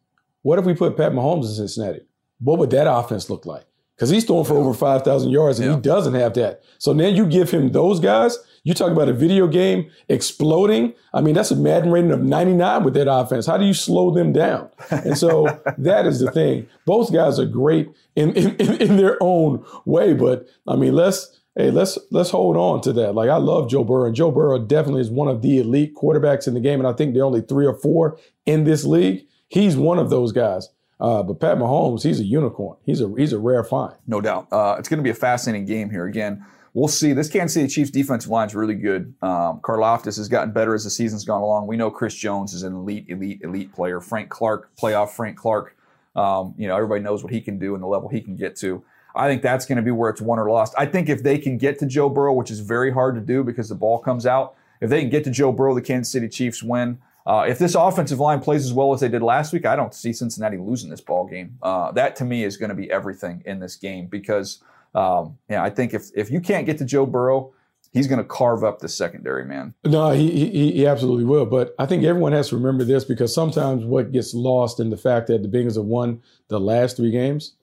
What 0.42 0.58
if 0.58 0.66
we 0.66 0.74
put 0.74 0.98
Pat 0.98 1.12
Mahomes 1.12 1.50
in 1.50 1.56
Cincinnati? 1.56 2.02
What 2.40 2.58
would 2.58 2.72
that 2.72 2.92
offense 2.92 3.30
look 3.30 3.46
like? 3.46 3.66
Because 4.02 4.10
he's 4.10 4.26
throwing 4.26 4.46
for 4.46 4.56
over 4.56 4.74
five 4.74 5.04
thousand 5.04 5.30
yards 5.30 5.60
and 5.60 5.70
yeah. 5.70 5.76
he 5.76 5.82
doesn't 5.82 6.16
have 6.16 6.34
that. 6.34 6.64
So 6.80 6.94
now 6.94 7.08
you 7.08 7.26
give 7.26 7.52
him 7.52 7.72
those 7.72 8.00
guys 8.00 8.38
you 8.64 8.74
talk 8.74 8.92
about 8.92 9.10
a 9.10 9.14
video 9.14 9.48
game 9.48 9.90
exploding. 10.08 10.94
I 11.14 11.22
mean, 11.22 11.34
that's 11.34 11.52
a 11.52 11.56
Madden 11.56 11.92
rating 11.92 12.12
of 12.12 12.22
99 12.22 12.84
with 12.84 12.94
that 12.94 13.12
offense. 13.12 13.48
How 13.48 13.58
do 13.58 13.66
you 13.66 13.74
slow 13.74 14.12
them 14.12 14.34
down? 14.34 14.70
And 14.92 15.18
so 15.18 15.60
that 15.80 16.06
is 16.06 16.20
the 16.20 16.32
thing. 16.32 16.68
Both 16.86 17.12
guys 17.12 17.40
are 17.40 17.46
great 17.46 17.90
in, 18.16 18.34
in, 18.36 18.56
in 18.82 18.98
their 18.98 19.18
own 19.20 19.66
way, 19.86 20.14
but 20.14 20.48
I 20.68 20.76
mean, 20.76 20.94
let's 20.94 21.40
hey, 21.56 21.72
let's 21.72 21.98
let's 22.12 22.30
hold 22.30 22.56
on 22.56 22.82
to 22.82 22.94
that. 22.94 23.14
Like 23.16 23.30
I 23.30 23.38
love 23.38 23.70
Joe 23.70 23.84
Burrow, 23.84 24.06
and 24.06 24.16
Joe 24.16 24.32
Burrow 24.32 24.60
definitely 24.60 25.02
is 25.02 25.10
one 25.10 25.28
of 25.28 25.42
the 25.42 25.60
elite 25.60 25.96
quarterbacks 25.96 26.48
in 26.48 26.54
the 26.54 26.60
game, 26.60 26.80
and 26.80 26.88
I 26.88 26.94
think 26.94 27.14
there 27.14 27.24
are 27.24 27.28
only 27.28 27.42
three 27.42 27.66
or 27.66 27.76
four 27.76 28.20
in 28.46 28.64
this 28.64 28.86
league. 28.86 29.26
He's 29.48 29.76
one 29.76 29.98
of 29.98 30.10
those 30.10 30.32
guys. 30.32 30.70
Uh, 31.02 31.24
but 31.24 31.40
Pat 31.40 31.58
Mahomes, 31.58 32.04
he's 32.04 32.20
a 32.20 32.24
unicorn. 32.24 32.78
He's 32.86 33.02
a 33.02 33.12
he's 33.18 33.34
a 33.34 33.40
rare 33.40 33.64
find. 33.64 33.96
No 34.06 34.22
doubt. 34.22 34.48
Uh, 34.52 34.76
it's 34.78 34.88
going 34.88 35.00
to 35.00 35.04
be 35.04 35.10
a 35.10 35.16
fascinating 35.16 35.66
game 35.66 35.90
here. 35.90 36.06
Again, 36.06 36.46
we'll 36.76 36.88
see. 36.88 37.12
This 37.12 37.28
Kansas 37.28 37.56
City 37.56 37.68
Chiefs 37.68 37.90
defensive 37.90 38.30
line 38.30 38.48
is 38.48 38.54
really 38.54 38.76
good. 38.76 39.16
Um, 39.24 39.60
Karlaftis 39.62 40.18
has 40.18 40.30
gotten 40.30 40.54
better 40.54 40.76
as 40.76 40.84
the 40.84 40.92
season's 40.92 41.26
gone 41.26 41.42
along. 41.42 41.66
We 41.66 41.76
know 41.76 41.90
Chris 41.90 42.14
Jones 42.14 42.54
is 42.54 42.62
an 42.62 42.74
elite, 42.74 43.08
elite, 43.10 43.42
elite 43.42 43.74
player. 43.74 44.00
Frank 44.00 44.30
Clark, 44.30 44.70
playoff 44.76 45.10
Frank 45.10 45.38
Clark. 45.38 45.76
Um, 46.16 46.54
you 46.56 46.68
know, 46.68 46.76
everybody 46.76 47.02
knows 47.02 47.24
what 47.24 47.34
he 47.34 47.42
can 47.42 47.58
do 47.58 47.74
and 47.74 47.82
the 47.82 47.88
level 47.88 48.08
he 48.08 48.22
can 48.22 48.36
get 48.36 48.56
to. 48.58 48.84
I 49.16 49.28
think 49.28 49.42
that's 49.42 49.66
going 49.66 49.78
to 49.78 49.82
be 49.82 49.92
where 49.92 50.10
it's 50.10 50.22
won 50.22 50.40
or 50.40 50.50
lost. 50.50 50.74
I 50.78 50.86
think 50.86 51.10
if 51.10 51.24
they 51.24 51.38
can 51.38 51.58
get 51.58 51.80
to 51.80 51.86
Joe 51.86 52.10
Burrow, 52.10 52.34
which 52.34 52.52
is 52.52 52.60
very 52.60 52.92
hard 52.92 53.16
to 53.16 53.22
do 53.22 53.44
because 53.44 53.70
the 53.70 53.76
ball 53.76 54.00
comes 54.00 54.26
out, 54.26 54.56
if 54.80 54.90
they 54.90 55.02
can 55.02 55.10
get 55.10 55.24
to 55.26 55.32
Joe 55.32 55.52
Burrow, 55.52 55.76
the 55.76 55.82
Kansas 55.82 56.12
City 56.12 56.30
Chiefs 56.30 56.64
win. 56.64 57.00
Uh, 57.26 57.46
if 57.48 57.60
this 57.60 57.76
offensive 57.76 58.20
line 58.20 58.40
plays 58.40 58.66
as 58.66 58.74
well 58.74 58.94
as 58.94 59.00
they 59.00 59.10
did 59.10 59.22
last 59.22 59.54
week, 59.54 59.66
I 59.66 59.76
don't 59.76 59.94
see 59.94 60.12
Cincinnati 60.12 60.58
losing 60.58 60.90
this 60.90 61.02
ball 61.02 61.28
game. 61.28 61.58
Uh, 61.62 61.92
that 61.92 62.16
to 62.18 62.26
me 62.26 62.44
is 62.44 62.58
going 62.58 62.70
to 62.70 62.76
be 62.76 62.90
everything 62.92 63.44
in 63.46 63.60
this 63.60 63.76
game 63.76 64.08
because 64.08 64.64
um, 64.94 65.38
yeah, 65.50 65.64
I 65.64 65.70
think 65.70 65.94
if 65.94 66.10
if 66.16 66.30
you 66.30 66.42
can't 66.42 66.66
get 66.66 66.78
to 66.80 66.86
Joe 66.86 67.06
Burrow, 67.06 67.54
he's 67.92 68.08
going 68.08 68.20
to 68.20 68.26
carve 68.26 68.64
up 68.64 68.80
the 68.80 68.90
secondary, 68.90 69.46
man. 69.46 69.74
No, 69.86 70.12
he, 70.12 70.50
he, 70.50 70.72
he 70.72 70.88
absolutely 70.88 71.24
will. 71.24 71.46
But 71.46 71.74
I 71.80 71.86
think 71.86 72.04
everyone 72.04 72.34
has 72.34 72.50
to 72.50 72.56
remember 72.56 72.84
this 72.84 73.04
because 73.04 73.34
sometimes 73.34 73.86
what 73.86 74.12
gets 74.12 74.34
lost 74.34 74.80
in 74.80 74.90
the 74.90 74.98
fact 74.98 75.28
that 75.28 75.44
the 75.44 75.48
Bengals 75.48 75.76
have 75.76 75.86
won 75.86 76.22
the 76.48 76.60
last 76.60 76.98
three 76.98 77.12
games, 77.12 77.54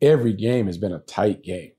every 0.00 0.32
game 0.32 0.66
has 0.66 0.78
been 0.78 0.92
a 0.92 1.00
tight 1.00 1.42
game, 1.42 1.72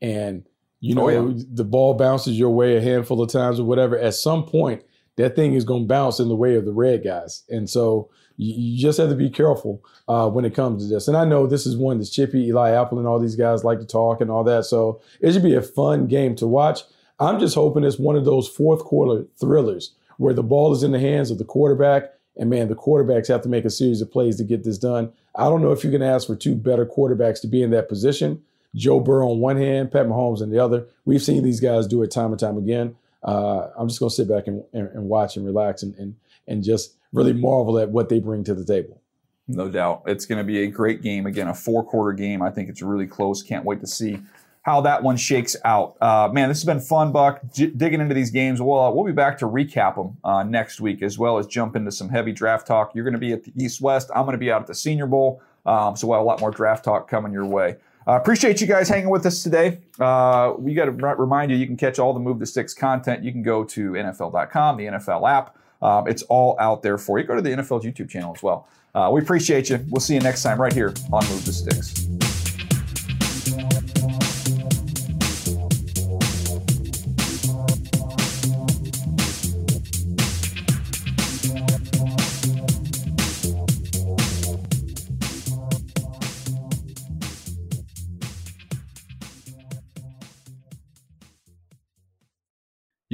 and 0.00 0.44
you 0.80 0.94
know 0.94 1.10
oh, 1.10 1.28
yeah. 1.28 1.42
the 1.52 1.64
ball 1.64 1.94
bounces 1.94 2.38
your 2.38 2.50
way 2.50 2.76
a 2.76 2.80
handful 2.80 3.20
of 3.22 3.30
times 3.30 3.58
or 3.58 3.64
whatever. 3.64 3.98
At 3.98 4.14
some 4.14 4.44
point, 4.44 4.82
that 5.16 5.36
thing 5.36 5.54
is 5.54 5.64
going 5.64 5.84
to 5.84 5.88
bounce 5.88 6.18
in 6.18 6.28
the 6.28 6.36
way 6.36 6.56
of 6.56 6.64
the 6.64 6.72
red 6.72 7.04
guys, 7.04 7.44
and 7.48 7.68
so 7.68 8.10
you, 8.36 8.54
you 8.56 8.82
just 8.82 8.98
have 8.98 9.10
to 9.10 9.14
be 9.14 9.30
careful 9.30 9.84
uh, 10.08 10.28
when 10.28 10.44
it 10.44 10.54
comes 10.54 10.86
to 10.86 10.92
this. 10.92 11.08
And 11.08 11.16
I 11.16 11.24
know 11.24 11.46
this 11.46 11.66
is 11.66 11.76
one 11.76 11.98
that's 11.98 12.10
chippy. 12.10 12.46
Eli 12.46 12.70
Apple 12.70 12.98
and 12.98 13.06
all 13.06 13.20
these 13.20 13.36
guys 13.36 13.64
like 13.64 13.78
to 13.78 13.86
talk 13.86 14.20
and 14.20 14.30
all 14.30 14.44
that, 14.44 14.64
so 14.64 15.00
it 15.20 15.32
should 15.32 15.42
be 15.42 15.54
a 15.54 15.62
fun 15.62 16.06
game 16.06 16.34
to 16.36 16.46
watch. 16.46 16.80
I'm 17.20 17.38
just 17.38 17.54
hoping 17.54 17.84
it's 17.84 17.98
one 17.98 18.16
of 18.16 18.24
those 18.24 18.48
fourth 18.48 18.80
quarter 18.80 19.26
thrillers 19.38 19.94
where 20.16 20.34
the 20.34 20.42
ball 20.42 20.72
is 20.72 20.82
in 20.82 20.92
the 20.92 20.98
hands 20.98 21.30
of 21.30 21.38
the 21.38 21.44
quarterback, 21.44 22.12
and 22.36 22.50
man, 22.50 22.68
the 22.68 22.74
quarterbacks 22.74 23.28
have 23.28 23.42
to 23.42 23.48
make 23.48 23.64
a 23.64 23.70
series 23.70 24.00
of 24.00 24.10
plays 24.10 24.36
to 24.36 24.44
get 24.44 24.64
this 24.64 24.78
done. 24.78 25.12
I 25.36 25.44
don't 25.44 25.62
know 25.62 25.72
if 25.72 25.84
you 25.84 25.90
can 25.90 26.02
ask 26.02 26.26
for 26.26 26.36
two 26.36 26.54
better 26.54 26.86
quarterbacks 26.86 27.40
to 27.42 27.46
be 27.46 27.62
in 27.62 27.70
that 27.70 27.88
position. 27.88 28.42
Joe 28.74 28.98
Burrow 28.98 29.30
on 29.30 29.38
one 29.38 29.56
hand, 29.56 29.92
Pat 29.92 30.06
Mahomes 30.06 30.40
on 30.42 30.50
the 30.50 30.58
other. 30.58 30.86
We've 31.04 31.22
seen 31.22 31.44
these 31.44 31.60
guys 31.60 31.86
do 31.86 32.02
it 32.02 32.10
time 32.10 32.32
and 32.32 32.40
time 32.40 32.58
again. 32.58 32.96
Uh, 33.24 33.68
I'm 33.76 33.88
just 33.88 34.00
going 34.00 34.10
to 34.10 34.14
sit 34.14 34.28
back 34.28 34.46
and, 34.46 34.62
and, 34.72 34.88
and, 34.88 35.08
watch 35.08 35.36
and 35.36 35.46
relax 35.46 35.82
and, 35.82 35.94
and, 35.96 36.14
and 36.46 36.62
just 36.62 36.96
really 37.12 37.32
marvel 37.32 37.78
at 37.78 37.88
what 37.88 38.08
they 38.08 38.20
bring 38.20 38.44
to 38.44 38.54
the 38.54 38.64
table. 38.64 39.00
No 39.48 39.68
doubt. 39.68 40.02
It's 40.06 40.26
going 40.26 40.38
to 40.38 40.44
be 40.44 40.62
a 40.62 40.66
great 40.66 41.02
game. 41.02 41.26
Again, 41.26 41.48
a 41.48 41.54
four 41.54 41.84
quarter 41.84 42.12
game. 42.12 42.42
I 42.42 42.50
think 42.50 42.68
it's 42.68 42.82
really 42.82 43.06
close. 43.06 43.42
Can't 43.42 43.64
wait 43.64 43.80
to 43.80 43.86
see 43.86 44.20
how 44.62 44.80
that 44.80 45.02
one 45.02 45.16
shakes 45.16 45.56
out. 45.64 45.96
Uh, 46.00 46.28
man, 46.32 46.48
this 46.48 46.58
has 46.58 46.64
been 46.64 46.80
fun, 46.80 47.12
Buck. 47.12 47.40
J- 47.52 47.66
digging 47.66 48.00
into 48.00 48.14
these 48.14 48.30
games. 48.30 48.62
Well, 48.62 48.80
uh, 48.80 48.90
we'll 48.90 49.04
be 49.04 49.12
back 49.12 49.36
to 49.38 49.46
recap 49.46 49.96
them 49.96 50.16
uh, 50.24 50.42
next 50.42 50.80
week, 50.80 51.02
as 51.02 51.18
well 51.18 51.38
as 51.38 51.46
jump 51.46 51.76
into 51.76 51.92
some 51.92 52.08
heavy 52.08 52.32
draft 52.32 52.66
talk. 52.66 52.94
You're 52.94 53.04
going 53.04 53.14
to 53.14 53.20
be 53.20 53.32
at 53.32 53.44
the 53.44 53.52
East 53.56 53.82
West. 53.82 54.10
I'm 54.14 54.24
going 54.24 54.32
to 54.32 54.38
be 54.38 54.50
out 54.50 54.62
at 54.62 54.66
the 54.66 54.74
Senior 54.74 55.06
Bowl. 55.06 55.42
Um, 55.66 55.96
so 55.96 56.06
we'll 56.06 56.18
have 56.18 56.24
a 56.24 56.26
lot 56.26 56.40
more 56.40 56.50
draft 56.50 56.84
talk 56.84 57.08
coming 57.08 57.32
your 57.32 57.44
way. 57.44 57.76
Uh, 58.06 58.12
appreciate 58.12 58.60
you 58.60 58.66
guys 58.66 58.88
hanging 58.88 59.08
with 59.08 59.24
us 59.24 59.42
today. 59.42 59.78
Uh, 59.98 60.54
we 60.58 60.74
got 60.74 60.86
to 60.86 60.92
remind 60.92 61.50
you, 61.50 61.56
you 61.56 61.66
can 61.66 61.76
catch 61.76 61.98
all 61.98 62.12
the 62.12 62.20
Move 62.20 62.38
the 62.38 62.46
Sticks 62.46 62.74
content. 62.74 63.24
You 63.24 63.32
can 63.32 63.42
go 63.42 63.64
to 63.64 63.92
NFL.com, 63.92 64.76
the 64.76 64.84
NFL 64.84 65.30
app. 65.30 65.56
Um, 65.80 66.06
it's 66.06 66.22
all 66.24 66.56
out 66.58 66.82
there 66.82 66.98
for 66.98 67.18
you. 67.18 67.24
Go 67.24 67.34
to 67.34 67.42
the 67.42 67.50
NFL's 67.50 67.84
YouTube 67.84 68.08
channel 68.08 68.34
as 68.34 68.42
well. 68.42 68.68
Uh, 68.94 69.10
we 69.12 69.20
appreciate 69.20 69.70
you. 69.70 69.84
We'll 69.88 70.00
see 70.00 70.14
you 70.14 70.20
next 70.20 70.42
time 70.42 70.60
right 70.60 70.72
here 70.72 70.94
on 71.12 71.26
Move 71.28 71.44
the 71.44 71.52
Sticks. 71.52 72.33